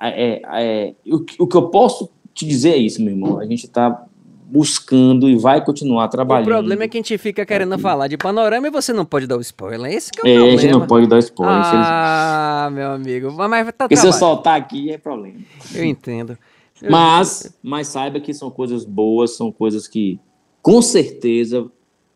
[0.01, 3.39] é- é- o, o que eu posso te dizer é isso, meu irmão.
[3.41, 4.05] A gente está
[4.51, 6.47] buscando e vai continuar O trabalhando.
[6.49, 9.37] problema é que a gente fica querendo falar de panorama e você não pode dar
[9.37, 9.93] o spoiler.
[9.93, 10.61] Esse que é o É, a problema.
[10.63, 11.55] gente não pode dar spoiler.
[11.65, 13.33] Ah, meu amigo.
[13.33, 14.19] Mas- tá Porque se eu trabalho.
[14.35, 15.39] soltar aqui é problema.
[15.75, 16.39] Eu entendo.
[16.81, 20.19] Eu- Mas, mas saiba que são coisas boas, são coisas que,
[20.63, 21.67] com certeza,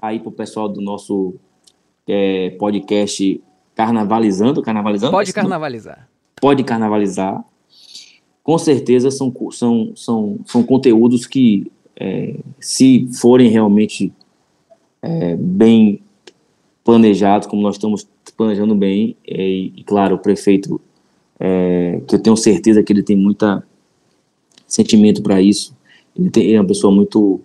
[0.01, 1.35] aí pro pessoal do nosso
[2.09, 3.41] é, podcast
[3.75, 5.13] Carnavalizando, Carnavalizando?
[5.13, 6.09] Pode carnavalizar.
[6.41, 7.43] Pode carnavalizar.
[8.43, 14.13] Com certeza são, são, são, são conteúdos que, é, se forem realmente
[15.01, 16.03] é, bem
[16.85, 20.81] planejados, como nós estamos planejando bem, é, e, e, claro, o prefeito,
[21.39, 23.63] é, que eu tenho certeza que ele tem muita
[24.67, 25.77] sentimento para isso,
[26.17, 27.41] ele, tem- ele é uma pessoa muito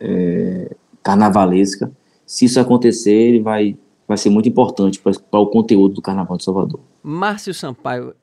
[0.00, 1.90] é, carnavalesca.
[2.24, 3.76] Se isso acontecer, ele vai,
[4.06, 6.80] vai ser muito importante para o conteúdo do Carnaval de Salvador.
[7.02, 8.14] Márcio Sampaio,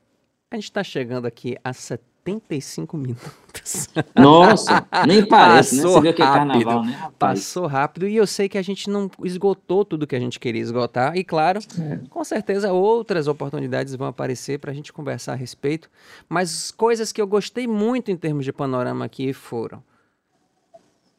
[0.50, 1.74] a gente tá chegando aqui a
[2.26, 3.88] 75 minutos.
[4.16, 5.84] Nossa, nem parece, né?
[5.84, 6.48] Passou Você vê que é rápido.
[6.66, 7.40] carnaval, né, rapaz?
[7.40, 10.62] Passou rápido e eu sei que a gente não esgotou tudo que a gente queria
[10.62, 11.16] esgotar.
[11.16, 12.00] E claro, É.
[12.10, 15.88] com certeza outras oportunidades vão aparecer para a gente conversar a respeito.
[16.28, 19.84] Mas coisas que eu gostei muito em termos de panorama aqui foram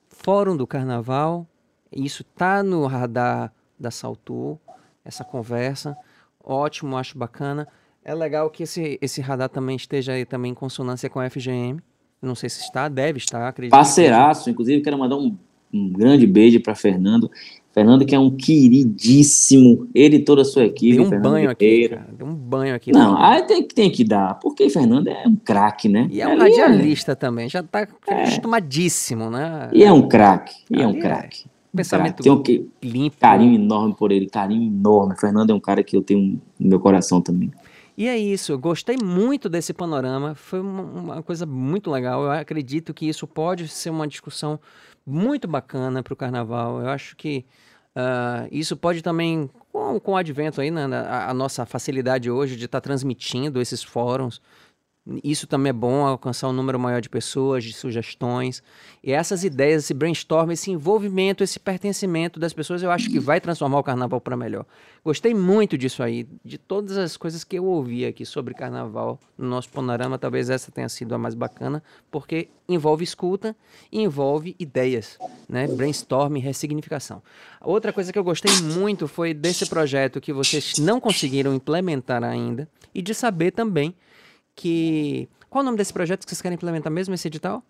[0.08, 1.46] Fórum do Carnaval,
[1.92, 4.58] isso tá no radar da Saltu,
[5.04, 5.96] essa conversa,
[6.42, 7.68] ótimo, acho bacana.
[8.08, 11.80] É legal que esse, esse radar também esteja aí também em consonância com a FGM.
[12.22, 13.72] Não sei se está, deve estar, acredito.
[13.72, 15.36] Parceiraço, inclusive quero mandar um,
[15.74, 17.28] um grande beijo para Fernando.
[17.72, 20.94] Fernando que é um queridíssimo, ele e toda a sua equipe.
[20.96, 22.06] Deu um Fernando banho aqui, cara.
[22.16, 22.92] Deu um banho aqui.
[22.92, 26.06] Não, aí tem, que- tem que dar, porque Fernando é um craque, né?
[26.08, 29.68] E é um Ali radialista também, já tá acostumadíssimo, né?
[29.72, 31.00] E é um craque, e é um é.
[31.00, 31.44] craque.
[31.74, 32.22] Pensamento.
[32.22, 33.16] Tem um que- limpo.
[33.18, 35.14] carinho enorme por ele, carinho enorme.
[35.18, 37.50] Fernando é um cara que eu tenho no meu coração também.
[37.96, 42.24] E é isso, eu gostei muito desse panorama, foi uma, uma coisa muito legal.
[42.24, 44.60] Eu acredito que isso pode ser uma discussão
[45.06, 46.80] muito bacana para o carnaval.
[46.80, 47.46] Eu acho que
[47.98, 52.54] ah, isso pode também, com, com o advento aí, né, a, a nossa facilidade hoje
[52.54, 54.42] de estar transmitindo esses fóruns,
[55.22, 58.62] isso também é bom, alcançar um número maior de pessoas, de sugestões.
[59.04, 63.40] E essas ideias, esse brainstorm, esse envolvimento, esse pertencimento das pessoas, eu acho que vai
[63.40, 64.66] transformar o carnaval para melhor.
[65.04, 69.48] Gostei muito disso aí, de todas as coisas que eu ouvi aqui sobre carnaval no
[69.48, 71.80] nosso panorama, talvez essa tenha sido a mais bacana,
[72.10, 73.54] porque envolve escuta
[73.92, 75.16] e envolve ideias,
[75.48, 75.68] né?
[75.68, 77.22] Brainstorm ressignificação.
[77.60, 82.68] Outra coisa que eu gostei muito foi desse projeto que vocês não conseguiram implementar ainda
[82.92, 83.94] e de saber também
[84.56, 85.28] que.
[85.48, 87.62] Qual o nome desse projeto que vocês querem implementar mesmo, esse edital?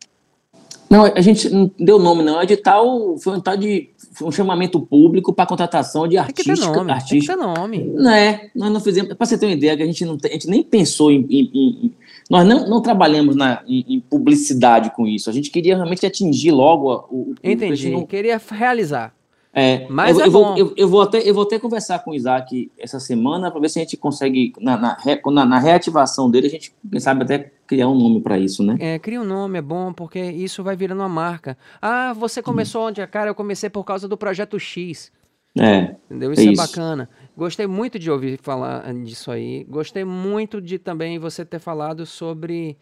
[0.88, 2.38] Não, a gente não deu nome, não.
[2.38, 3.90] O edital foi um tal de
[4.22, 6.92] um chamamento público para contratação de Tem que ter nome.
[7.08, 7.84] Tem que ter nome.
[7.84, 9.12] Não é, nós não fizemos.
[9.14, 11.26] Para você ter uma ideia, que a gente, não, a gente nem pensou em.
[11.28, 11.94] em- em-
[12.30, 15.28] nós não, não trabalhamos na, em, em publicidade com isso.
[15.28, 17.16] A gente queria realmente atingir logo o.
[17.32, 17.90] o- Entendi.
[17.90, 19.12] não- Queria realizar.
[19.58, 22.10] É, Mas eu, é eu vou, eu, eu vou até, eu vou até conversar com
[22.10, 24.96] o Isaac essa semana para ver se a gente consegue, na, na,
[25.32, 28.76] na- na reativação dele, a gente, quem sabe, até criar um nome para isso, né?
[28.78, 31.56] É, cria um nome, é bom, porque isso vai virando uma marca.
[31.80, 33.04] Ah, você começou onde?
[33.06, 35.10] Cara, eu comecei por causa do projeto X.
[35.58, 35.96] É.
[36.04, 36.32] Entendeu?
[36.34, 36.62] Isso é, isso.
[36.62, 37.08] bacana.
[37.34, 39.64] Gostei muito de ouvir falar disso aí.
[39.64, 42.76] Gostei muito de também você ter falado sobre.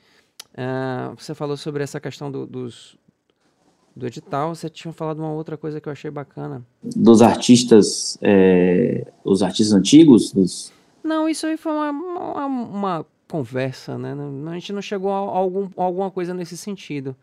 [0.56, 2.96] ah, você falou sobre essa questão do, dos,
[3.94, 4.54] do edital.
[4.54, 6.64] Você tinha falado uma outra coisa que eu achei bacana.
[6.82, 10.72] Dos artistas, é, os artistas antigos, dos,
[11.02, 14.14] Não, isso aí foi uma, uma, uma conversa, né?
[14.50, 17.16] A gente não chegou a algum, a alguma coisa nesse sentido.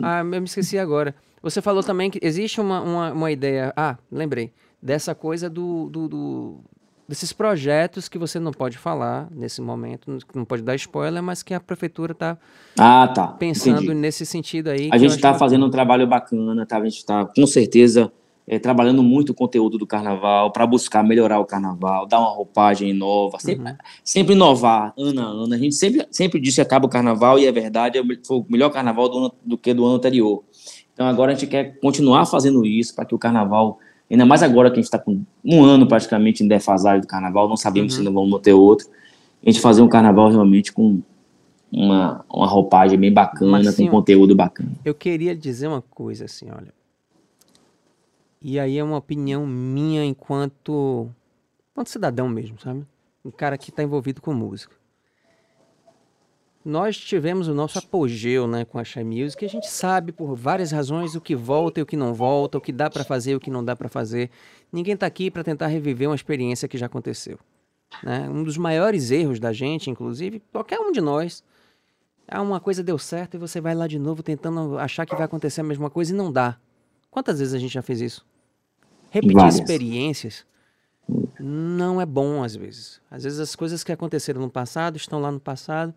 [0.00, 1.14] Ah, eu me esqueci agora.
[1.42, 3.72] Você falou também que existe uma, uma, uma ideia.
[3.76, 4.52] Ah, lembrei.
[4.82, 6.60] Dessa coisa do, do, do,
[7.08, 11.54] desses projetos que você não pode falar nesse momento, não pode dar spoiler, mas que
[11.54, 12.36] a prefeitura está
[12.78, 13.28] ah, tá.
[13.28, 13.94] pensando Entendi.
[13.94, 14.90] nesse sentido aí.
[14.92, 16.76] A gente está fazendo um trabalho bacana, tá?
[16.76, 18.12] A gente está, com certeza,
[18.46, 22.92] é, trabalhando muito o conteúdo do carnaval para buscar melhorar o carnaval, dar uma roupagem
[22.92, 23.76] nova, sempre, uhum.
[24.04, 25.54] sempre inovar, ano a ano.
[25.54, 28.46] A gente sempre, sempre diz que acaba o carnaval e é verdade, é foi o
[28.48, 30.44] melhor carnaval do, ano, do que do ano anterior.
[30.92, 33.78] Então agora a gente quer continuar fazendo isso para que o carnaval,
[34.10, 37.48] ainda mais agora que a gente está com um ano praticamente em defasagem do carnaval,
[37.48, 37.98] não sabemos uhum.
[37.98, 38.88] se não vamos ter outro,
[39.44, 41.00] a gente fazer um carnaval realmente com
[41.70, 44.72] uma, uma roupagem bem bacana, Mas, com conteúdo bacana.
[44.84, 46.72] Eu queria dizer uma coisa assim, olha.
[48.40, 51.08] E aí é uma opinião minha enquanto,
[51.72, 52.86] enquanto cidadão mesmo, sabe?
[53.24, 54.77] Um cara que está envolvido com música
[56.64, 59.44] nós tivemos o nosso apogeu né, com a Shy Music.
[59.44, 62.60] A gente sabe por várias razões o que volta e o que não volta, o
[62.60, 64.30] que dá para fazer e o que não dá para fazer.
[64.72, 67.38] Ninguém está aqui para tentar reviver uma experiência que já aconteceu.
[68.02, 68.28] Né?
[68.28, 71.42] Um dos maiores erros da gente, inclusive, qualquer um de nós,
[72.26, 75.24] é uma coisa deu certo e você vai lá de novo tentando achar que vai
[75.24, 76.58] acontecer a mesma coisa e não dá.
[77.10, 78.26] Quantas vezes a gente já fez isso?
[79.10, 79.54] Repetir Várias.
[79.54, 80.46] experiências
[81.40, 83.00] não é bom às vezes.
[83.10, 85.94] Às vezes as coisas que aconteceram no passado estão lá no passado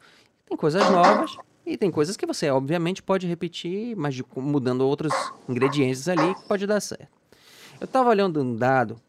[0.51, 5.13] tem coisas novas e tem coisas que você, obviamente, pode repetir, mas mudando outros
[5.47, 7.07] ingredientes ali, pode dar certo.
[7.79, 8.99] Eu estava olhando um dado,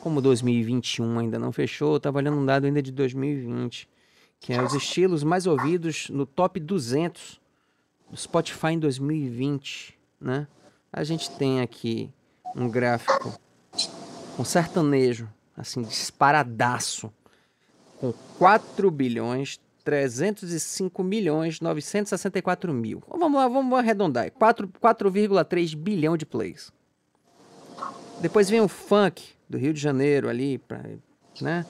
[0.00, 3.88] como 2021 ainda não fechou, eu estava olhando um dado ainda de 2020,
[4.38, 7.40] que é os estilos mais ouvidos no top 200
[8.08, 10.46] do Spotify em 2020, né?
[10.92, 12.12] A gente tem aqui
[12.54, 13.36] um gráfico
[14.36, 17.12] com sertanejo, assim, disparadaço,
[17.98, 19.58] com 4 bilhões
[19.88, 23.02] 305 milhões 964 mil.
[23.08, 24.30] Vamos lá, vamos arredondar.
[24.30, 26.70] 4,3 bilhão de plays.
[28.20, 30.84] Depois vem o funk do Rio de Janeiro ali, pra,
[31.40, 31.64] né?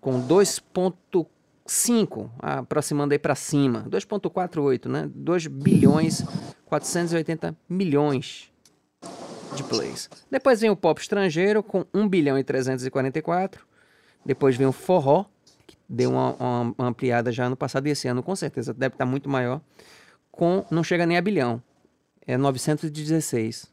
[0.00, 3.84] Com 2,5, aproximando aí para cima.
[3.90, 5.10] 2,48, né?
[5.12, 6.24] 2 bilhões
[6.66, 8.52] 480 milhões
[9.56, 10.08] de plays.
[10.30, 13.66] Depois vem o pop estrangeiro com 1 bilhão e 344.
[14.24, 15.24] Depois vem o forró
[15.88, 16.32] deu uma,
[16.76, 19.60] uma, ampliada já no passado e esse ano com certeza deve estar muito maior.
[20.30, 21.62] Com não chega nem a bilhão,
[22.26, 23.66] é 916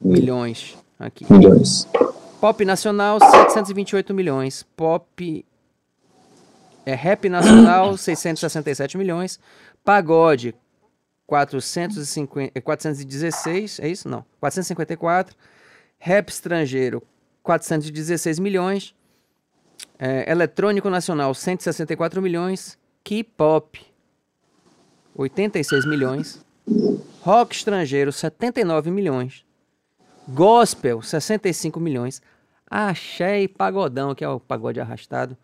[0.00, 1.30] milhões aqui.
[1.30, 1.86] Milhões.
[2.40, 5.44] Pop nacional 728 milhões, pop
[6.84, 9.38] é rap nacional 667 milhões,
[9.84, 10.54] pagode
[11.26, 14.08] 450, 416, é isso?
[14.08, 15.36] Não, 454,
[15.98, 17.02] rap estrangeiro
[17.42, 18.94] 416 milhões,
[19.98, 22.78] é, eletrônico nacional, 164 milhões.
[23.04, 23.80] K-pop,
[25.14, 26.44] 86 milhões.
[27.20, 29.44] Rock estrangeiro, 79 milhões.
[30.28, 32.22] Gospel, 65 milhões.
[32.70, 35.36] Axé e Pagodão, que é o pagode arrastado,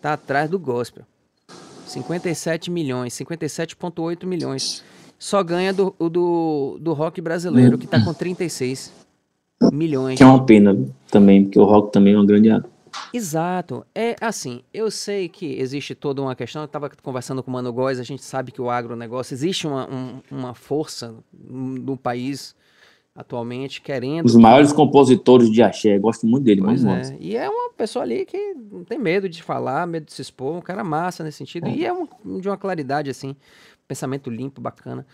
[0.00, 1.04] tá atrás do gospel.
[1.86, 4.84] 57 milhões, 57,8 milhões.
[5.18, 8.92] Só ganha do, do, do rock brasileiro, que tá com 36
[9.72, 10.16] milhões.
[10.16, 10.76] Que é uma pena
[11.10, 12.50] também, porque o rock também é uma grande
[13.12, 13.86] Exato.
[13.94, 16.62] É assim, eu sei que existe toda uma questão.
[16.62, 19.88] Eu estava conversando com o Mano Góes, a gente sabe que o agronegócio, existe uma,
[19.88, 22.54] um, uma força no país
[23.18, 24.26] atualmente querendo.
[24.26, 27.16] Os maiores compositores de axé, gosto muito dele, pois é.
[27.18, 30.56] E é uma pessoa ali que não tem medo de falar, medo de se expor,
[30.56, 31.66] um cara massa nesse sentido.
[31.66, 31.74] É.
[31.74, 32.06] E é um,
[32.40, 33.34] de uma claridade, assim,
[33.88, 35.04] pensamento limpo, bacana.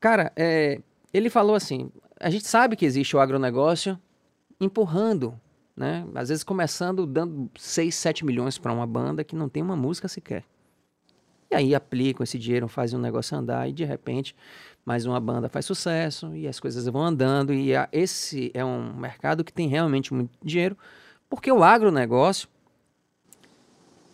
[0.00, 0.80] Cara, é,
[1.12, 3.98] ele falou assim: a gente sabe que existe o agronegócio
[4.58, 5.38] empurrando
[5.76, 6.06] né?
[6.14, 10.08] Às vezes começando dando 6, 7 milhões para uma banda que não tem uma música
[10.08, 10.44] sequer.
[11.50, 14.34] E aí aplicam esse dinheiro, fazem um negócio andar e de repente
[14.84, 18.94] mais uma banda faz sucesso e as coisas vão andando e a, esse é um
[18.94, 20.76] mercado que tem realmente muito dinheiro,
[21.28, 22.48] porque o agronegócio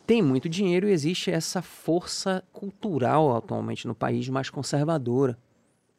[0.05, 5.39] tem muito dinheiro e existe essa força cultural atualmente no país mais conservadora,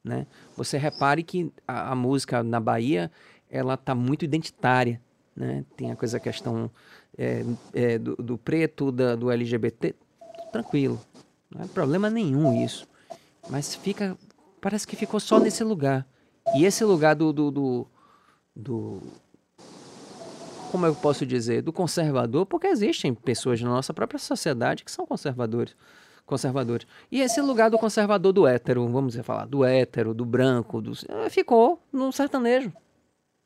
[0.03, 0.27] né?
[0.57, 3.11] Você repare que a, a música na Bahia
[3.49, 5.01] ela está muito identitária,
[5.39, 5.63] né?
[5.77, 6.69] Tem a coisa, a questão
[7.17, 9.95] é, é, do, do, preto, da, do LGBT,
[10.51, 10.99] tranquilo,
[11.49, 12.85] não é problema nenhum isso.
[13.49, 14.17] Mas fica,
[14.59, 16.05] parece que ficou só nesse lugar.
[16.55, 17.87] E esse lugar do, do, do,
[18.53, 19.01] do
[20.71, 25.05] como eu posso dizer, do conservador, porque existem pessoas na nossa própria sociedade que são
[25.07, 25.75] conservadores.
[26.25, 26.85] Conservadores.
[27.11, 30.91] E esse lugar do conservador do hétero, vamos falar, do hétero, do branco, do,
[31.29, 32.71] ficou no sertanejo.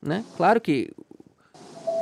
[0.02, 0.22] Né?
[0.36, 0.92] Claro que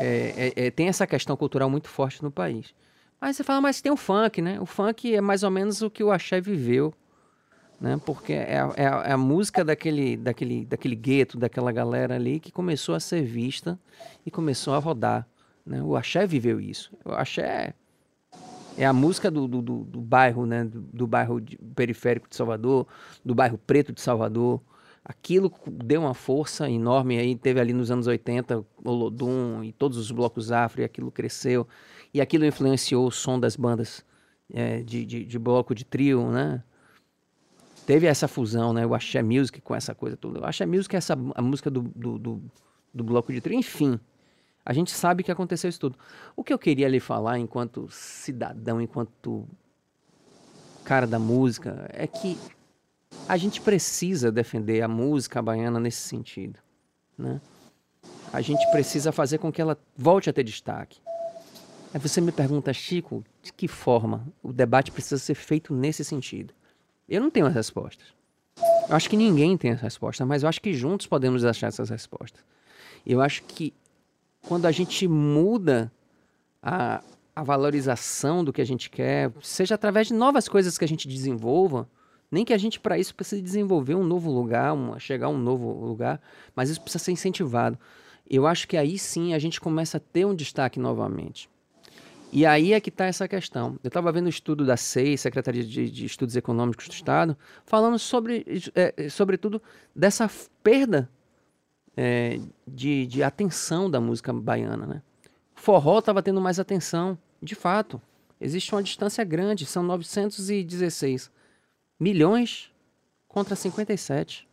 [0.01, 2.75] é, é, é, tem essa questão cultural muito forte no país.
[3.21, 4.61] Aí você fala, mas tem o funk, né?
[4.61, 6.93] O funk é mais ou menos o que o axé viveu
[7.81, 8.01] né?
[8.07, 12.53] Porque é, a- é é a música daquele, daquele, daquele gueto, daquela galera ali que
[12.53, 13.77] começou a ser vista
[14.25, 15.27] e começou a rodar,
[15.67, 15.83] né?
[15.83, 16.93] O axé viveu isso.
[17.05, 17.75] O axé
[18.79, 20.63] é a música do, do, do- do bairro, né?
[20.65, 22.87] Do, do bairro de- periférico de Salvador,
[23.25, 24.61] do bairro preto de Salvador.
[25.05, 27.19] Aquilo deu uma força enorme.
[27.19, 31.11] Aí teve ali nos anos 80 o Lodum e todos os blocos afro, e aquilo
[31.11, 31.67] cresceu.
[32.15, 34.05] E aquilo influenciou o som das bandas
[34.53, 36.63] eh, de, de, de bloco de trio, né?
[37.85, 38.87] Teve essa fusão, né?
[38.87, 40.41] O Axé Music com essa coisa toda.
[40.41, 42.43] O Axé Music é essa, a música do, do, do,
[42.95, 43.59] do bloco de trio.
[43.59, 43.99] Enfim,
[44.65, 45.99] a gente sabe que aconteceu isso tudo.
[46.37, 49.49] O que eu queria lhe falar enquanto cidadão, enquanto
[50.85, 52.39] cara da música, é que
[53.29, 56.59] a gente precisa defender a música baiana nesse sentido,
[57.17, 57.41] né?
[58.33, 61.01] A gente precisa fazer com que ela volte a ter destaque.
[61.93, 66.55] Aí você me pergunta, Chico, de que forma o debate precisa ser feito nesse sentido?
[67.07, 68.07] Eu não tenho as respostas.
[68.89, 71.91] Eu acho que ninguém tem as respostas, mas eu acho que juntos podemos achar essas
[71.91, 72.43] respostas.
[73.07, 73.75] Eu acho que
[74.43, 75.93] quando a gente muda
[76.63, 77.03] a,
[77.35, 81.07] a valorização do que a gente quer, seja através de novas coisas que a gente
[81.07, 81.89] desenvolva,
[82.33, 85.71] nem que a gente para isso precise desenvolver um novo lugar, chegar a um novo
[85.87, 86.19] lugar,
[86.57, 87.79] mas isso precisa ser incentivado.
[88.29, 91.51] Eu acho que aí sim a gente começa a ter um destaque novamente.
[92.33, 93.79] E aí é que está essa questão.
[93.85, 97.37] Eu estava vendo o estudo da SEI, Secretaria de, de Estudos Econômicos do Estado,
[97.67, 99.61] falando sobre, é, sobretudo,
[99.95, 100.31] dessa
[100.63, 101.11] perda
[101.95, 104.87] é, de, de atenção da música baiana.
[104.87, 105.03] Né?
[105.55, 108.01] Forró estava tendo mais atenção, de fato.
[108.41, 111.31] Existe uma distância grande, são 916
[111.99, 112.71] milhões
[113.29, 114.49] contra 57.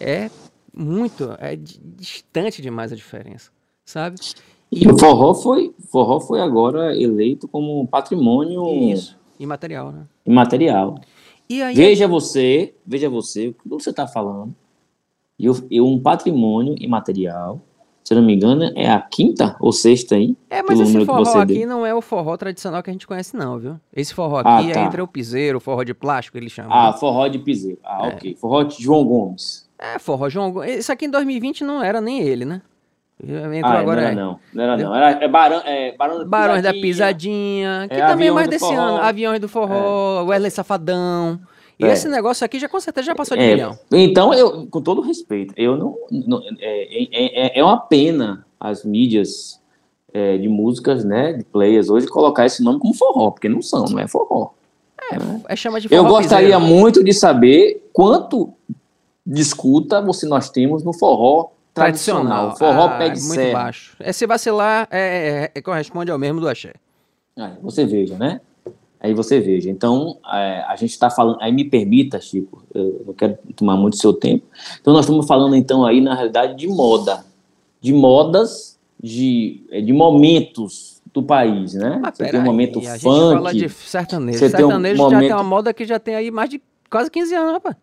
[0.00, 0.30] É
[0.74, 3.50] muito, é di- distante demais a diferença,
[3.84, 4.16] sabe?
[4.70, 10.06] E o forró foi, forró foi agora eleito como patrimônio Isso, imaterial, né?
[10.24, 10.98] imaterial.
[11.50, 14.54] Aí, Veja você, veja você, o que você está falando.
[15.38, 17.60] E um patrimônio imaterial,
[18.04, 20.36] se eu não me engano, é a quinta ou sexta aí?
[20.50, 21.68] é, mas esse forró você aqui deu.
[21.68, 23.80] não é o forró tradicional que a gente conhece, não, viu?
[23.94, 24.80] Esse forró Ah, aqui é tá.
[24.84, 26.68] entre o piseiro, o forró de plástico, ele chama.
[26.72, 26.98] Ah, né?
[26.98, 27.78] forró de piseiro.
[27.84, 28.08] Ah, É.
[28.14, 28.36] ok.
[28.40, 29.68] Forró de João Gomes.
[29.78, 30.76] É, forró João Gomes.
[30.78, 32.60] Isso aqui em 2020 não era nem ele, né?
[33.24, 34.10] Entrou Ah, agora não é.
[34.10, 34.38] era não.
[34.52, 34.94] Não era não.
[34.96, 37.86] Era, é Barão, é, Barão da Barões da Pisadinha.
[37.86, 38.80] Pisadinha, que É, também é mais desse Forró.
[38.80, 38.96] ano.
[39.02, 41.38] Aviões do Forró, Wesley Safadão.
[41.82, 41.92] E É.
[41.92, 43.78] esse negócio aqui já com certeza já passou de É, milhão.
[43.90, 45.96] então, eu, com todo respeito, eu não.
[46.10, 49.60] não- é, é, é- é uma pena as mídias
[50.14, 53.86] é, de músicas, né, de players hoje, colocar esse nome como forró, porque não são,
[53.86, 54.50] não é forró.
[55.48, 56.74] É chama de Eu forró gostaria piseiro.
[56.74, 58.52] muito de saber quanto
[59.26, 62.48] de escuta você nós temos no forró tradicional.
[62.52, 62.56] tradicional.
[62.58, 63.52] Forró Ah, pé de muito serra.
[63.64, 63.96] baixo.
[64.00, 66.74] É, se vacilar, é, é- é- corresponde ao mesmo do axé.
[67.38, 68.40] Aí você veja, né?
[69.02, 69.68] Aí você veja.
[69.68, 71.38] Então, é, a gente está falando.
[71.40, 74.44] Aí me permita, Chico, eu não quero tomar muito seu tempo.
[74.80, 77.24] Então, nós estamos falando, então, aí, na realidade, de moda.
[77.80, 81.98] De modas, de, é, de momentos do país, né?
[82.00, 83.34] Mas você tem um aí, momento a gente funk.
[83.34, 84.38] fala de sertanejo.
[84.38, 86.62] você tem um sertanejo já tem momento- uma moda que já tem aí mais de
[86.88, 87.76] quase 15 anos, rapaz.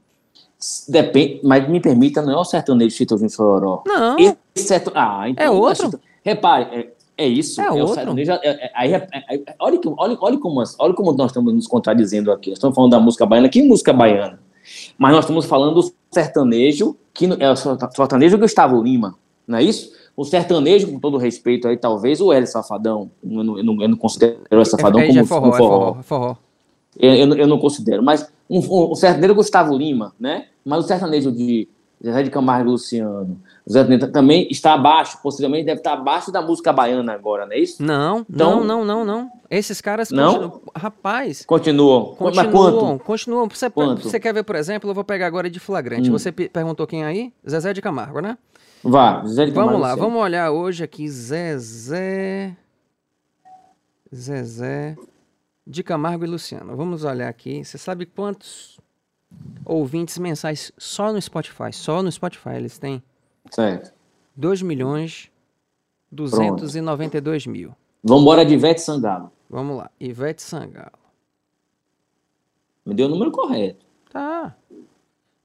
[0.88, 3.84] Depende, mas me permita, não é o sertanejo Chitãozinho Chororó.
[3.86, 4.38] Não, Esse
[4.68, 5.46] serta- Ah, então.
[5.46, 5.90] É outro?
[5.90, 6.90] serta- Repare, é,
[7.24, 7.62] é isso.
[7.62, 7.96] É o outro.
[7.96, 8.32] sertanejo.
[8.32, 12.32] é- é- aí, é- é- olha, olha, olha, como, olha como nós estamos nos contradizendo
[12.32, 12.50] aqui.
[12.50, 13.50] Nós estamos falando da música baiana.
[13.50, 14.40] Que música baiana?
[14.98, 19.16] Mas nós estamos falando do sertanejo, que é o sertanejo Gustavo Lima,
[19.48, 19.92] não é isso?
[20.16, 23.10] O sertanejo, com todo respeito aí, talvez o Hélio Safadão.
[23.24, 25.50] Eu não, eu não, eu não considero o Safadão é, é, como é forró, um
[25.50, 25.80] é forró.
[25.80, 26.36] forró, é forró.
[27.00, 28.04] Eu, eu, não- eu não considero.
[28.04, 30.48] Mas um, um, o sertanejo Gustavo Lima, né?
[30.66, 31.68] Mas o sertanejo de
[32.04, 33.40] Zé de Camargo Luciano,
[34.12, 37.82] também está abaixo, possivelmente deve estar abaixo da música baiana agora, não é isso?
[37.84, 39.32] Não, Então- não, não, não, não.
[39.50, 40.34] Esses caras Não?
[40.34, 40.62] continuam.
[40.76, 42.16] Rapaz, Continuam.
[42.20, 42.52] Mas continuam,
[42.98, 43.04] quanto?
[43.04, 43.50] continuam.
[43.50, 44.02] Você, Quanto?
[44.04, 46.10] você quer ver, por exemplo, eu vou pegar agora de flagrante.
[46.10, 46.14] Hum.
[46.14, 47.34] Você pe- perguntou quem aí?
[47.50, 48.38] Zezé de Camargo, né?
[48.84, 52.56] Vá, Zé de Camargo Vamos lá, vamos olhar hoje aqui Zezé.
[54.14, 54.96] Zezé
[55.66, 56.76] de Camargo e Luciano.
[56.76, 57.64] Vamos olhar aqui.
[57.64, 58.80] Você sabe quantos
[59.66, 61.72] ouvintes mensais só no Spotify?
[61.74, 63.04] Só no Spotify eles têm?
[63.52, 63.94] Certo.
[64.36, 65.30] 2 milhões
[66.12, 67.74] 292 mil.
[68.04, 69.32] Vamos embora de Ivete Sangalo.
[69.50, 69.90] Vamos lá.
[70.00, 70.98] Ivete Sangalo.
[72.86, 73.86] Me deu o número correto.
[74.12, 74.56] Tá.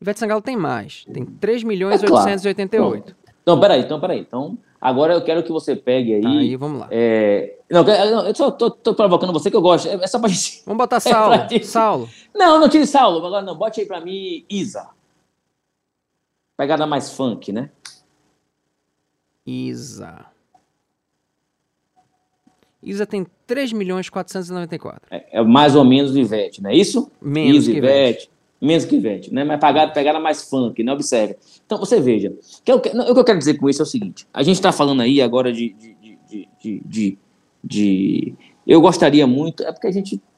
[0.01, 1.05] Ivete Sangalo tem mais.
[1.13, 2.25] Tem 3 milhões É claro.
[2.31, 3.17] 888.
[3.43, 4.21] Então, peraí, então, peraí.
[4.21, 6.23] Então, agora eu quero que você pegue aí.
[6.23, 6.89] Tá, aí vamos lá.
[6.91, 9.89] é, Não, eu não, eu só tô, tô provocando você que eu gosto.
[9.89, 10.63] É é só pra gente.
[10.65, 11.35] Vamos botar É Saulo.
[11.49, 11.67] gente.
[11.67, 12.09] Saulo.
[12.35, 13.19] Não, não tire Saulo.
[13.27, 14.89] Agora não, bote aí pra mim Isa.
[16.57, 17.71] Pegada mais funk, né?
[19.47, 20.27] Isa.
[22.83, 25.03] Isa tem 3 milhões 494.
[25.11, 27.11] É, é mais ou menos o Ivete, não é isso?
[27.21, 28.31] Menos Isa, que Ivete.
[28.61, 29.45] Menos que Ivete, né?
[29.45, 30.93] Mas pagada, pegada mais funk, né?
[30.93, 31.37] Observe.
[31.65, 32.33] Então, você veja.
[32.65, 34.27] Que eu, não, o que eu quero dizer com isso é o seguinte.
[34.33, 37.19] A gente está falando aí agora de, de, de, de, de,
[37.63, 38.35] de...
[38.67, 39.63] Eu gostaria muito...
[39.63, 40.34] É porque a gente é,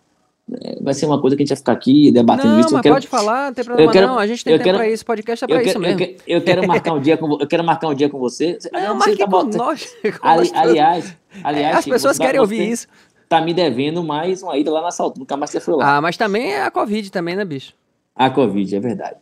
[0.81, 2.73] vai ser uma coisa que a gente vai ficar aqui debatendo não, isso.
[2.73, 4.19] Mas quero, pode falar, não tem problema quero, não.
[4.19, 6.01] A gente tem tempo quero, pra isso, podcast é pra isso quero, mesmo.
[6.27, 8.59] Eu, eu, quero marcar um dia com, eu quero marcar um dia com você.
[8.73, 9.97] Não, marque tá com nós.
[10.23, 12.87] Ali, aliás, aliás, as pessoas querem ouvir isso.
[13.29, 15.97] Tá me devendo mais uma ida lá na Salto, nunca mais você foi lá.
[15.97, 17.75] Ah, mas também é a Covid também, né, bicho?
[18.15, 19.17] A Covid, é verdade.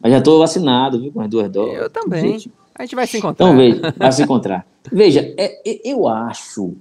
[0.00, 1.74] Mas já tô vacinado, viu, com as duas doses.
[1.74, 2.38] Eu também.
[2.38, 2.52] Gente.
[2.76, 3.44] A gente vai se encontrar.
[3.44, 4.66] Então, veja, vai se encontrar.
[4.92, 6.76] Veja, é, eu acho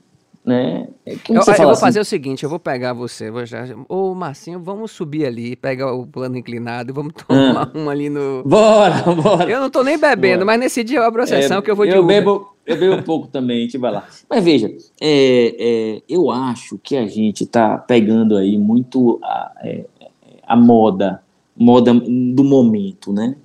[0.45, 0.87] né?
[1.05, 1.81] É eu, eu vou assim?
[1.81, 5.93] fazer o seguinte, eu vou pegar você, vou já, ô Marcinho, vamos subir ali, pegar
[5.93, 7.77] o plano inclinado e vamos tomar ah.
[7.77, 8.43] um ali no...
[8.43, 9.49] Bora, bora!
[9.49, 10.45] Eu não tô nem bebendo, bora.
[10.45, 12.77] mas nesse dia eu abro a sessão é, que eu vou de eu bebo Eu
[12.77, 14.05] bebo um pouco também, a gente vai lá.
[14.29, 14.67] Mas veja,
[14.99, 19.85] é, é, eu acho que a gente tá pegando aí muito a, é,
[20.45, 21.21] a moda,
[21.55, 23.35] moda do momento, né?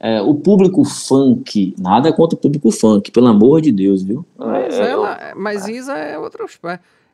[0.00, 4.24] É, o público funk, nada contra o público funk, pelo amor de Deus, viu?
[4.36, 6.46] Mas, é, ela, mas Isa é outro,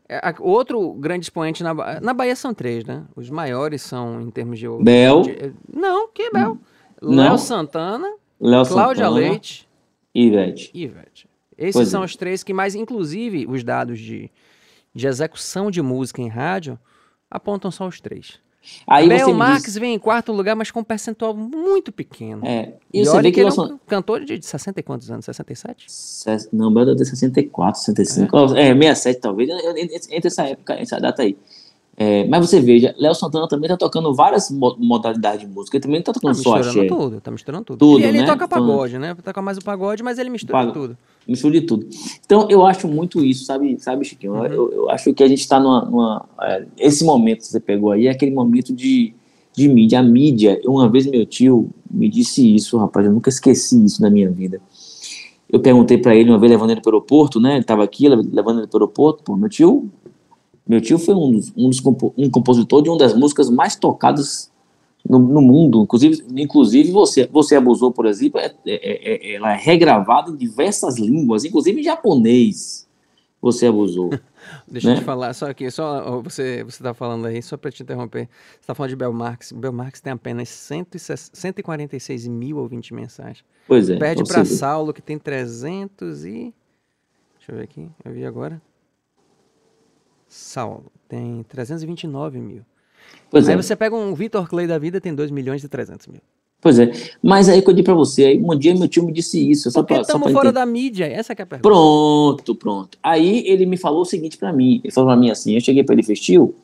[0.07, 3.05] é, outro grande expoente na, na Bahia são três, né?
[3.17, 4.67] Os maiores são em termos de.
[4.83, 5.23] Bel.
[5.23, 6.59] De, não, que é Bel?
[7.01, 9.69] Léo Santana, Léo Cláudia Santana, Leite
[10.15, 10.71] e Ivete.
[10.75, 11.29] Ivete.
[11.57, 12.05] Esses pois são é.
[12.05, 14.31] os três que mais, inclusive, os dados de,
[14.95, 16.79] de execução de música em rádio
[17.31, 18.41] apontam só os três.
[18.87, 19.75] Aí Bel Marx diz...
[19.77, 22.45] vem em quarto lugar, mas com um percentual muito pequeno.
[22.45, 22.75] É.
[22.93, 25.25] E, e olha que ele é um cantor de 60 e quantos anos?
[25.25, 25.87] 67?
[26.53, 29.51] Não, Bel é de 64, 65, é, é 67 talvez,
[30.11, 31.37] entre essa época, essa data aí.
[31.97, 35.77] É, mas você veja, Léo Santana também tá tocando várias modalidades de música.
[35.77, 36.87] Ele também não tá tocando tá só axé.
[36.87, 37.79] tudo, tá misturando tudo.
[37.79, 38.27] tudo ele, ele né?
[38.27, 39.15] toca pagode, né?
[39.23, 40.99] Toca mais o pagode, mas ele mistura tudo.
[41.27, 41.87] Mistura de tudo.
[42.25, 44.35] Então, eu acho muito isso, sabe, sabe Chiquinho?
[44.35, 44.47] Uhum.
[44.47, 45.85] Eu, eu, acho que a gente tá numa...
[45.85, 49.15] numa é, esse momento que você pegou aí é aquele momento de,
[49.55, 50.01] de mídia.
[50.01, 54.11] A mídia, uma vez meu tio me disse isso, rapaz, eu nunca esqueci isso na
[54.11, 54.61] minha vida.
[55.51, 57.57] Eu perguntei para ele uma vez, levando ele para o aeroporto, né?
[57.57, 59.23] Ele tava aqui, levando ele para o aeroporto.
[59.23, 59.91] Pô, meu tio
[60.67, 63.77] meu tio foi um, dos, um, dos compo, um compositor de uma das músicas mais
[63.77, 64.51] tocadas
[65.09, 65.83] no, no, mundo.
[65.83, 70.37] Inclusive, inclusive você, você abusou, por exemplo, é, é, é, é ela é regravada em
[70.37, 72.89] diversas línguas, inclusive em japonês.
[73.41, 74.11] Você abusou.
[74.67, 74.95] Deixa né?
[74.95, 78.29] eu te falar, só aqui, só você você está falando aí, só para te interromper,
[78.53, 79.53] você está falando de Belmarx.
[79.53, 83.45] Belmarx tem apenas 146 mil ouvintes mensais.
[83.67, 83.99] Pois é.
[83.99, 86.55] Perde para Saulo, que tem 300 e.
[87.37, 88.61] Deixa eu ver aqui, eu vi agora.
[90.27, 92.65] Saulo tem 329 mil.
[93.31, 93.57] Pois aí é.
[93.57, 96.21] você pega um Vitor Clay da vida, tem 2 milhões e 300 mil.
[96.61, 96.91] Pois é,
[97.23, 99.71] mas aí que eu disse pra você, aí um dia meu tio me disse isso.
[99.71, 100.61] Só Porque estamos fora entender.
[100.61, 101.69] da mídia, essa é a pergunta.
[101.69, 102.99] Pronto, pronto.
[103.03, 105.85] Aí ele me falou o seguinte para mim, ele falou pra mim assim, eu cheguei
[105.85, 106.55] para ele festil,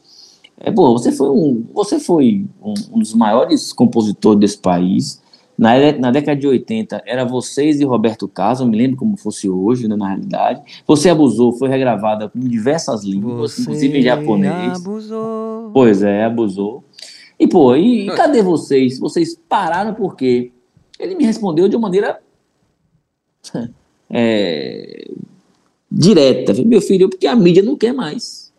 [0.58, 5.20] é, pô, você foi um, você foi um, um dos maiores compositores desse país,
[5.60, 9.46] na, na década de 80, era vocês e Roberto Carlos, eu me lembro como fosse
[9.46, 10.62] hoje, né, na realidade.
[10.86, 14.80] Você abusou, foi regravada em diversas línguas, você inclusive em japonês.
[14.80, 15.70] abusou.
[15.74, 16.82] Pois é, abusou.
[17.38, 18.98] E, pô, e, e cadê vocês?
[18.98, 20.50] Vocês pararam por quê?
[20.98, 22.22] Ele me respondeu de uma maneira
[24.08, 25.10] é,
[25.92, 26.54] direta.
[26.64, 28.50] Meu filho, porque a mídia não quer mais.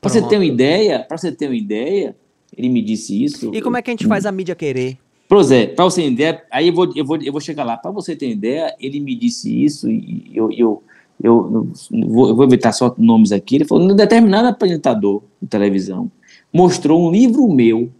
[0.00, 2.16] Para você ter uma ideia, para você ter uma ideia,
[2.56, 3.54] ele me disse isso.
[3.54, 4.98] E como é que a gente faz a mídia querer?
[5.28, 7.76] Pois é, para você ter ideia, aí eu vou, eu vou, eu vou chegar lá.
[7.76, 10.82] Para você ter ideia, ele me disse isso e eu, eu,
[11.22, 13.56] eu, eu, vou, eu vou evitar só nomes aqui.
[13.56, 16.10] Ele falou: um determinado apresentador de televisão
[16.52, 17.90] mostrou um livro meu,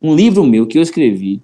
[0.00, 1.40] um livro meu que eu escrevi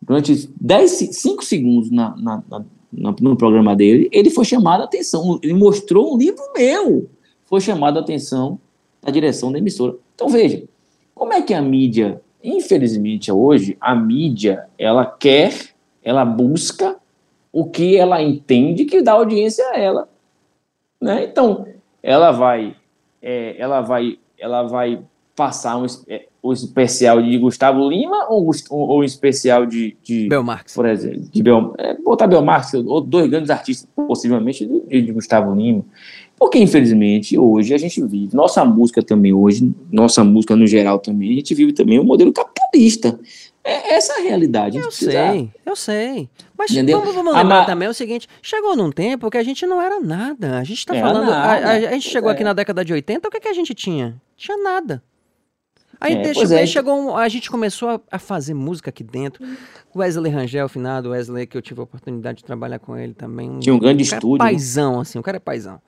[0.00, 4.08] durante 10, 5 segundos na, na, na, no programa dele.
[4.12, 7.10] Ele foi chamado a atenção, ele mostrou um livro meu,
[7.44, 8.58] foi chamado a atenção
[9.02, 9.96] da direção da emissora.
[10.14, 10.62] Então veja,
[11.14, 15.52] como é que a mídia Infelizmente, hoje, a mídia, ela quer,
[16.02, 16.96] ela busca
[17.52, 20.08] o que ela entende que dá audiência a ela.
[21.00, 21.24] Né?
[21.24, 21.66] Então,
[22.02, 22.76] ela vai,
[23.20, 25.02] é, ela vai, ela vai
[25.34, 30.74] passar um, é, um especial de Gustavo Lima ou, ou um especial de, de Belmarx,
[30.74, 35.54] por exemplo, de Bel, é, botar Belmarx ou dois grandes artistas, possivelmente de, de Gustavo
[35.54, 35.84] Lima.
[36.38, 41.32] Porque, infelizmente, hoje a gente vive, nossa música também hoje, nossa música no geral também,
[41.32, 43.18] a gente vive também um modelo capitalista.
[43.64, 44.76] É essa é a realidade.
[44.76, 45.10] A eu precisa...
[45.10, 46.28] sei, eu sei.
[46.56, 47.00] Mas Entendeu?
[47.00, 50.58] vamos, vamos lembrar também o seguinte, chegou num tempo que a gente não era nada.
[50.58, 52.34] A gente está falando, a, a, a, gente chegou é.
[52.34, 54.20] aqui na década de 80, o que, que a gente tinha?
[54.36, 55.02] Tinha nada.
[56.00, 56.66] Aí é, deixa, é.
[56.66, 59.44] chegou, a gente começou a, a, fazer música aqui dentro.
[59.94, 63.58] Wesley Rangel, finado Wesley, que eu tive a oportunidade de trabalhar com ele também.
[63.58, 64.38] Tinha um grande um estúdio.
[64.38, 65.80] paizão, assim, o cara é paizão.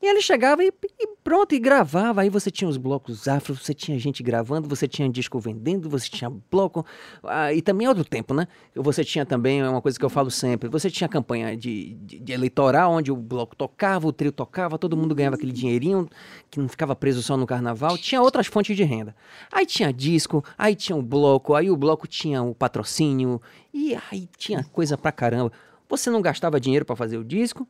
[0.00, 0.70] E ele chegava e,
[1.00, 2.20] e, pronto, e gravava.
[2.20, 6.08] Aí você tinha os blocos afro, você tinha gente gravando, você tinha disco vendendo, você
[6.08, 6.84] tinha bloco.
[7.24, 8.46] Ah, e também é outro tempo, né?
[8.74, 12.18] Você tinha também, é uma coisa que eu falo sempre, você tinha campanha de, de,
[12.18, 16.08] de, eleitoral, onde o bloco tocava, o trio tocava, todo mundo ganhava aquele dinheirinho,
[16.50, 17.96] que não ficava preso só no carnaval.
[17.96, 19.16] Tinha outras fontes de renda.
[19.50, 23.40] Aí tinha disco, aí tinha o bloco, aí o bloco tinha o patrocínio,
[23.72, 25.50] e aí tinha coisa pra caramba.
[25.88, 27.66] Você não gastava dinheiro para fazer o disco,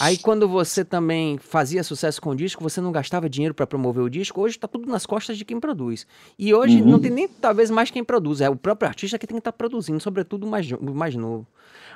[0.00, 4.02] Aí quando você também fazia sucesso com o disco, você não gastava dinheiro para promover
[4.02, 4.40] o disco.
[4.40, 6.06] Hoje está tudo nas costas de quem produz.
[6.38, 6.88] E hoje uhum.
[6.88, 9.52] não tem nem talvez mais quem produz, é o próprio artista que tem que estar
[9.52, 11.46] tá produzindo, sobretudo o mais, mais novo.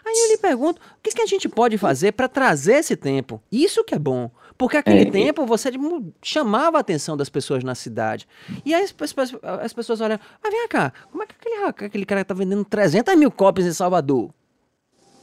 [0.04, 3.40] Aí eu lhe pergunto, o que, que a gente pode fazer para trazer esse tempo?
[3.52, 4.30] Isso que é bom.
[4.58, 5.70] Porque aquele é, tempo você
[6.20, 8.26] chamava a atenção das pessoas na cidade.
[8.64, 12.04] E aí as, pessoas, as pessoas olham, mas vem cá, como é que aquele, aquele
[12.04, 14.30] cara está vendendo 300 mil cópias em Salvador?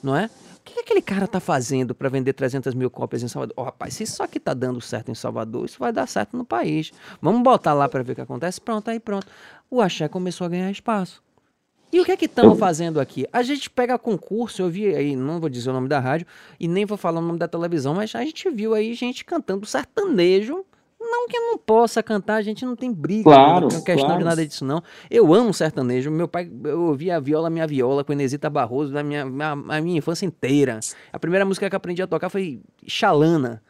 [0.01, 0.29] Não é?
[0.69, 3.53] Que, que aquele cara tá fazendo para vender 300 mil cópias em Salvador?
[3.57, 6.45] Oh, rapaz, se isso aqui tá dando certo em Salvador, isso vai dar certo no
[6.45, 6.91] país.
[7.21, 8.61] Vamos botar lá para ver o que acontece?
[8.61, 9.27] Pronto, aí pronto.
[9.69, 11.21] O axé começou a ganhar espaço.
[11.91, 13.25] E o que é que estamos fazendo aqui?
[13.33, 16.27] A gente pega concurso, eu vi aí, não vou dizer o nome da rádio,
[16.59, 19.65] e nem vou falar o nome da televisão, mas a gente viu aí gente cantando
[19.65, 20.63] sertanejo
[20.99, 24.05] não que eu não possa cantar, a gente não tem briga, claro, não tem questão
[24.05, 24.19] claro.
[24.19, 24.83] de nada disso, não.
[25.09, 26.11] Eu amo sertanejo.
[26.11, 29.81] Meu pai, eu ouvia a viola, minha viola, com Inesita Barroso, da minha, minha, a
[29.81, 30.79] minha infância inteira.
[31.11, 33.61] A primeira música que eu aprendi a tocar foi Xalana,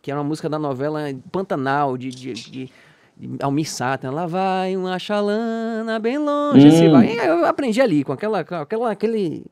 [0.00, 1.00] que era uma música da novela
[1.30, 2.72] Pantanal, de, de, de,
[3.16, 4.10] de Almir Sater.
[4.10, 6.70] Lá vai uma xalana bem longe, hum.
[6.70, 7.14] se vai.
[7.14, 9.44] Eu aprendi ali, com aquela, com aquela aquele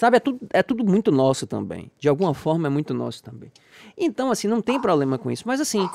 [0.00, 1.90] Sabe, é tudo, é tudo muito nosso também.
[1.98, 3.52] De alguma forma é muito nosso também.
[3.98, 5.42] Então, assim, não tem problema com isso.
[5.46, 5.86] Mas, assim,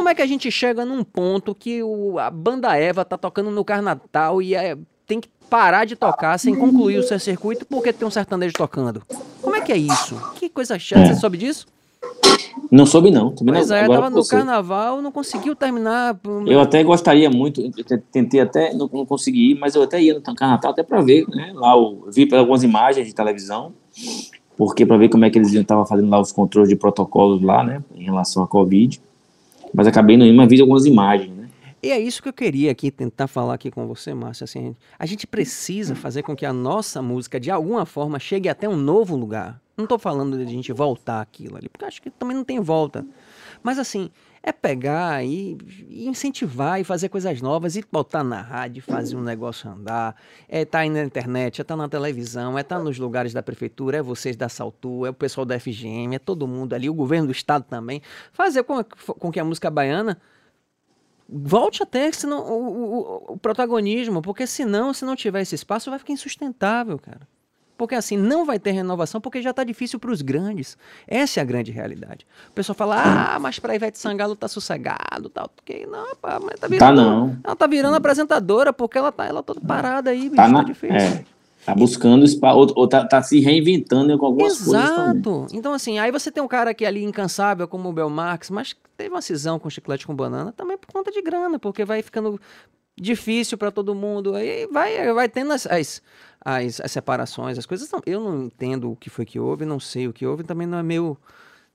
[0.00, 3.50] como é que a gente chega num ponto que o, a banda Eva tá tocando
[3.50, 4.74] no Carnatal e é,
[5.06, 9.02] tem que parar de tocar sem concluir o seu circuito porque tem um sertanejo tocando?
[9.42, 10.18] Como é que é isso?
[10.36, 11.02] Que coisa chata.
[11.02, 11.06] É.
[11.08, 11.66] Você soube disso?
[12.70, 13.34] Não soube, não.
[13.34, 16.18] Também pois não, é, tava no carnaval, não conseguiu terminar.
[16.46, 17.62] Eu até gostaria muito,
[18.10, 21.26] tentei até, não, não consegui ir, mas eu até ia no carnaval até para ver,
[21.28, 21.52] né?
[21.54, 23.74] Lá eu vi algumas imagens de televisão,
[24.56, 27.62] porque para ver como é que eles estavam fazendo lá os controles de protocolos lá,
[27.62, 27.84] né?
[27.94, 28.98] Em relação à Covid.
[29.72, 31.48] Mas acabei não indo, mas vi algumas imagens, né?
[31.82, 34.44] E é isso que eu queria aqui tentar falar aqui com você, Márcio.
[34.44, 38.68] Assim, a gente precisa fazer com que a nossa música, de alguma forma, chegue até
[38.68, 39.60] um novo lugar.
[39.76, 42.60] Não estou falando de a gente voltar aquilo ali, porque acho que também não tem
[42.60, 43.06] volta.
[43.62, 44.10] Mas assim,
[44.42, 45.58] é pegar e,
[45.90, 50.16] incentivar e fazer coisas novas e botar na rádio, fazer um negócio andar.
[50.48, 53.32] É estar tá na internet, é estar tá na televisão, é estar tá nos lugares
[53.34, 56.88] da prefeitura, é vocês da Saltu, é o pessoal da FGM, é todo mundo ali,
[56.88, 58.00] o governo do estado também.
[58.32, 60.18] Fazer com, com que a música baiana
[61.28, 65.90] volte a ter senão, o, o, o protagonismo, porque senão, se não tiver esse espaço,
[65.90, 67.28] vai ficar insustentável, cara.
[67.80, 70.76] Porque assim, não vai ter renovação porque já está difícil para os grandes.
[71.08, 72.26] Essa é a grande realidade.
[72.50, 73.02] O pessoal fala,
[73.34, 75.48] ah, mas para Ivete Sangalo tá sossegado, tal.
[75.48, 76.78] Porque, não, pá, mas tá virando.
[76.78, 77.38] Tá não.
[77.42, 80.58] Ela tá virando apresentadora porque ela tá, ela toda parada aí, bicho, tá, tá na,
[80.58, 80.94] tá difícil.
[80.94, 81.24] É.
[81.64, 84.70] Tá buscando espaço, ou, ou tá, tá, se reinventando com algumas Exato.
[84.70, 85.46] coisas Exato.
[85.54, 89.08] Então, assim, aí você tem um cara aqui ali incansável como o Belmarx, mas teve
[89.08, 92.38] uma cisão com chiclete com banana também por conta de grana, porque vai ficando
[93.00, 94.34] difícil para todo mundo.
[94.34, 96.02] Aí vai, vai tendo as, as,
[96.44, 97.90] as, as, separações, as coisas.
[97.90, 100.66] Não, eu não entendo o que foi que houve, não sei o que houve, também
[100.66, 101.16] não é meu,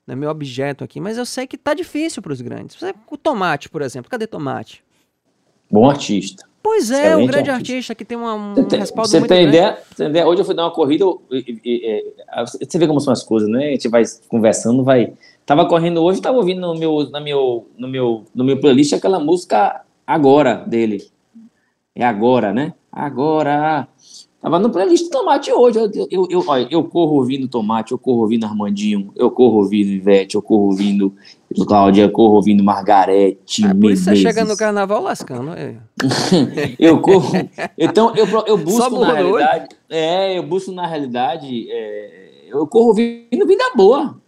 [0.06, 2.78] não é meu objeto aqui, mas eu sei que tá difícil para os grandes.
[3.10, 4.84] O Tomate, por exemplo, cadê Tomate?
[5.70, 6.46] Bom artista.
[6.62, 7.74] Pois é, Excelente um grande artista.
[7.74, 7.96] artista.
[7.96, 9.58] que tem uma, um tem, respaldo você muito tem grande.
[9.58, 10.28] Ideia, você tem ideia?
[10.28, 12.14] Hoje eu fui dar uma corrida, e, e, e,
[12.44, 13.68] você vê como são as coisas, né?
[13.68, 15.14] A gente vai conversando, vai...
[15.46, 19.20] Tava correndo hoje, tava ouvindo no meu, na meu, no meu, no meu playlist aquela
[19.20, 21.10] música Agora, dele.
[21.96, 22.74] É agora, né?
[22.92, 23.88] Agora.
[24.46, 25.80] Tava no playlist Tomate hoje.
[25.80, 29.90] Eu, eu, eu, olha, eu corro ouvindo Tomate, eu corro ouvindo Armandinho, eu corro ouvindo
[29.90, 31.16] Ivete, eu corro ouvindo
[31.68, 33.66] Cláudia, eu corro ouvindo Margarete.
[33.66, 35.78] É por isso você chega no carnaval lascando, é.
[36.78, 37.34] eu corro.
[37.76, 39.70] Então, eu, eu busco na realidade.
[39.90, 41.68] É, eu busco na realidade.
[41.72, 44.22] É, eu corro ouvindo Vida Boa.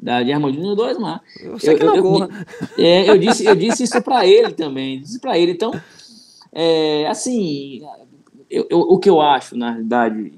[0.00, 1.20] Da, de Armandinho do Osmar.
[1.42, 2.28] Eu sei que não corra.
[2.78, 5.00] Eu, é, eu, disse, eu disse isso para ele também.
[5.00, 5.50] Disse para ele.
[5.50, 5.72] Então,
[6.52, 7.82] é, assim,
[8.54, 10.32] eu, eu, o que eu acho, na realidade,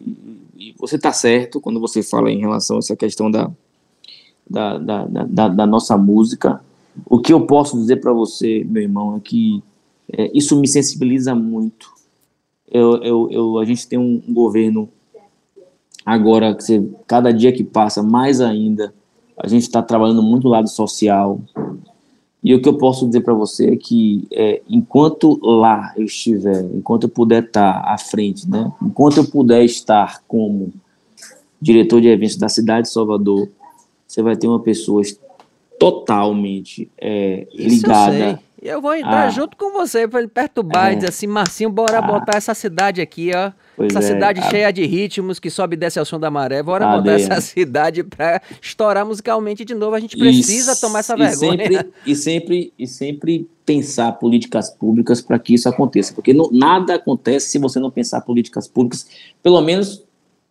[0.56, 3.51] e você está certo quando você fala em relação a essa questão da,
[4.48, 6.60] da, da, da, da nossa música.
[7.05, 9.62] O que eu posso dizer para você, meu irmão, é que
[10.16, 11.93] é, isso me sensibiliza muito.
[12.70, 14.88] Eu, eu, eu, a gente tem um, governo
[16.05, 18.94] agora que você, cada dia que passa, mais ainda,
[19.36, 21.40] a gente está trabalhando muito do lado social,
[22.47, 26.62] e o que eu posso dizer para você é que é, enquanto lá eu estiver,
[26.73, 30.73] enquanto eu puder estar à frente, né, enquanto eu puder estar como
[31.60, 33.48] diretor de eventos da cidade de Salvador,
[34.06, 35.02] você vai ter uma pessoa
[35.77, 38.40] totalmente é, ligada.
[38.62, 39.31] Eu, eu vou entrar ah.
[39.31, 40.93] junto com você para ele perturbar é.
[40.93, 42.02] e dizer assim, Marcinho, bora ah.
[42.02, 43.51] botar essa cidade aqui, ó.
[43.76, 44.50] Pois essa é, cidade a...
[44.50, 46.62] cheia de ritmos que sobe e desce ao som da maré.
[46.62, 49.94] Bora botar essa cidade para estourar musicalmente de novo.
[49.94, 51.58] A gente precisa e, tomar essa e vergonha.
[51.58, 56.94] Sempre, e sempre e sempre pensar políticas públicas para que isso aconteça, porque não, nada
[56.94, 59.08] acontece se você não pensar políticas públicas,
[59.42, 60.05] pelo menos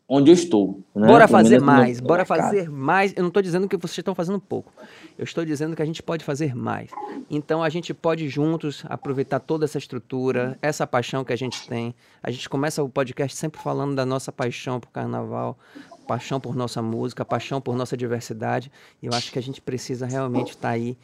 [0.07, 0.83] onde eu estou.
[0.95, 1.07] Né?
[1.07, 2.37] Bora fazer mais, bora mercado.
[2.37, 3.13] fazer mais.
[3.15, 4.71] Eu não estou dizendo que vocês estão fazendo pouco.
[5.17, 6.91] Eu estou dizendo que a gente pode fazer mais.
[7.29, 11.95] Então a gente pode juntos aproveitar toda essa estrutura, essa paixão que a gente tem.
[12.21, 15.57] A gente começa o podcast sempre falando da nossa paixão por carnaval,
[16.07, 18.71] paixão por nossa música, paixão por nossa diversidade.
[19.01, 20.97] E eu acho que a gente precisa realmente estar tá aí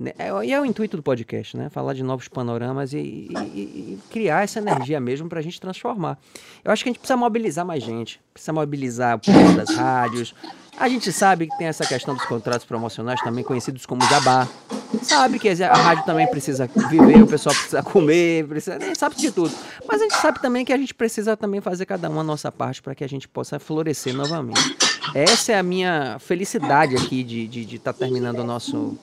[0.00, 1.68] e é o intuito do podcast, né?
[1.70, 6.18] Falar de novos panoramas e, e, e criar essa energia mesmo para a gente transformar.
[6.64, 10.34] Eu acho que a gente precisa mobilizar mais gente, precisa mobilizar o povo das rádios.
[10.76, 14.48] A gente sabe que tem essa questão dos contratos promocionais, também conhecidos como jabá.
[15.00, 19.54] Sabe que a rádio também precisa viver, o pessoal precisa comer, precisa, sabe de tudo.
[19.86, 22.50] Mas a gente sabe também que a gente precisa também fazer cada um a nossa
[22.50, 24.76] parte para que a gente possa florescer novamente.
[25.14, 28.98] Essa é a minha felicidade aqui de estar de, de tá terminando o nosso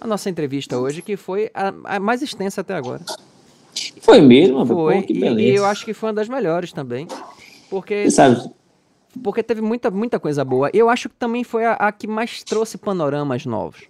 [0.00, 3.02] a nossa entrevista hoje, que foi a, a mais extensa até agora.
[4.00, 4.64] Foi mesmo?
[4.66, 7.06] Foi, Pô, e, e, eu acho que foi uma das melhores também.
[7.68, 8.50] Porque, Você sabe?
[9.22, 10.70] porque teve muita, muita coisa boa.
[10.72, 13.82] Eu acho que também foi a, a que mais trouxe panoramas novos.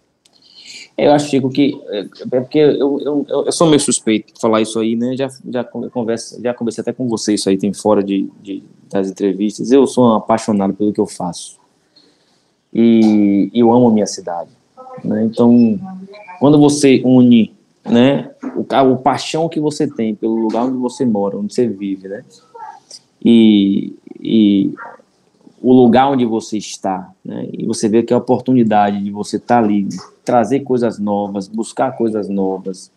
[0.96, 4.60] Eu acho, Chico, que é, é porque eu, eu, eu, sou meio suspeito de falar
[4.60, 5.16] isso aí, né?
[5.16, 9.08] Já, já, conversa, já conversei até com você isso aí, tem fora de, de, das
[9.10, 9.72] entrevistas.
[9.72, 11.58] Eu sou um apaixonado pelo que eu faço.
[12.72, 14.50] E eu amo a minha cidade.
[15.04, 15.24] Né?
[15.24, 15.78] Então,
[16.38, 17.52] quando você une
[17.84, 22.08] né, o, o paixão que você tem pelo lugar onde você mora, onde você vive,
[22.08, 22.24] né,
[23.24, 24.74] e, e
[25.62, 29.60] o lugar onde você está, né, e você vê que a oportunidade de você estar
[29.60, 29.88] tá ali,
[30.24, 32.90] trazer coisas novas, buscar coisas novas,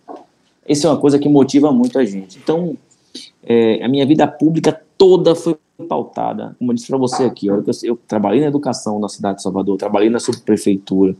[0.67, 2.39] isso é uma coisa que motiva muito a gente.
[2.41, 2.77] Então,
[3.43, 5.57] é, a minha vida pública toda foi
[5.89, 9.43] pautada, como eu disse para você aqui, eu, eu trabalhei na educação na cidade de
[9.43, 11.15] Salvador, trabalhei na subprefeitura,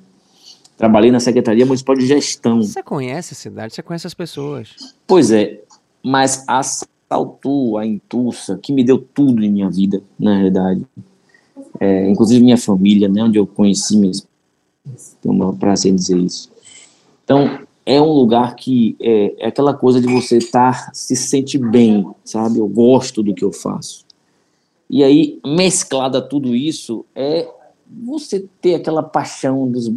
[0.83, 2.61] Trabalhei na Secretaria Municipal de Gestão.
[2.61, 4.75] Você conhece a cidade, você conhece as pessoas.
[5.07, 5.61] Pois é,
[6.03, 10.85] mas a Saltu, a Intussa, que me deu tudo em minha vida, na realidade,
[11.79, 14.11] é, inclusive minha família, né, onde eu conheci minha
[15.21, 16.51] tenho um prazer em dizer isso.
[17.23, 22.05] Então, é um lugar que é, é aquela coisa de você estar, se sente bem,
[22.25, 22.59] sabe?
[22.59, 24.03] Eu gosto do que eu faço.
[24.89, 27.47] E aí, mesclada tudo isso, é
[28.05, 29.89] você ter aquela paixão dos,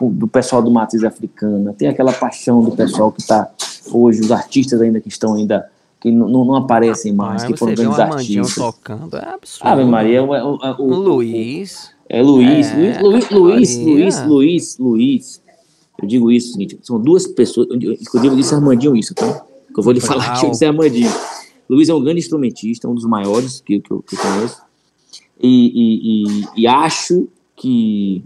[0.00, 3.50] do pessoal do matriz africana, ter aquela paixão do pessoal que está
[3.90, 5.68] hoje, os artistas ainda que estão ainda
[6.00, 8.54] que não, não aparecem mais, ah, que foram grandes artistas.
[8.54, 9.68] tocando, é absurdo.
[9.70, 11.94] Ave Maria, o, o, o, o Luiz.
[12.06, 15.42] É Luiz, é, Luiz, Luiz, Luiz, Luiz, Luiz, Luiz.
[16.00, 19.46] Eu digo isso, seguinte, são duas pessoas, eu digo isso Armandinho isso, tá?
[19.72, 21.10] Que eu vou lhe falar aqui, isso é Armandinho.
[21.70, 24.63] Luiz é um grande instrumentista, um dos maiores que, que, eu, que eu conheço
[25.40, 28.24] e, e, e, acho que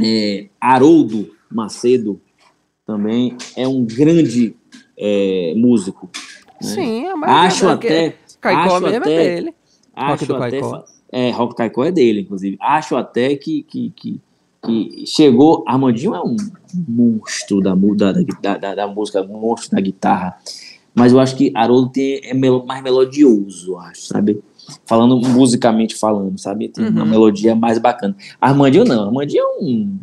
[0.00, 2.20] é, Haroldo Macedo
[2.86, 4.54] também é um grande
[4.96, 6.08] é, músico.
[6.62, 6.68] Né?
[6.68, 8.16] Sim, mas acho é, até.
[8.40, 9.54] Caicó acho mesmo até, é dele.
[9.94, 10.84] Acho rock do até, Caicó.
[11.10, 12.56] É, Rock Caicó é dele, inclusive.
[12.60, 14.20] Acho até que, que, que,
[14.64, 15.64] que chegou.
[15.66, 16.36] Armandinho é um
[16.88, 20.38] monstro da, da, da, da música, um monstro da guitarra.
[20.94, 24.42] Mas eu acho que Haroldo tem, é mais melodioso, acho, sabe?
[24.84, 26.68] Falando musicalmente falando, sabe?
[26.68, 26.90] Tem uhum.
[26.90, 28.16] uma melodia mais bacana.
[28.40, 29.98] Armandinho não, Armandinho é um.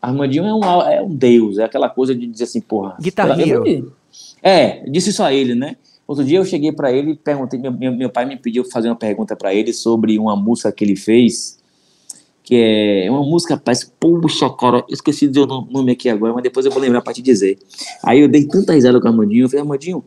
[0.00, 2.96] Armandinho é um, é um deus, é aquela coisa de dizer assim, porra.
[3.00, 3.92] Guitarreiro.
[4.42, 5.76] É, disse isso a ele, né?
[6.06, 8.96] Outro dia eu cheguei para ele e perguntei, meu, meu, pai me pediu fazer uma
[8.96, 11.58] pergunta para ele sobre uma música que ele fez,
[12.44, 16.32] que é uma música, parece, puxa, cara, eu esqueci de dizer o nome aqui agora,
[16.32, 17.58] mas depois eu vou lembrar para te dizer.
[18.04, 20.04] Aí eu dei tanta risada com o Armandinho, eu falei, Armandinho,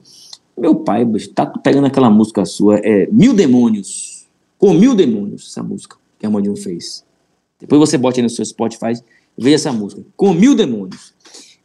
[0.59, 4.27] meu pai, tá pegando aquela música sua, é Mil Demônios.
[4.57, 7.05] Com Mil Demônios, essa música que a Mandinho fez.
[7.59, 8.93] Depois você bote aí no seu Spotify,
[9.37, 10.03] veja essa música.
[10.15, 11.13] Com Mil Demônios.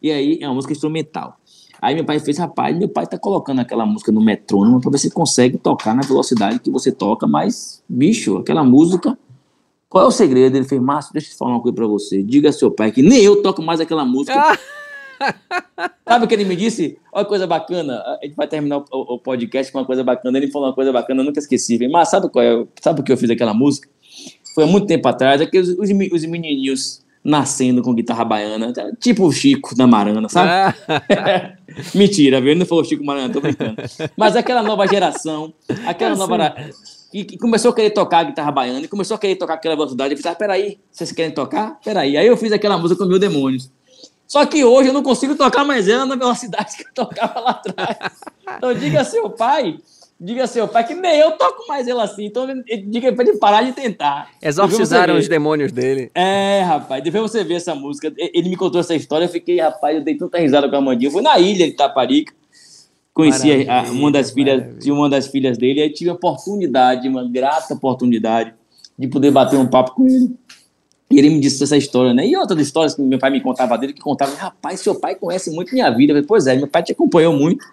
[0.00, 1.36] E aí é uma música instrumental.
[1.80, 4.98] Aí meu pai fez, rapaz, meu pai tá colocando aquela música no metrônomo para ver
[4.98, 9.18] se consegue tocar na velocidade que você toca, mas, bicho, aquela música.
[9.88, 10.56] Qual é o segredo?
[10.56, 12.22] Ele fez, Márcio, deixa eu falar uma coisa pra você.
[12.22, 14.40] Diga ao seu pai que nem eu toco mais aquela música.
[14.40, 14.58] Ah!
[16.06, 16.98] Sabe o que ele me disse?
[17.12, 17.98] Olha que coisa bacana.
[18.00, 20.38] A gente vai terminar o, o, podcast com uma coisa bacana.
[20.38, 21.78] Ele falou uma coisa bacana, eu nunca esqueci.
[21.88, 22.66] Mas sabe qual é?
[22.80, 23.88] Sabe por que eu fiz aquela música?
[24.54, 25.40] Foi há muito tempo atrás.
[25.40, 28.70] É que os, os, os menininhos nascendo com guitarra baiana,
[29.00, 30.50] tipo o Chico da Marana, sabe?
[30.50, 31.54] Ah.
[31.94, 32.50] Mentira, viu?
[32.50, 33.76] Ele não falou Chico Marana, tô brincando.
[34.16, 35.52] Mas aquela nova geração,
[35.86, 36.54] aquela é nova.
[37.14, 40.12] E, começou a querer tocar a guitarra baiana, e começou a querer tocar aquela velocidade.
[40.12, 41.78] Eu falei, ah, peraí, vocês querem tocar?
[41.82, 42.16] Peraí.
[42.16, 43.70] Aí eu fiz aquela música com mil demônios.
[44.34, 47.50] Só que hoje eu não consigo tocar mais ela na velocidade que eu tocava lá
[47.52, 48.10] atrás.
[48.56, 49.78] Então diga a seu pai
[50.18, 52.24] diga seu pai que nem eu toco mais ele assim.
[52.24, 52.48] Então
[52.88, 54.30] diga pra ele parar de tentar.
[54.42, 56.10] Exorcizaram os demônios dele.
[56.16, 57.04] É, rapaz.
[57.04, 58.12] Depois você ver essa música.
[58.16, 59.26] Ele me contou essa história.
[59.26, 61.08] Eu fiquei, rapaz, eu dei tanta risada com a Amandinha.
[61.08, 62.32] Eu fui na ilha de Taparica.
[63.12, 65.78] Conheci a, uma das filhas, de uma das filhas dele.
[65.78, 68.52] E aí tive a oportunidade, uma grata oportunidade,
[68.98, 70.34] de poder bater um papo com ele.
[71.10, 72.26] E ele me disse essa história, né?
[72.26, 75.50] E outras histórias que meu pai me contava dele, que contava, rapaz, seu pai conhece
[75.50, 76.12] muito minha vida.
[76.12, 77.64] Falei, pois é, meu pai te acompanhou muito,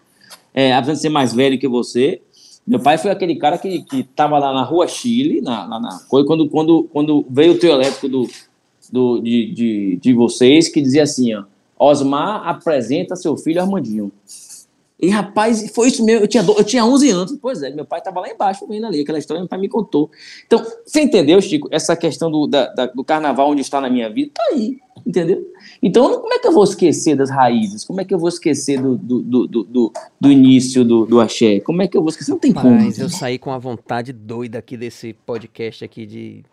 [0.53, 2.21] é, apesar de ser mais velho que você.
[2.67, 5.99] Meu pai foi aquele cara que, que tava lá na rua Chile, na, na, na
[6.07, 8.27] quando, quando, quando veio o trio elétrico do,
[8.91, 11.43] do, de, de, de vocês, que dizia assim, ó,
[11.79, 14.11] Osmar apresenta seu filho Armandinho.
[15.01, 16.23] E, rapaz, foi isso mesmo.
[16.23, 17.37] Eu tinha, eu tinha 11 anos.
[17.41, 19.01] Pois é, meu pai estava lá embaixo vendo ali.
[19.01, 20.11] Aquela história meu pai me contou.
[20.45, 21.67] Então, você entendeu, Chico?
[21.71, 24.77] Essa questão do, da, da, do carnaval onde está na minha vida, tá aí.
[25.05, 25.43] Entendeu?
[25.81, 27.83] Então, como é que eu vou esquecer das raízes?
[27.83, 31.59] Como é que eu vou esquecer do, do, do, do, do início do, do axé?
[31.61, 32.29] Como é que eu vou esquecer?
[32.29, 32.69] Não tem como.
[32.69, 36.43] Mas eu saí com a vontade doida aqui desse podcast aqui de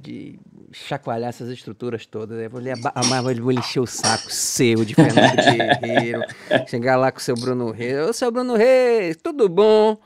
[0.00, 0.38] de
[0.72, 2.50] chacoalhar essas estruturas todas.
[2.50, 2.60] Vou,
[2.94, 6.22] amar, vou encher o saco seu de Fernando Guerreiro.
[6.68, 8.08] chegar lá com o seu Bruno Reis.
[8.08, 9.98] Ô, seu Bruno Reis, tudo bom?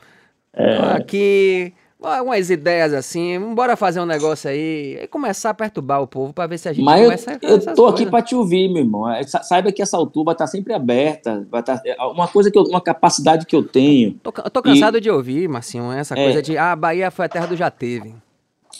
[0.53, 0.77] É.
[0.93, 6.33] Aqui, algumas ideias assim, bora fazer um negócio aí e começar a perturbar o povo
[6.33, 8.01] para ver se a gente Mas começa eu, a eu tô coisas.
[8.01, 9.11] aqui para te ouvir, meu irmão.
[9.11, 12.81] É, saiba que essa altura tá sempre aberta, tá, é, uma coisa que eu, uma
[12.81, 14.15] capacidade que eu tenho.
[14.23, 15.01] Tô, tô cansado e...
[15.01, 16.25] de ouvir, Marcinho, essa é.
[16.25, 18.15] coisa de ah, a Bahia foi a terra do já teve.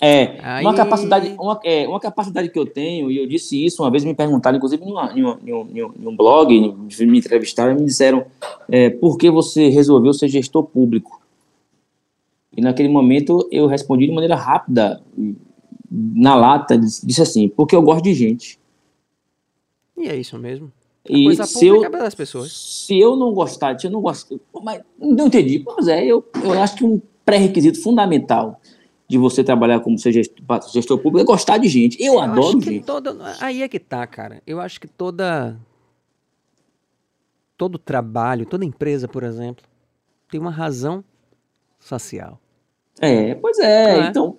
[0.01, 0.65] É, Aí...
[0.65, 4.05] uma, capacidade, uma, é, uma capacidade que eu tenho, e eu disse isso uma vez,
[4.05, 7.85] me perguntaram, inclusive em, uma, em, um, em, um, em um blog, me entrevistaram, me
[7.85, 8.27] disseram
[8.69, 11.21] é, por que você resolveu ser gestor público.
[12.57, 15.01] E naquele momento eu respondi de maneira rápida,
[15.91, 18.59] na lata, disse assim, porque eu gosto de gente.
[19.97, 20.73] E é isso mesmo.
[21.09, 22.53] A e se eu, é das pessoas.
[22.53, 25.63] Se eu não gostar, se eu não gosto, mas não entendi.
[25.65, 28.61] Mas é, eu, eu acho que um pré-requisito fundamental
[29.09, 32.03] de você trabalhar como ser gestor, gestor público é gostar de gente.
[32.03, 32.85] Eu, eu adoro gente.
[32.85, 34.43] Toda, aí é que tá, cara.
[34.47, 35.59] Eu acho que toda
[37.57, 39.65] todo trabalho, toda empresa, por exemplo,
[40.31, 41.05] tem uma razão
[41.79, 42.41] social.
[43.01, 43.99] É, pois é.
[43.99, 44.07] é?
[44.09, 44.37] Então,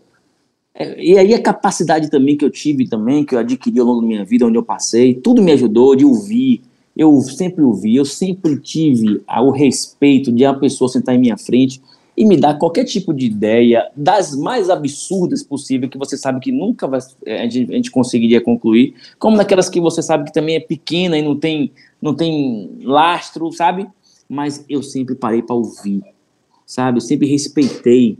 [0.73, 4.01] é, e aí a capacidade também que eu tive também, que eu adquiri ao longo
[4.01, 6.61] da minha vida, onde eu passei, tudo me ajudou de ouvir.
[6.95, 11.81] Eu sempre ouvi, eu sempre tive o respeito de uma pessoa sentar em minha frente
[12.17, 16.51] e me dar qualquer tipo de ideia, das mais absurdas possível, que você sabe que
[16.51, 20.33] nunca vai, é, a, gente, a gente conseguiria concluir, como naquelas que você sabe que
[20.33, 21.71] também é pequena e não tem,
[22.01, 23.87] não tem lastro, sabe?
[24.29, 26.03] Mas eu sempre parei para ouvir,
[26.65, 26.97] sabe?
[26.97, 28.17] Eu sempre respeitei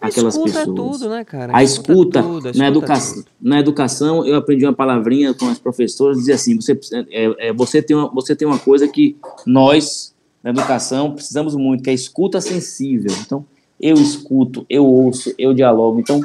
[0.00, 0.68] aquelas escuta pessoas.
[0.68, 1.56] É tudo, né, cara?
[1.56, 2.94] A escuta, tudo, a escuta na, educa
[3.40, 6.78] na educação, eu aprendi uma palavrinha com as professoras, dizia assim, você,
[7.10, 9.16] é, é, você, tem uma, você tem uma coisa que
[9.46, 10.14] nós,
[10.46, 13.12] na educação, precisamos muito, que é a escuta sensível.
[13.20, 13.44] Então,
[13.80, 15.98] eu escuto, eu ouço, eu dialogo.
[15.98, 16.20] Então,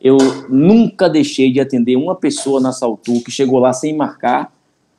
[0.00, 0.16] eu
[0.48, 4.52] nunca deixei de atender uma pessoa na Saltu que chegou lá sem marcar,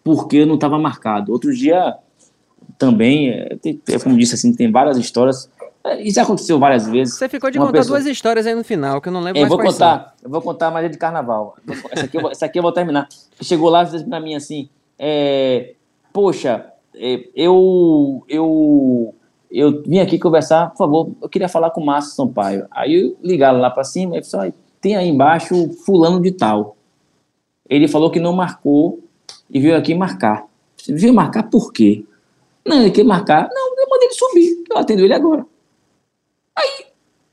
[0.04, 1.32] porque eu não estava marcado.
[1.32, 1.96] Outro dia,
[2.78, 3.58] também, é,
[4.04, 5.50] como disse assim, tem várias histórias
[6.02, 7.16] isso aconteceu várias vezes.
[7.16, 7.98] Você ficou de contar pessoa...
[7.98, 10.42] duas histórias aí no final, que eu não lembro é, mais vou contar, Eu vou
[10.42, 11.56] contar, mas é de carnaval.
[11.90, 13.08] Essa aqui eu vou, essa aqui eu vou terminar.
[13.42, 14.70] Chegou lá e disse pra mim assim,
[15.00, 15.76] é,
[16.12, 16.79] poxa, é,
[17.36, 19.16] eu, eu,
[19.50, 22.68] eu vim aqui conversar, por favor, eu queria falar com o Márcio Sampaio.
[22.70, 26.76] Aí ligaram lá para cima e falou, tem aí embaixo fulano de tal.
[27.70, 29.00] Ele falou que não marcou
[29.50, 30.46] e veio aqui marcar.
[30.76, 32.04] Você veio marcar por quê?
[32.66, 33.50] Não, ele quer marcar.
[33.52, 34.64] Não, eu mandei ele subir.
[34.70, 35.46] Eu atendo ele agora.
[36.56, 36.86] Aí,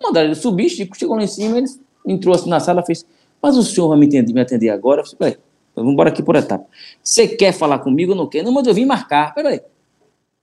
[0.02, 1.66] mandaram ele subir, chegou lá em cima, ele
[2.06, 3.04] entrou assim na sala fez,
[3.42, 5.02] mas o senhor vai me atender, me atender agora?
[5.02, 5.36] Eu falei,
[5.76, 6.66] vamos embora aqui por etapa.
[7.02, 8.42] Você quer falar comigo ou não quer?
[8.42, 9.34] Não, mas eu vim marcar.
[9.34, 9.60] Peraí,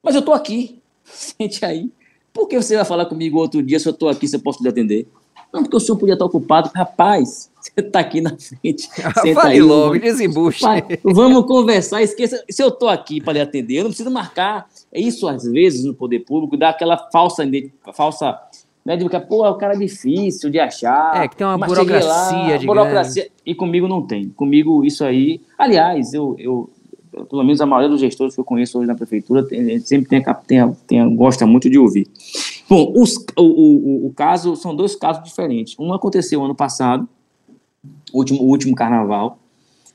[0.01, 0.81] mas eu tô aqui.
[1.03, 1.91] Sente aí.
[2.31, 4.64] Por que você vai falar comigo outro dia se eu tô aqui, se eu posso
[4.64, 5.07] lhe atender?
[5.53, 6.72] Não, porque o senhor podia estar ocupado.
[6.73, 8.89] Rapaz, você está aqui na frente.
[9.35, 10.65] Fale aí, logo, desembuche.
[11.03, 12.43] Vamos conversar, esqueça.
[12.49, 14.68] Se eu estou aqui para lhe atender, eu não preciso marcar.
[14.91, 17.43] É isso, às vezes, no poder público, dá aquela falsa,
[17.93, 18.39] falsa
[18.85, 18.97] né?
[18.97, 21.23] De que, pô, é o cara difícil de achar.
[21.23, 23.30] É, que tem uma burocracia lá, burocracia.
[23.45, 24.30] E comigo não tem.
[24.30, 25.41] Comigo, isso aí.
[25.57, 26.69] Aliás, eu, eu,
[27.30, 30.23] pelo menos a maioria dos gestores que eu conheço hoje na prefeitura, tem, sempre tem,
[30.47, 32.07] tem, tem, gosta muito de ouvir.
[32.69, 35.76] Bom, os, o, o, o caso, são dois casos diferentes.
[35.80, 37.07] Um aconteceu ano passado,
[38.14, 39.39] último, último carnaval.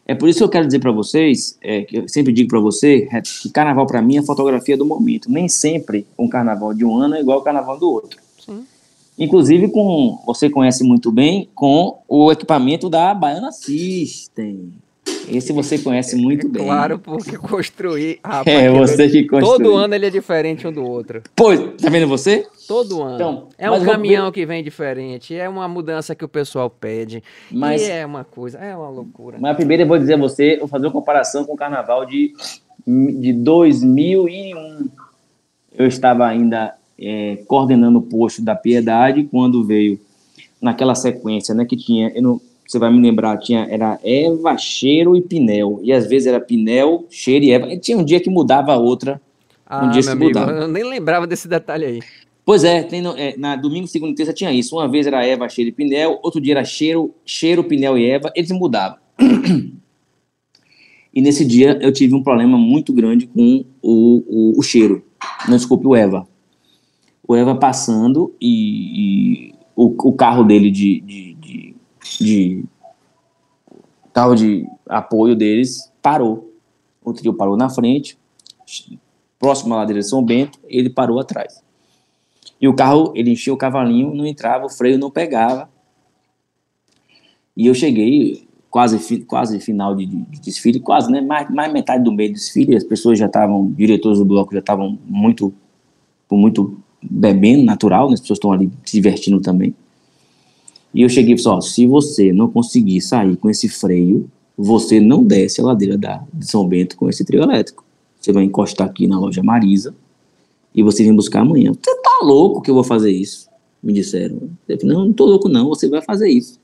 [0.06, 2.60] É por isso que eu quero dizer para vocês, é, que eu sempre digo para
[2.60, 5.30] você, é, que carnaval para mim é fotografia do momento.
[5.30, 8.18] Nem sempre um carnaval de um ano é igual ao carnaval do outro.
[8.38, 8.64] Sim.
[9.18, 14.72] Inclusive com, você conhece muito bem, com o equipamento da Baiana System.
[15.30, 16.64] Esse você conhece muito é bem.
[16.64, 18.20] Claro, porque construir.
[18.28, 19.70] Ah, é, você que construiu.
[19.70, 21.22] Todo ano ele é diferente um do outro.
[21.34, 22.46] Pois, tá vendo você?
[22.66, 23.14] Todo ano.
[23.14, 24.32] Então, é um caminhão vou...
[24.32, 27.22] que vem diferente, é uma mudança que o pessoal pede.
[27.50, 29.38] Mas, e é uma coisa, é uma loucura.
[29.40, 32.34] Mas primeiro eu vou dizer a você, vou fazer uma comparação com o carnaval de,
[32.86, 34.88] de 2001.
[35.74, 40.00] Eu estava ainda é, coordenando o posto da Piedade quando veio
[40.60, 45.16] naquela sequência, né, que tinha, eu não, você vai me lembrar, tinha, era Eva, Cheiro
[45.16, 45.80] e Pinel.
[45.82, 47.72] E às vezes era Pinel, Cheiro e Eva.
[47.72, 49.20] E tinha um dia que mudava a outra.
[49.66, 50.52] Ah, um dia se amigo, mudava.
[50.52, 52.00] Eu nem lembrava desse detalhe aí.
[52.44, 54.76] Pois é, tem, é, na domingo, segunda e terça tinha isso.
[54.76, 58.32] Uma vez era Eva, Cheiro e Pinel, outro dia era Cheiro, Cheiro, Pinel e Eva.
[58.34, 58.98] Eles mudavam.
[61.14, 65.02] E nesse dia eu tive um problema muito grande com o, o, o cheiro.
[65.48, 66.28] Não desculpe, o Eva.
[67.28, 71.76] O Eva passando e, e o, o carro dele de, de, de
[72.20, 72.64] de
[74.12, 76.52] carro de apoio deles parou.
[77.04, 78.18] O trio parou na frente,
[79.38, 81.62] próximo à ladeira de São Bento, ele parou atrás.
[82.60, 85.70] E o carro, ele encheu o cavalinho, não entrava, o freio não pegava.
[87.56, 91.20] E eu cheguei quase quase final de, de desfile, quase, né?
[91.20, 94.58] Mais, mais metade do meio do desfile, as pessoas já estavam, diretores do bloco já
[94.58, 95.54] estavam muito,
[96.30, 98.14] muito bebendo, natural, né?
[98.14, 99.74] as pessoas estão ali se divertindo também.
[100.92, 105.22] E eu cheguei e falei, se você não conseguir sair com esse freio, você não
[105.22, 107.84] desce a ladeira da, de São Bento com esse trio elétrico.
[108.20, 109.94] Você vai encostar aqui na loja Marisa
[110.74, 111.72] e você vem buscar amanhã.
[111.72, 113.48] Você tá louco que eu vou fazer isso?
[113.82, 114.50] Me disseram.
[114.66, 116.58] Falei, não, não tô louco não, você vai fazer isso.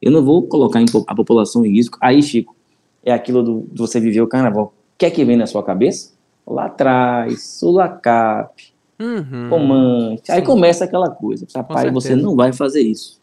[0.00, 1.98] Eu não vou colocar a população em risco.
[2.00, 2.54] Aí, Chico,
[3.02, 4.72] é aquilo do, do você viver o carnaval.
[4.96, 6.12] Quer que vem na sua cabeça?
[6.46, 8.67] Lá atrás, Sulacap,
[9.00, 9.48] uhum.
[9.48, 10.30] Comante.
[10.30, 11.46] Aí começa aquela coisa.
[11.54, 13.18] Rapaz, você não vai fazer isso.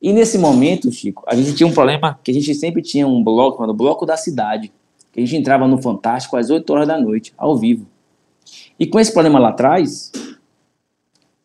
[0.00, 3.22] E nesse momento, Chico, a gente tinha um problema que a gente sempre tinha um
[3.22, 4.72] bloco, chamado Bloco da Cidade,
[5.12, 7.86] que a gente entrava no Fantástico às 8 horas da noite, ao vivo.
[8.78, 10.10] E com esse problema lá atrás,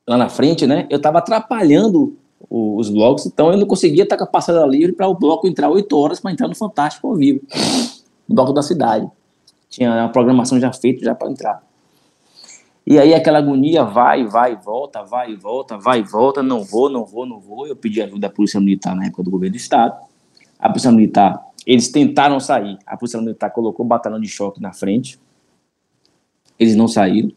[0.08, 2.18] lá na frente, né, eu estava atrapalhando
[2.50, 5.70] os blocos, então eu não conseguia estar com a passada livre para o bloco entrar
[5.70, 7.42] 8 horas para entrar no Fantástico ao vivo,
[8.28, 9.08] no Bloco da Cidade.
[9.70, 11.67] Tinha a programação já feita já para entrar.
[12.90, 17.26] E aí aquela agonia vai, vai, volta, vai, volta, vai, volta, não vou, não vou,
[17.26, 17.68] não vou.
[17.68, 19.94] Eu pedi ajuda da Polícia Militar na época do governo do Estado.
[20.58, 22.78] A Polícia Militar, eles tentaram sair.
[22.86, 25.20] A Polícia Militar colocou o batalhão de choque na frente.
[26.58, 27.30] Eles não saíram.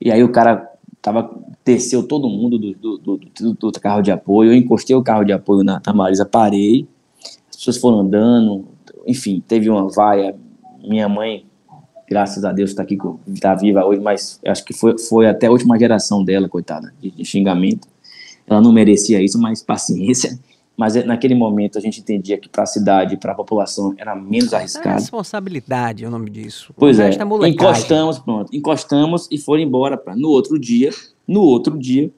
[0.00, 0.70] E aí o cara
[1.02, 1.28] tava,
[1.64, 4.52] desceu todo mundo do, do, do, do, carro de apoio.
[4.52, 6.86] Eu encostei o carro de apoio na, na Marisa, parei.
[7.50, 8.64] As pessoas foram andando.
[9.04, 10.36] Enfim, teve uma vaia.
[10.86, 11.45] Minha mãe
[12.08, 15.50] graças a Deus está aqui, está viva hoje, mas acho que foi, foi até a
[15.50, 17.88] última geração dela, coitada, de, de xingamento.
[18.46, 20.38] Ela não merecia isso, mas paciência.
[20.76, 24.14] Mas é, naquele momento a gente entendia que para a cidade, para a população, era
[24.14, 24.88] menos é arriscado.
[24.90, 26.70] É responsabilidade é o nome disso.
[26.76, 27.08] Pois é.
[27.08, 28.54] é encostamos, pronto.
[28.54, 29.96] Encostamos e foram embora.
[29.96, 30.90] Pra, no outro dia,
[31.26, 32.10] no outro dia,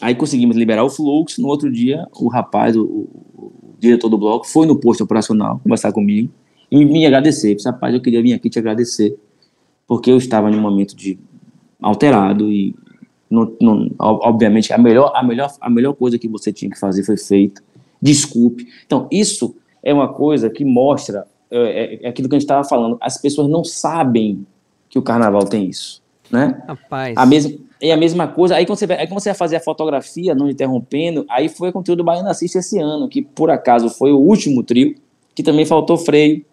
[0.00, 1.42] aí conseguimos liberar o fluxo.
[1.42, 5.90] No outro dia, o rapaz, o, o diretor do bloco, foi no posto operacional conversar
[5.90, 6.32] comigo
[6.70, 7.56] e me agradecer.
[7.56, 9.16] Disse, rapaz, eu queria vir aqui te agradecer
[9.86, 11.18] porque eu estava em um momento de
[11.80, 12.74] alterado e
[13.30, 17.02] não, não, obviamente a melhor, a, melhor, a melhor coisa que você tinha que fazer
[17.02, 17.62] foi feita.
[18.00, 18.66] Desculpe.
[18.86, 22.66] Então, isso é uma coisa que mostra é, é, é aquilo que a gente estava
[22.66, 22.96] falando.
[23.00, 24.46] As pessoas não sabem
[24.88, 26.02] que o carnaval tem isso.
[26.30, 26.62] Né?
[26.66, 27.16] Rapaz.
[27.16, 28.56] A mesma, é a mesma coisa.
[28.56, 31.82] Aí quando, você aí quando você vai fazer a fotografia, não interrompendo, aí foi o
[31.82, 34.94] trio do Baiano Assiste esse ano, que por acaso foi o último trio,
[35.34, 36.44] que também faltou freio,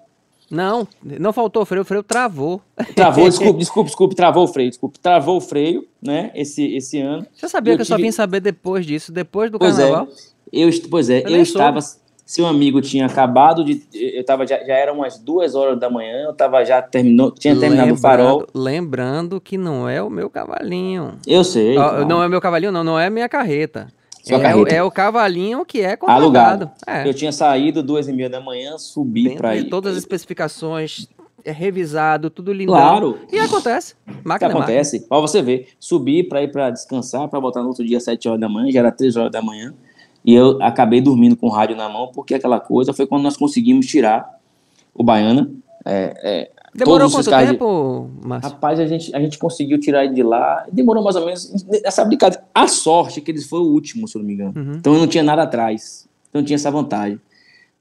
[0.52, 2.62] não, não faltou freio, o freio travou.
[2.94, 5.00] Travou, desculpe, desculpe, desculpe, travou o freio, desculpe.
[5.00, 7.26] Travou o freio, né, esse, esse ano.
[7.34, 7.98] Você sabia eu que eu tive...
[7.98, 10.10] só vim saber depois disso, depois do pois é, carnaval?
[10.52, 11.80] É, eu, pois é, eu, eu estava...
[12.26, 13.82] Seu amigo tinha acabado de...
[13.94, 17.54] Eu tava, já, já eram umas duas horas da manhã, eu tava já terminou, tinha
[17.58, 18.48] terminado lembrando, o farol.
[18.54, 21.18] Lembrando que não é o meu cavalinho.
[21.28, 21.76] Eu sei.
[21.76, 23.88] Não, não é o meu cavalinho, não, não é a minha carreta.
[24.28, 26.24] É o, é, o cavalinho que é contratado.
[26.24, 26.72] Alugado.
[26.86, 27.08] É.
[27.08, 29.70] Eu tinha saído duas e meia da manhã, subi para ir.
[29.70, 31.08] Todas as especificações,
[31.44, 32.72] é revisado, tudo lindo.
[32.72, 33.20] Claro.
[33.32, 33.96] E acontece.
[34.24, 35.02] Máquina acontece.
[35.08, 38.28] Para você ver, subi para ir para descansar, para voltar no outro dia às sete
[38.28, 39.74] horas da manhã, já era três horas da manhã.
[40.24, 43.36] E eu acabei dormindo com o rádio na mão, porque aquela coisa foi quando nós
[43.36, 44.40] conseguimos tirar
[44.94, 45.50] o Baiana.
[45.84, 48.52] É, é, Demorou quanto tempo, Márcio?
[48.52, 50.66] Rapaz, a gente, a gente conseguiu tirar ele de lá.
[50.72, 51.66] Demorou mais ou menos.
[51.84, 52.46] Essa brincadeira.
[52.54, 54.54] A sorte é que eles foram o último, se eu não me engano.
[54.56, 54.74] Uhum.
[54.78, 56.08] Então eu não tinha nada atrás.
[56.30, 57.20] Então eu tinha essa vantagem.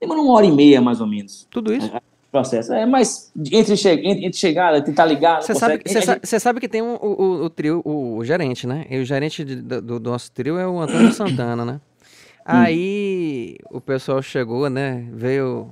[0.01, 1.47] demora uma hora e meia, mais ou menos.
[1.51, 1.87] Tudo isso?
[1.95, 2.01] É,
[2.33, 2.73] processo.
[2.73, 5.41] É, mas entre, che entre, entre chegar, tentar ligar.
[5.41, 8.87] Você sabe, sabe, sabe, que tem um, o, o, o, trio, o, o, gerente, né?
[8.91, 11.75] E o gerente de, do, do, nosso trio é o Antônio Santana, né?
[11.75, 12.43] Hum.
[12.45, 13.77] Aí hum.
[13.77, 15.07] o pessoal chegou, né?
[15.13, 15.71] Veio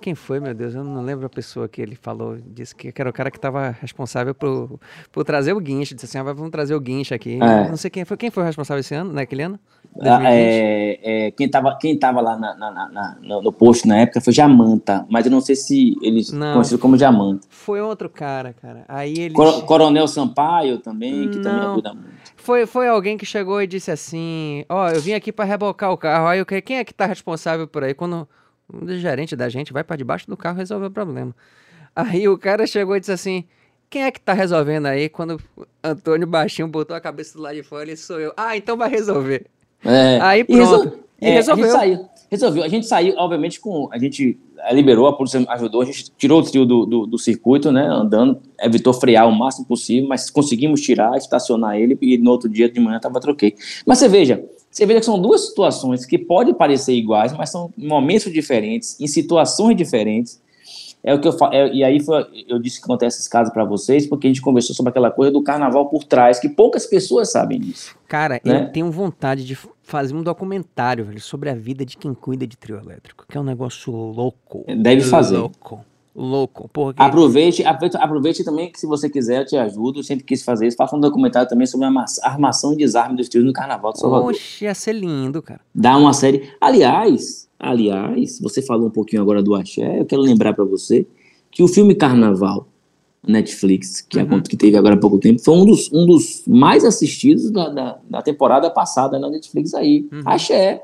[0.00, 0.74] quem foi, meu Deus?
[0.74, 2.38] Eu não lembro a pessoa que ele falou.
[2.46, 5.94] Disse que era o cara que estava responsável por, por trazer o guincho.
[5.94, 7.34] Disse assim: ah, vamos trazer o guincho aqui.
[7.34, 7.68] É.
[7.68, 8.16] Não sei quem foi.
[8.16, 9.58] Quem foi o responsável esse ano, naquele ano?
[10.00, 14.22] Ah, é, é, quem estava quem tava lá na, na, na, no posto na época
[14.22, 17.46] foi Jamanta, mas eu não sei se eles conheciam como Jamanta.
[17.50, 18.84] Foi outro cara, cara.
[18.88, 19.34] Aí ele...
[19.34, 21.42] Coronel Sampaio também, que não.
[21.42, 22.22] também ajuda muito.
[22.36, 25.92] Foi, foi alguém que chegou e disse assim: Ó, oh, eu vim aqui para rebocar
[25.92, 26.26] o carro.
[26.26, 27.94] Aí eu quem é que tá responsável por aí?
[27.94, 28.26] Quando
[28.72, 31.34] um gerente da gente vai para debaixo do carro resolver o problema.
[31.94, 33.44] Aí o cara chegou e disse assim:
[33.88, 35.08] Quem é que tá resolvendo aí?
[35.08, 38.32] Quando o Antônio Baixinho botou a cabeça do lado de fora, ele sou eu.
[38.36, 39.46] Ah, então vai resolver.
[39.84, 40.98] É, aí pronto.
[41.20, 41.64] E, é, resolveu.
[41.64, 42.08] A gente saiu.
[42.30, 42.62] Resolveu.
[42.64, 43.88] A gente saiu, obviamente, com.
[43.92, 44.38] A gente
[44.70, 47.86] liberou, a polícia ajudou, a gente tirou o trio do, do, do, circuito, né?
[47.86, 52.70] Andando, evitou frear o máximo possível, mas conseguimos tirar, estacionar ele e no outro dia
[52.70, 53.54] de manhã tava troquei.
[53.84, 54.42] Mas você veja,
[54.72, 59.06] você vê que são duas situações que podem parecer iguais, mas são momentos diferentes, em
[59.06, 60.40] situações diferentes.
[61.04, 63.52] É o que eu falo, é, e aí foi, eu disse que acontece esses casos
[63.52, 66.86] para vocês, porque a gente conversou sobre aquela coisa do carnaval por trás, que poucas
[66.86, 67.96] pessoas sabem disso.
[68.08, 68.62] Cara, né?
[68.62, 72.56] eu tenho vontade de fazer um documentário velho, sobre a vida de quem cuida de
[72.56, 74.64] trio elétrico, que é um negócio louco.
[74.66, 75.36] Deve fazer.
[75.36, 76.68] Louco louco.
[76.72, 77.02] Porque...
[77.02, 80.00] Aproveite, aproveite, aproveite também que se você quiser, eu te ajudo.
[80.00, 80.76] Eu sempre quis fazer isso.
[80.76, 84.30] Faça um documentário também sobre a armação e desarme dos tiros no Carnaval de Salvador.
[84.30, 85.60] Oxe, ia ser lindo, cara.
[85.74, 86.50] Dá uma série.
[86.60, 90.00] Aliás, aliás, você falou um pouquinho agora do Axé.
[90.00, 91.06] Eu quero lembrar para você
[91.50, 92.66] que o filme Carnaval
[93.26, 94.42] Netflix, que, uhum.
[94.42, 97.98] que teve agora há pouco tempo, foi um dos, um dos mais assistidos da, da,
[98.10, 100.08] da temporada passada na Netflix aí.
[100.12, 100.22] Uhum.
[100.24, 100.82] Axé.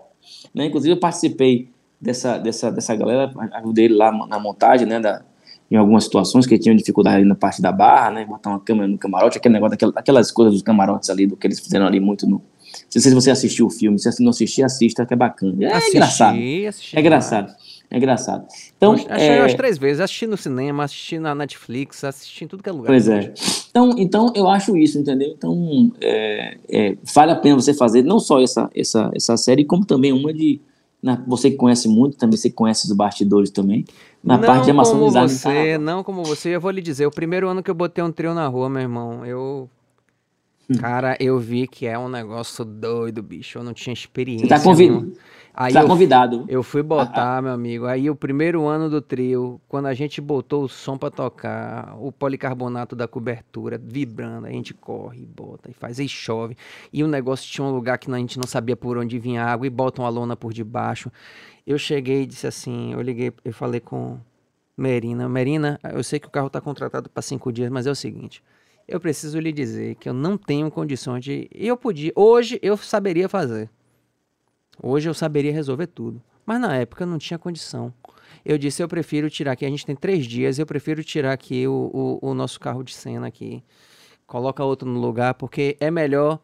[0.54, 0.66] Né?
[0.66, 1.68] Inclusive, eu participei
[2.00, 5.22] dessa, dessa, dessa galera, ajudei ele lá na montagem, né, da,
[5.70, 8.88] em algumas situações que tinham dificuldade ali na parte da barra, né, botar uma câmera
[8.88, 12.00] no camarote, aquele negócio, daquelas, aquelas coisas dos camarotes ali, do que eles fizeram ali
[12.00, 12.36] muito no...
[12.36, 15.56] Não sei se você assistiu o filme, se não assistir, assista, que é bacana.
[15.64, 16.38] É assisti, engraçado.
[16.68, 17.54] Assisti, é engraçado.
[17.90, 18.46] É engraçado.
[18.76, 19.40] Então, Achei é...
[19.40, 20.00] umas três vezes.
[20.00, 22.88] Assisti no cinema, assisti na Netflix, assisti em tudo que é lugar.
[22.88, 23.32] Pois é.
[23.70, 25.32] Então, então eu acho isso, entendeu?
[25.36, 29.86] Então, é, é, vale a pena você fazer não só essa, essa, essa série, como
[29.86, 30.60] também uma de
[31.02, 33.84] na, você que conhece muito, também você conhece os bastidores também,
[34.22, 35.10] na não parte de como.
[35.10, 38.10] Você, não como você, eu vou lhe dizer, o primeiro ano que eu botei um
[38.10, 39.70] trio na rua, meu irmão, eu
[40.68, 40.74] hum.
[40.76, 43.58] Cara, eu vi que é um negócio doido, bicho.
[43.58, 44.46] Eu não tinha experiência.
[44.46, 45.12] Você tá convidado.
[45.60, 46.44] Aí tá eu, convidado.
[46.46, 47.42] Eu fui botar, ah, ah.
[47.42, 47.86] meu amigo.
[47.86, 52.12] Aí o primeiro ano do trio, quando a gente botou o som para tocar, o
[52.12, 56.56] policarbonato da cobertura vibrando, a gente corre, bota e faz, e chove.
[56.92, 59.66] E o negócio tinha um lugar que a gente não sabia por onde vinha água
[59.66, 61.10] e bota uma lona por debaixo.
[61.66, 64.16] Eu cheguei e disse assim, eu liguei, eu falei com
[64.76, 67.96] Merina, Merina, eu sei que o carro tá contratado para cinco dias, mas é o
[67.96, 68.44] seguinte,
[68.86, 73.28] eu preciso lhe dizer que eu não tenho condições de, eu podia, hoje eu saberia
[73.28, 73.68] fazer.
[74.82, 76.22] Hoje eu saberia resolver tudo.
[76.44, 77.92] Mas na época eu não tinha condição.
[78.44, 81.66] Eu disse, eu prefiro tirar aqui, a gente tem três dias, eu prefiro tirar aqui
[81.66, 83.62] o, o, o nosso carro de cena aqui.
[84.26, 86.40] Coloca outro no lugar, porque é melhor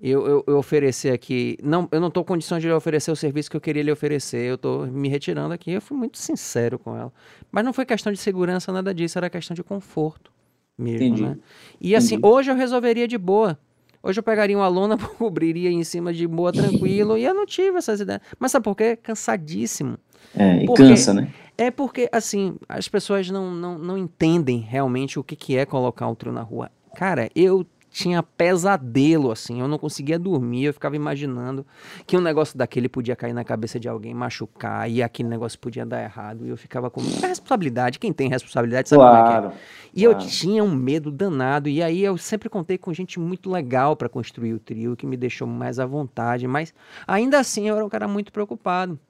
[0.00, 1.56] eu, eu, eu, oferecer aqui.
[1.62, 3.90] Não, eu não estou com condição de lhe oferecer o serviço que eu queria lhe
[3.90, 4.46] oferecer.
[4.46, 5.72] Eu estou me retirando aqui.
[5.72, 7.12] Eu fui muito sincero com ela.
[7.50, 10.30] Mas não foi questão de segurança, nada disso, era questão de conforto
[10.78, 11.22] mesmo, Entendi.
[11.22, 11.38] né?
[11.80, 12.34] E assim, Entendi.
[12.34, 13.58] hoje eu resolveria de boa.
[14.06, 17.78] Hoje eu pegaria uma lona, cobriria em cima de boa, tranquilo, e eu não tive
[17.78, 18.22] essas ideias.
[18.38, 18.94] Mas sabe por quê?
[18.94, 19.98] Cansadíssimo.
[20.36, 21.28] É, e porque, cansa, né?
[21.58, 26.06] É porque, assim, as pessoas não, não, não entendem realmente o que, que é colocar
[26.06, 26.70] um trio na rua.
[26.94, 27.66] Cara, eu
[27.96, 29.58] tinha pesadelo, assim.
[29.58, 31.64] Eu não conseguia dormir, eu ficava imaginando
[32.06, 35.86] que um negócio daquele podia cair na cabeça de alguém, machucar, e aquele negócio podia
[35.86, 36.44] dar errado.
[36.44, 37.98] E eu ficava com muita responsabilidade.
[37.98, 39.60] Quem tem responsabilidade sabe claro, como é que é.
[39.94, 40.20] E claro.
[40.20, 41.70] eu tinha um medo danado.
[41.70, 45.16] E aí eu sempre contei com gente muito legal para construir o trio, que me
[45.16, 46.46] deixou mais à vontade.
[46.46, 46.74] Mas
[47.06, 49.00] ainda assim eu era um cara muito preocupado.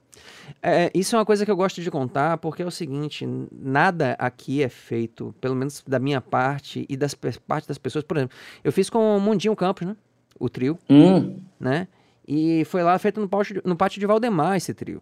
[0.61, 4.15] É, isso é uma coisa que eu gosto de contar, porque é o seguinte: nada
[4.19, 8.03] aqui é feito, pelo menos da minha parte e das parte das pessoas.
[8.03, 9.95] Por exemplo, eu fiz com o Mundinho Campos, né?
[10.39, 11.37] O trio, hum.
[11.59, 11.87] né?
[12.27, 15.01] E foi lá feito no pátio, no pátio de Valdemar esse trio.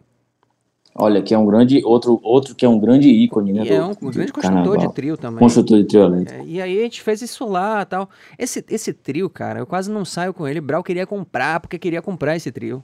[0.98, 3.64] Olha, que é um grande outro outro que é um grande ícone, né?
[3.64, 4.78] E é um, um grande construtor carnaval.
[4.78, 5.38] de trio também.
[5.40, 6.42] Construtor de trio elétrico.
[6.42, 8.08] É, e aí a gente fez isso lá, tal.
[8.38, 10.58] Esse esse trio, cara, eu quase não saio com ele.
[10.58, 12.82] Brau queria comprar porque queria comprar esse trio.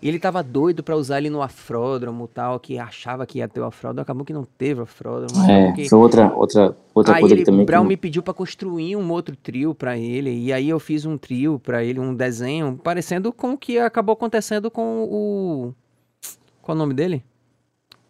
[0.00, 3.60] E ele tava doido para usar ele no afródromo tal, que achava que ia ter
[3.60, 5.44] o afródromo, acabou que não teve o afródromo.
[5.50, 5.88] É, que...
[5.88, 7.62] foi outra, outra, outra aí coisa ele, que também...
[7.62, 7.88] o Brown que...
[7.88, 11.58] me pediu para construir um outro trio para ele, e aí eu fiz um trio
[11.58, 15.74] para ele, um desenho, parecendo com o que acabou acontecendo com o...
[16.62, 17.24] Qual é o nome dele?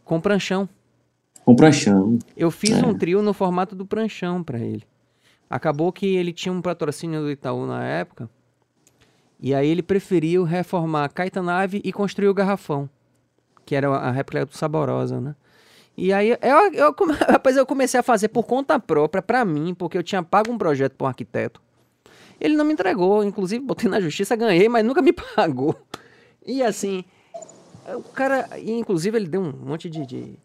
[0.05, 0.69] Com pranchão.
[1.43, 2.19] Com pranchão.
[2.37, 2.87] Eu fiz é.
[2.87, 4.83] um trio no formato do pranchão para ele.
[5.49, 8.29] Acabou que ele tinha um patrocínio do Itaú na época.
[9.41, 12.89] E aí ele preferiu reformar a Caetanave e construir o Garrafão.
[13.65, 15.35] Que era a réplica do Saborosa, né?
[15.97, 16.95] E aí eu, eu,
[17.29, 20.59] rapaz, eu comecei a fazer por conta própria, para mim, porque eu tinha pago um
[20.59, 21.61] projeto para um arquiteto.
[22.41, 25.75] Ele não me entregou, inclusive botei na justiça, ganhei, mas nunca me pagou.
[26.47, 27.05] E assim,
[27.97, 30.39] o cara, inclusive ele deu um monte de, de,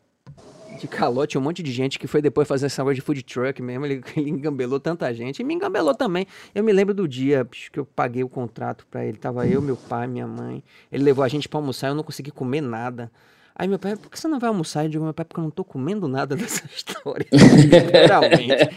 [0.78, 3.62] de calote, um monte de gente que foi depois fazer essa coisa de food truck
[3.62, 6.28] mesmo, ele, ele engambelou tanta gente, e me engambelou também.
[6.54, 9.78] Eu me lembro do dia que eu paguei o contrato para ele, tava eu, meu
[9.78, 13.12] pai, minha mãe, ele levou a gente para almoçar, eu não consegui comer nada.
[13.56, 14.86] Aí meu pai, por que você não vai almoçar?
[14.86, 17.28] Eu digo, meu pai, porque eu não tô comendo nada dessa história.
[17.32, 18.70] Literalmente.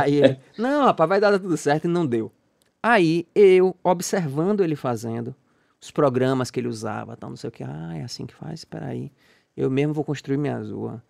[0.00, 2.32] Aí ele, não, rapaz, vai dar tudo certo e não deu.
[2.82, 5.34] Aí eu, observando ele fazendo,
[5.80, 8.60] os programas que ele usava, tal, não sei o que, ah, é assim que faz,
[8.60, 9.12] espera aí.
[9.56, 11.02] Eu mesmo vou construir minha rua.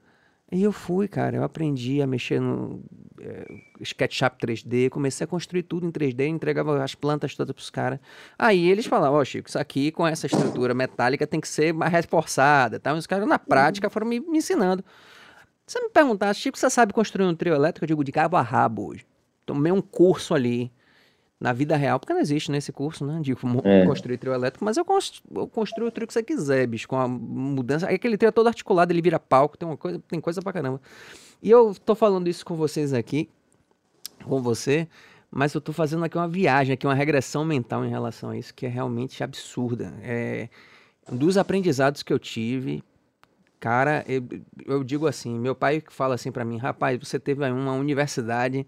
[0.53, 2.85] E eu fui, cara, eu aprendi a mexer no
[3.19, 3.47] é,
[3.81, 7.99] SketchUp 3D, comecei a construir tudo em 3D, entregava as plantas todas pros caras.
[8.39, 11.73] Aí eles falavam, ó, oh, Chico, isso aqui com essa estrutura metálica tem que ser
[11.73, 12.93] mais reforçada, tá?
[12.93, 14.85] Os caras na prática foram me, me ensinando.
[15.67, 17.85] Você me perguntar, Chico, você sabe construir um trio elétrico?
[17.85, 19.07] Eu digo, de cabo a rabo hoje.
[19.47, 20.71] Tomei um curso ali
[21.43, 23.21] na vida real, porque não existe nesse né, curso, né?
[23.21, 23.33] De
[23.65, 23.85] é.
[23.85, 26.97] construir trio elétrico, mas eu, constru, eu construo o trio que você quiser, bicho, com
[26.97, 27.89] a mudança.
[27.89, 30.53] Aí aquele trio é todo articulado, ele vira palco, tem uma coisa, tem coisa pra
[30.53, 30.81] caramba.
[31.43, 33.29] E eu tô falando isso com vocês aqui,
[34.23, 34.87] com você,
[35.29, 38.55] mas eu tô fazendo aqui uma viagem, aqui uma regressão mental em relação a isso,
[38.55, 39.93] que é realmente absurda.
[40.01, 40.49] É,
[41.11, 42.85] dos aprendizados que eu tive,
[43.59, 44.23] cara, eu,
[44.65, 48.65] eu digo assim, meu pai fala assim para mim, rapaz, você teve uma universidade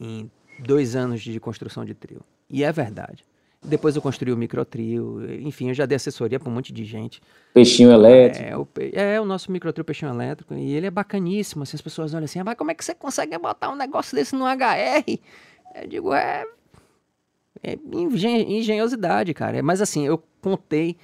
[0.00, 2.20] em dois anos de construção de trio.
[2.48, 3.24] E é verdade.
[3.62, 7.20] Depois eu construí o microtrio, enfim, eu já dei assessoria para um monte de gente.
[7.52, 8.48] Peixinho elétrico.
[8.48, 12.14] É, o, é, o nosso microtrio peixinho elétrico, e ele é bacaníssimo, assim, as pessoas
[12.14, 15.18] olham assim, ah, mas como é que você consegue botar um negócio desse no HR?
[15.74, 16.44] Eu digo, é,
[17.62, 19.60] é engenhosidade, cara.
[19.62, 20.96] Mas assim, eu contei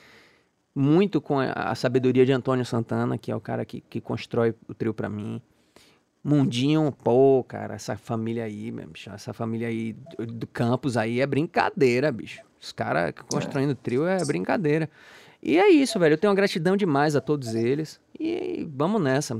[0.74, 4.54] muito com a, a sabedoria de Antônio Santana, que é o cara que, que constrói
[4.68, 5.40] o trio para mim.
[6.24, 12.10] Mundinho, pô, cara, essa família aí, bicho, essa família aí do campus aí é brincadeira,
[12.10, 12.40] bicho.
[12.58, 13.74] Os caras construindo é.
[13.74, 14.88] trio é brincadeira.
[15.42, 16.14] E é isso, velho.
[16.14, 18.00] Eu tenho uma gratidão demais a todos eles.
[18.18, 19.38] E vamos nessa.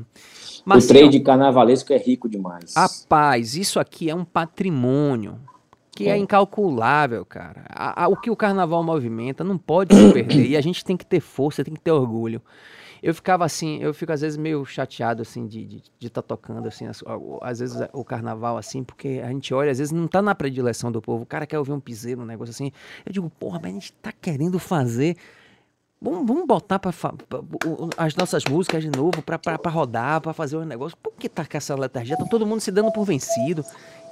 [0.63, 2.75] Mas, o trade carnavalesco é rico demais.
[2.77, 5.41] Rapaz, isso aqui é um patrimônio
[5.93, 7.65] que é, é incalculável, cara.
[7.71, 10.45] A, a, o que o carnaval movimenta não pode se perder.
[10.53, 12.43] e a gente tem que ter força, tem que ter orgulho
[13.05, 16.23] eu ficava assim, eu fico às vezes meio chateado, assim, de estar de, de tá
[16.23, 17.05] tocando, assim, às,
[17.43, 20.91] às, vezes o carnaval, assim, porque a gente olha, às vezes não tá na predileção
[20.91, 22.73] do povo, o cara quer ouvir um piseiro, um negócio assim.
[23.05, 25.19] Eu digo, porra, mas a gente tá querendo fazer.
[26.01, 27.13] Vamos, vamos botar pra, pra,
[27.99, 30.97] as nossas músicas de novo pra, pra, pra rodar, pra fazer o negócio.
[30.97, 32.17] Por que tá com essa letargia?
[32.17, 33.63] Tá todo mundo se dando por vencido.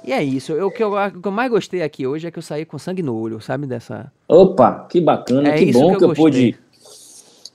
[0.03, 0.51] E é isso.
[0.51, 2.63] Eu, o, que eu, o que eu mais gostei aqui hoje é que eu saí
[2.63, 3.65] com sangue no olho, sabe?
[3.65, 4.11] Dessa.
[4.27, 6.59] Opa, que bacana, é que bom que, que eu, eu pude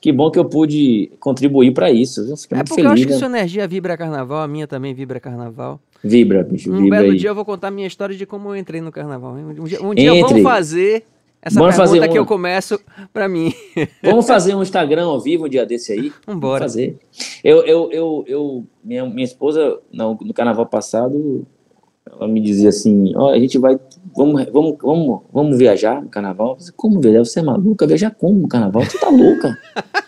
[0.00, 2.20] que bom que eu pude contribuir para isso.
[2.20, 3.18] Eu é porque feliz, eu acho que né?
[3.18, 5.80] sua energia vibra carnaval, a minha também vibra carnaval.
[6.02, 6.72] Vibra, bicho.
[6.72, 7.18] Um vibra belo aí.
[7.18, 9.34] dia eu vou contar a minha história de como eu entrei no carnaval.
[9.34, 11.04] Um dia, um dia vamos fazer
[11.40, 12.12] essa vamos pergunta fazer um...
[12.12, 12.80] que eu começo
[13.12, 13.54] para mim.
[14.02, 16.12] Vamos fazer um Instagram ao vivo um dia desse aí?
[16.26, 16.60] Vambora.
[16.60, 16.98] Vamos fazer.
[17.44, 21.46] Eu, eu, eu, eu minha, minha esposa, no, no carnaval passado,
[22.12, 23.78] ela me dizia assim, ó, oh, a gente vai,
[24.16, 26.56] vamos, vamos, vamos, vamos viajar no carnaval.
[26.56, 27.24] Falei, como viajar?
[27.24, 27.86] Você é maluca?
[27.86, 28.84] Viajar como no carnaval?
[28.84, 29.56] Você tá louca?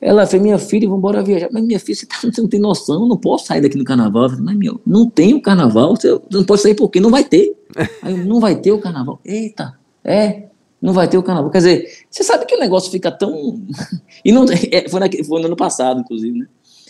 [0.00, 1.48] Ela falou, minha filha, vamos embora viajar.
[1.52, 3.84] Mas minha filha, você, tá, você, não tem noção, eu não posso sair daqui no
[3.84, 4.28] carnaval.
[4.28, 7.56] falei, mas meu, não tem o carnaval, você, não pode sair porque não vai ter.
[8.02, 9.20] Aí eu, não vai ter o carnaval.
[9.24, 10.48] Eita, é,
[10.80, 11.50] não vai ter o carnaval.
[11.52, 13.62] Quer dizer, você sabe que o negócio fica tão...
[14.24, 16.46] e não, é, foi, naquele, foi no ano passado, inclusive, né?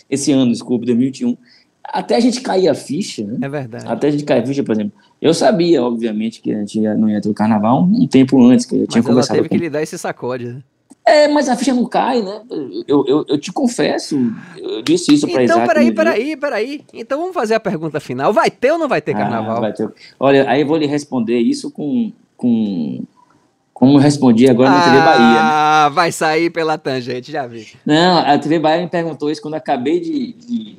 [0.09, 1.37] Esse ano, desculpe, 2021
[1.83, 3.39] até a gente cair a ficha, né?
[3.41, 3.85] É verdade.
[3.87, 4.93] Até a gente cair a ficha, por exemplo.
[5.21, 8.75] Eu sabia, obviamente, que a gente não ia ter o carnaval um tempo antes, que
[8.75, 9.39] eu tinha mas conversado.
[9.39, 9.55] Ela teve com...
[9.55, 10.63] que lhe dar esse sacode, né?
[11.05, 12.41] É, mas a ficha não cai, né?
[12.87, 14.17] Eu, eu, eu te confesso,
[14.57, 16.85] eu disse isso para Então, peraí, peraí, peraí.
[16.93, 18.31] Então vamos fazer a pergunta final.
[18.31, 19.57] Vai ter ou não vai ter ah, carnaval?
[19.57, 19.89] Ah, vai ter.
[20.17, 23.03] Olha, aí eu vou lhe responder isso com, com
[23.73, 25.19] como eu respondi agora na TV Bahia.
[25.19, 25.39] Né?
[25.41, 27.67] Ah, vai sair pela tangente, já vi.
[27.85, 30.77] Não, a TV Bahia me perguntou isso quando eu acabei de, de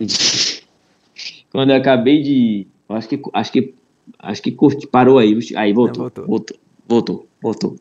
[1.50, 2.66] quando eu acabei de.
[2.88, 3.22] Acho que.
[3.32, 3.74] Acho que.
[4.18, 5.38] Acho que curti, parou aí.
[5.56, 6.02] Aí voltou.
[6.04, 6.26] voltou.
[6.26, 6.56] Voltou.
[6.88, 7.26] Voltou.
[7.42, 7.76] Voltou.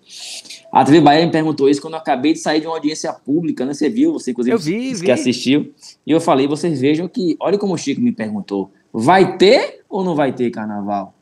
[0.71, 3.65] A TV Bahia me perguntou isso quando eu acabei de sair de uma audiência pública,
[3.65, 3.73] né?
[3.73, 5.05] Você viu, você inclusive eu vi, vi.
[5.05, 5.73] que assistiu.
[6.05, 10.03] E eu falei, vocês vejam que, olha como o Chico me perguntou, vai ter ou
[10.03, 11.13] não vai ter carnaval?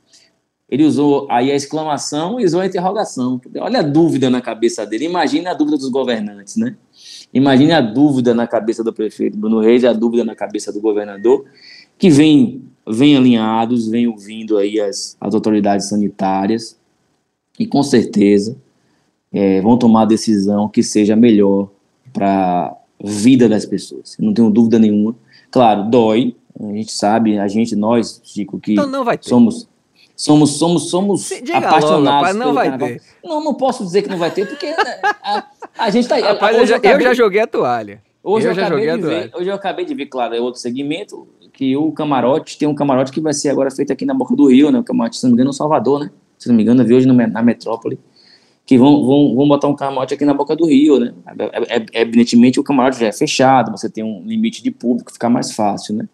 [0.70, 3.40] Ele usou aí a exclamação e usou a interrogação.
[3.58, 5.06] Olha a dúvida na cabeça dele.
[5.06, 6.76] Imagine a dúvida dos governantes, né?
[7.34, 10.80] Imagine a dúvida na cabeça do prefeito Bruno Reis e a dúvida na cabeça do
[10.80, 11.46] governador,
[11.98, 16.78] que vem, vem alinhados, vem ouvindo aí as, as autoridades sanitárias
[17.60, 18.56] e com certeza
[19.32, 21.70] é, vão tomar a decisão que seja melhor
[22.14, 24.16] para a vida das pessoas.
[24.20, 25.16] Não tenho dúvida nenhuma.
[25.52, 28.90] Claro, dói, a gente sabe, a gente, nós, Chico, que então
[29.22, 29.68] somos
[30.18, 32.90] somos somos somos Sim, apaixonados logo, não vai carnaval.
[32.90, 33.02] ter.
[33.24, 35.44] Não, não posso dizer que não vai ter, porque né, a,
[35.78, 36.18] a, gente está.
[36.18, 38.02] Rapaz, eu, já, eu, já, joguei a toalha.
[38.24, 39.20] Hoje eu, eu já joguei a toalha.
[39.22, 42.76] Ver, hoje eu acabei de ver, claro, é outro segmento, que o camarote tem um
[42.76, 44.80] camarote que vai ser agora feito aqui na Boca do Rio, né?
[44.80, 46.12] O camarote, se não me engano, no Salvador, né?
[46.38, 48.00] Se não me engano, eu vi hoje na metrópole
[48.68, 51.14] que vão, vão, vão botar um camarote aqui na boca do rio, né?
[51.40, 55.12] É, é, é, evidentemente o camarote já é fechado, você tem um limite de público,
[55.12, 56.10] fica mais fácil, né?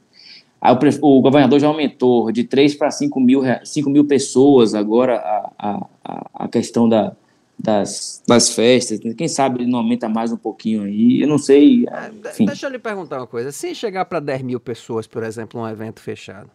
[0.64, 5.18] Aí o, o governador já aumentou de 3 para 5 mil, 5 mil pessoas agora
[5.18, 7.14] a, a, a questão da,
[7.60, 8.98] das, das festas.
[9.18, 11.86] Quem sabe ele não aumenta mais um pouquinho aí, eu não sei.
[11.90, 12.46] É, enfim.
[12.46, 13.52] Deixa eu lhe perguntar uma coisa.
[13.52, 16.50] Se chegar para 10 mil pessoas, por exemplo, um evento fechado,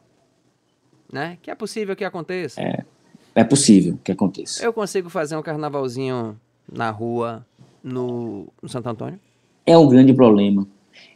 [1.13, 1.37] né?
[1.43, 2.63] Que é possível que aconteça.
[2.63, 2.87] É.
[3.35, 4.65] É possível que aconteça.
[4.65, 6.41] Eu consigo fazer um carnavalzinho
[6.73, 7.47] na rua
[7.85, 9.21] no, no Santo Antônio?
[9.67, 10.67] É um grande problema.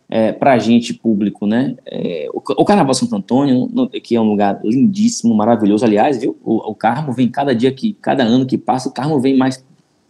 [0.08, 1.74] É, para a gente público, né?
[1.86, 5.86] É, o, o, Carnaval Santo Antônio, no, que é um lugar lindíssimo, maravilhoso.
[5.86, 6.36] Aliás, viu?
[6.44, 9.64] O, o Carmo vem cada dia que, cada ano que passa, o Carmo vem mais,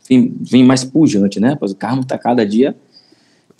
[0.09, 1.57] vem, vem mais pujante, né?
[1.57, 2.75] Pois o Carmo está cada dia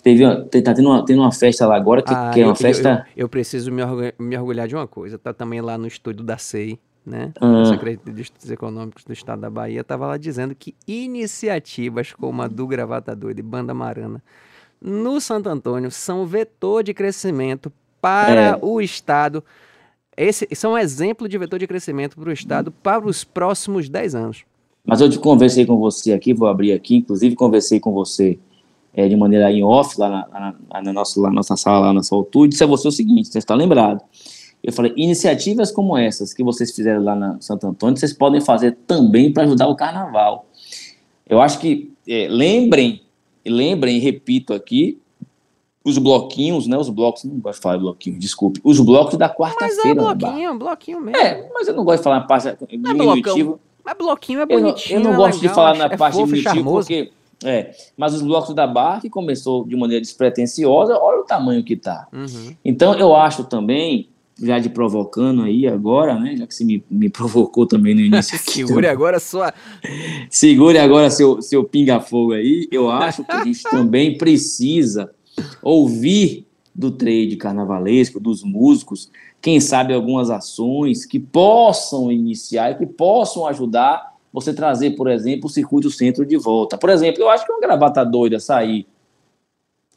[0.03, 0.25] teve
[0.61, 3.07] tá tendo uma, tendo uma festa lá agora que, ah, que é uma eu, festa.
[3.15, 3.81] Eu, eu, preciso me,
[4.19, 5.17] me orgulhar de uma coisa.
[5.17, 7.33] Tá também lá no estúdio da SEI né?
[7.39, 7.61] Ah.
[7.61, 12.41] O secretário de Estudos Econômicos do Estado da Bahia estava lá dizendo que iniciativas como
[12.41, 14.23] a do Gravata Doida e Banda Marana
[14.83, 18.59] no Santo Antônio são vetor de crescimento para é.
[18.61, 19.41] o Estado.
[20.17, 24.13] Esse são um exemplo de vetor de crescimento para o Estado para os próximos 10
[24.13, 24.43] anos.
[24.85, 28.37] Mas eu te conversei com você aqui, vou abrir aqui, inclusive conversei com você
[28.93, 31.93] é, de maneira em off, lá na, na, na, nossa, lá na nossa sala, lá
[31.93, 34.03] na Soltude, disse a você o seguinte, você está lembrado,
[34.61, 38.77] eu falei, iniciativas como essas que vocês fizeram lá na Santo Antônio, vocês podem fazer
[38.85, 40.45] também para ajudar o carnaval.
[41.27, 43.01] Eu acho que, é, lembrem,
[43.45, 44.99] lembrem, repito aqui,
[45.83, 46.77] os bloquinhos, né?
[46.77, 48.61] Os blocos, não gosto de falar bloquinho, desculpe.
[48.63, 50.01] Os blocos da quarta-feira.
[50.01, 51.17] Mas é bloquinho, bloquinho mesmo.
[51.17, 53.59] É, mas eu não gosto de falar na parte diminutiva.
[53.83, 54.97] Mas bloquinho é bonitinho.
[54.97, 57.11] Eu não, eu não é gosto legal, de falar na é parte diminutiva porque.
[57.45, 61.75] É, mas os blocos da barra, que começou de maneira despretensiosa, olha o tamanho que
[61.75, 62.07] tá.
[62.13, 62.55] Uhum.
[62.63, 64.07] Então, eu acho também
[64.43, 66.35] já de provocando aí agora, né?
[66.35, 68.37] Já que você me, me provocou também no início.
[68.43, 69.53] Segure agora sua.
[70.29, 72.67] Segure agora seu, seu pinga-fogo aí.
[72.71, 75.11] Eu acho que a gente também precisa
[75.61, 76.45] ouvir
[76.75, 83.45] do trade carnavalesco, dos músicos, quem sabe algumas ações que possam iniciar e que possam
[83.45, 86.77] ajudar você trazer, por exemplo, o circuito centro de volta.
[86.77, 88.87] Por exemplo, eu acho que uma gravata doida sair,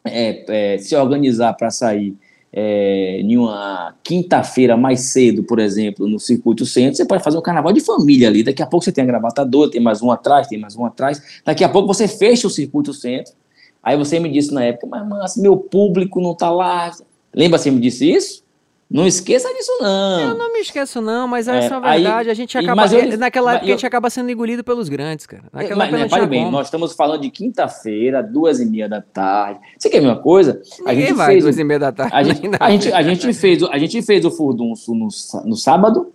[0.04, 2.14] é, é, se organizar para sair
[2.58, 7.42] é, em uma quinta-feira mais cedo, por exemplo, no circuito centro, você pode fazer um
[7.42, 8.42] carnaval de família ali.
[8.42, 11.20] Daqui a pouco você tem a gravatadora, tem mais um atrás, tem mais um atrás.
[11.44, 13.34] Daqui a pouco você fecha o circuito centro.
[13.82, 16.90] Aí você me disse na época, mas, mas meu público não está lá.
[17.34, 18.42] Lembra você me disse isso?
[18.88, 20.20] Não esqueça disso, não.
[20.20, 22.28] Eu não me esqueço, não, mas essa é, é a verdade.
[22.28, 22.86] Aí, a gente acaba.
[22.86, 25.42] Eu, naquela época eu, a gente acaba sendo engolido pelos grandes, cara.
[25.52, 26.52] Naquela mas, época né, bem, como.
[26.52, 29.58] nós estamos falando de quinta-feira, duas e meia da tarde.
[29.76, 30.62] Você quer ver uma coisa?
[30.84, 32.14] A Ninguém gente vai fez, duas e meia da tarde.
[32.14, 35.08] A gente, a gente, a gente, fez, a gente fez o furdunço no,
[35.44, 36.12] no sábado.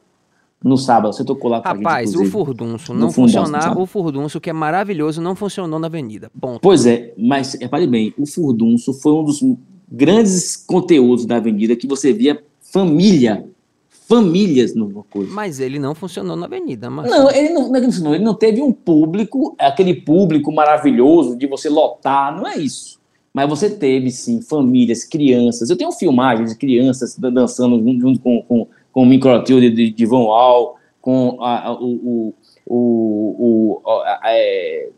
[0.63, 3.81] No sábado, você tocou lá com Rapaz, a gente, o furdunço não funcionava.
[3.81, 6.31] O furdunço, que é maravilhoso, não funcionou na avenida.
[6.39, 6.59] Ponto.
[6.61, 9.43] Pois é, mas repare bem, o furdunço foi um dos
[9.91, 12.39] grandes conteúdos da avenida que você via
[12.71, 13.45] família.
[13.89, 15.31] Famílias no coisa.
[15.31, 17.09] Mas ele não funcionou na avenida, mas.
[17.09, 21.69] Não, ele não, não, é ele não teve um público, aquele público maravilhoso de você
[21.69, 22.99] lotar, não é isso.
[23.33, 25.69] Mas você teve, sim, famílias, crianças.
[25.69, 30.05] Eu tenho filmagens de crianças dançando junto com, com, com o microtrio de, de, de
[30.05, 32.33] Von Al, com a, a, o,
[32.65, 34.89] o, o, a, é,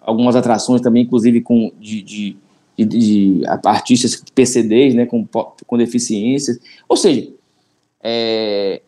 [0.00, 2.36] algumas atrações também, inclusive com de, de
[2.76, 5.26] de, de artistas PCDs, né, com,
[5.66, 6.58] com deficiências.
[6.92, 7.26] Ou seja,
[8.02, 8.82] é,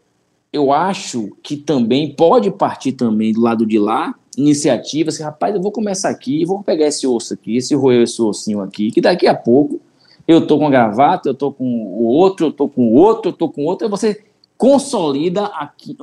[0.53, 5.63] eu acho que também pode partir também do lado de lá iniciativas, assim, rapaz, eu
[5.63, 9.27] vou começar aqui, vou pegar esse osso aqui, esse roer esse ossinho aqui, que daqui
[9.27, 9.81] a pouco
[10.29, 13.31] eu tô com a gravata, eu tô com o outro, eu tô com o outro,
[13.31, 14.23] eu tô com o outro, e você
[14.59, 15.97] consolida aqui.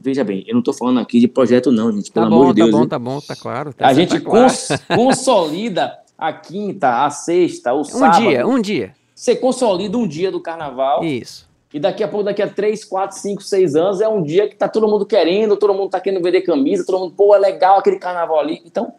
[0.00, 2.10] Veja bem, eu não estou falando aqui de projeto, não, gente.
[2.10, 2.72] Pelo tá bom, amor de tá Deus.
[2.72, 3.74] Tá bom, tá bom, tá claro.
[3.74, 4.48] Tá a gente tá claro.
[4.48, 8.22] cons consolida a quinta, a sexta, o um sábado.
[8.22, 8.99] Um dia, um dia.
[9.20, 11.04] Você consolida um dia do carnaval.
[11.04, 11.46] Isso.
[11.74, 14.56] E daqui a pouco, daqui a 3, 4, 5, 6 anos, é um dia que
[14.56, 17.78] tá todo mundo querendo, todo mundo tá querendo vender camisa, todo mundo, pô, é legal
[17.78, 18.62] aquele carnaval ali.
[18.64, 18.94] Então,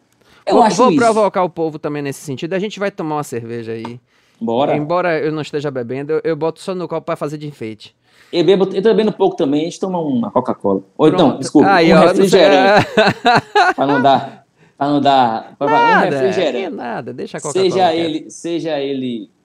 [0.45, 0.99] eu vou, acho vou isso.
[0.99, 2.53] provocar o povo também nesse sentido.
[2.53, 3.99] A gente vai tomar uma cerveja aí.
[4.39, 4.77] Bora.
[4.77, 7.95] Embora eu não esteja bebendo, eu, eu boto só no copo para fazer de enfeite.
[8.31, 10.83] Eu, bebo, eu tô bebendo pouco também, a gente toma uma Coca-Cola.
[10.99, 12.87] Ou então, desculpa, Aí, um ó, refrigerante.
[13.75, 14.45] pra não dar.
[14.77, 15.55] Pra não dar.
[15.57, 16.75] Pra, um Nada, que refrigerante.
[16.75, 17.65] nada, deixa a Coca-Cola.
[17.65, 18.05] Seja quieto.
[18.05, 19.40] ele, seja ele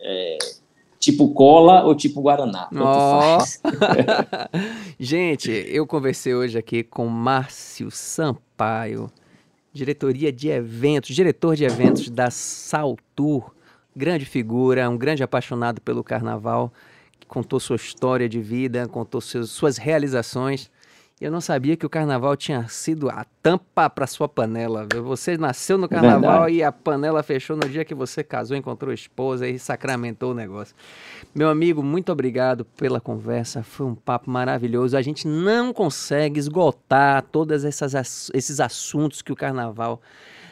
[0.00, 0.38] é,
[0.98, 2.68] tipo cola ou tipo Guaraná.
[3.38, 3.60] faz.
[4.98, 9.10] Gente, eu conversei hoje aqui com Márcio Sampaio,
[9.72, 13.54] diretoria de eventos, diretor de eventos da Saltur,
[13.94, 16.72] grande figura, um grande apaixonado pelo carnaval,
[17.18, 20.70] que contou sua história de vida, contou seus- suas realizações.
[21.20, 24.88] Eu não sabia que o carnaval tinha sido a tampa para sua panela.
[25.02, 26.54] Você nasceu no carnaval Verdade.
[26.54, 30.74] e a panela fechou no dia que você casou, encontrou esposa e sacramentou o negócio.
[31.34, 33.62] Meu amigo, muito obrigado pela conversa.
[33.62, 34.96] Foi um papo maravilhoso.
[34.96, 40.00] A gente não consegue esgotar todos esses assuntos que o carnaval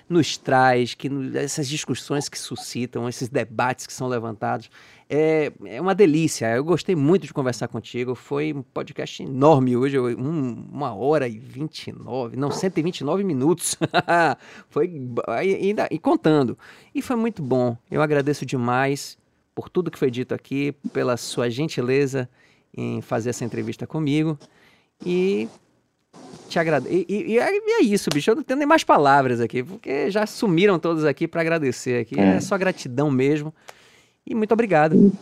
[0.07, 4.71] nos traz, que essas discussões que suscitam, esses debates que são levantados.
[5.11, 6.55] É, é uma delícia.
[6.55, 8.15] Eu gostei muito de conversar contigo.
[8.15, 13.77] Foi um podcast enorme hoje, um- uma hora e 29, não, 129 minutos.
[14.69, 15.01] foi
[15.39, 16.59] ainda e contando.
[16.95, 17.77] E foi muito bom.
[17.91, 19.17] Eu agradeço demais
[19.55, 22.29] por tudo que foi dito aqui, pela sua gentileza
[22.77, 24.39] em fazer essa entrevista comigo.
[25.07, 25.49] E
[26.51, 26.95] te agradeço.
[26.95, 28.31] E, e- e é e é isso, bicho.
[28.31, 32.21] Eu não tenho nem mais palavras aqui, porque já sumiram todos aqui para agradecer aqui.
[32.21, 32.37] É.
[32.37, 32.41] É.
[32.41, 33.55] só gratidão mesmo.
[34.29, 35.13] E muito obrigado.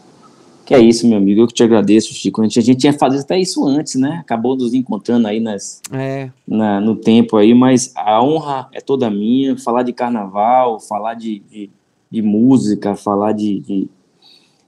[0.65, 1.43] Que é isso, meu amigo.
[1.43, 2.41] Eu que te agradeço, Chico.
[2.41, 4.19] A gente, a gente tinha fazido até isso antes, né?
[4.21, 9.09] Acabou nos encontrando aí nas, É, na- no tempo aí, mas a honra é toda
[9.09, 9.57] minha.
[9.57, 11.71] Falar de carnaval, falar de, de,
[12.11, 13.89] de música, falar de, de-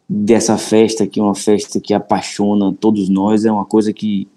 [0.08, 4.28] dessa festa que é uma festa que apaixona todos nós, é uma coisa que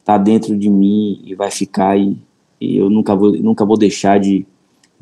[0.00, 2.16] está dentro de mim e vai ficar e,
[2.60, 4.46] e eu nunca vou, nunca vou deixar de,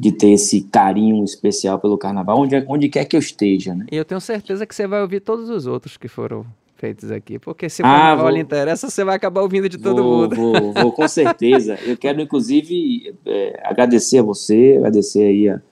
[0.03, 3.87] de ter esse carinho especial pelo carnaval, onde, onde quer que eu esteja, né?
[3.93, 6.45] e eu tenho certeza que você vai ouvir todos os outros que foram
[6.77, 7.39] feitos aqui.
[7.39, 10.23] Porque se o Ah, carnaval vou- lhe interessa, você vai acabar ouvindo de todo vou,
[10.23, 10.35] mundo.
[10.35, 11.79] Vou, vou, com certeza.
[11.87, 15.62] Eu quero, inclusive, é, agradecer a você, agradecer aí a,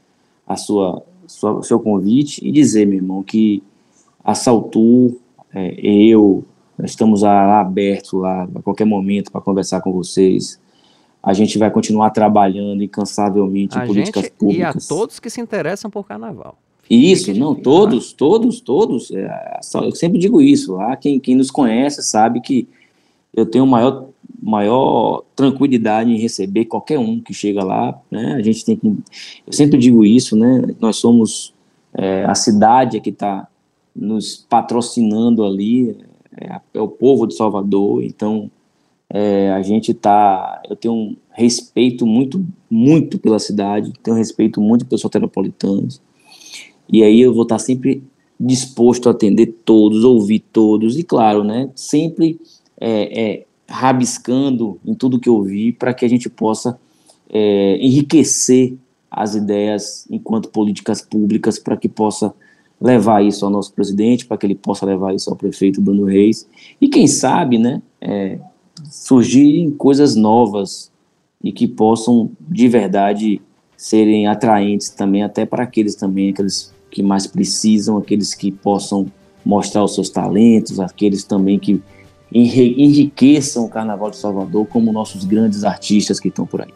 [0.47, 3.65] a sua, sua, o seu convite e dizer, meu irmão, que
[4.23, 5.16] a Saltur,
[5.52, 6.44] é, eu,
[6.78, 10.61] nós estamos lá abertos lá a qualquer momento para conversar com vocês.
[11.22, 14.86] A gente vai continuar trabalhando incansavelmente A em políticas gente e a públicas.
[14.88, 16.56] todos que se interessam por carnaval.
[16.88, 19.12] Isso, não, todos, todos, todos.
[19.12, 20.74] é, eu sempre digo isso.
[20.74, 22.66] Lá, quem, quem nos conhece sabe que
[23.32, 24.09] eu tenho maior,
[24.42, 27.97] maior tranquilidade em receber qualquer um que chega lá.
[28.10, 28.34] Né?
[28.34, 28.88] A gente tem que.
[29.47, 30.74] Eu sempre digo isso, né?
[30.80, 31.55] Nós somos
[31.94, 33.47] é, a cidade que está
[33.94, 35.97] nos patrocinando ali,
[36.36, 38.02] é, é o povo de Salvador.
[38.02, 38.51] Então,
[39.12, 40.62] é, a gente tá.
[40.69, 46.01] Eu tenho um respeito muito, muito pela cidade, tenho um respeito muito pelos soteropolitanos.
[46.89, 48.03] E aí eu vou estar sempre
[48.39, 52.41] disposto a atender todos, ouvir todos, e claro, né, sempre
[52.81, 56.78] é, é, rabiscando em tudo que eu vi para que a gente possa
[57.28, 58.77] é, enriquecer
[59.11, 62.32] as ideias enquanto políticas públicas para que possa
[62.81, 66.49] levar isso ao nosso presidente, para que ele possa levar isso ao prefeito Bruno Reis
[66.81, 68.39] e quem sabe, né, é,
[68.89, 70.90] surgirem coisas novas
[71.43, 73.40] e que possam de verdade
[73.77, 79.07] serem atraentes também até para aqueles também aqueles que mais precisam, aqueles que possam
[79.44, 81.81] mostrar os seus talentos, aqueles também que
[82.32, 86.69] enri- enriqueçam o Carnaval de Salvador como nossos grandes artistas que estão por aí.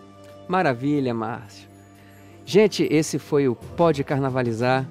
[0.49, 1.69] Maravilha, Márcio.
[2.47, 4.89] Gente, esse foi o Pode Carnavalizar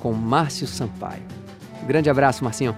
[0.00, 1.22] com Márcio Sampaio.
[1.86, 2.76] Grande abraço, Marcinho.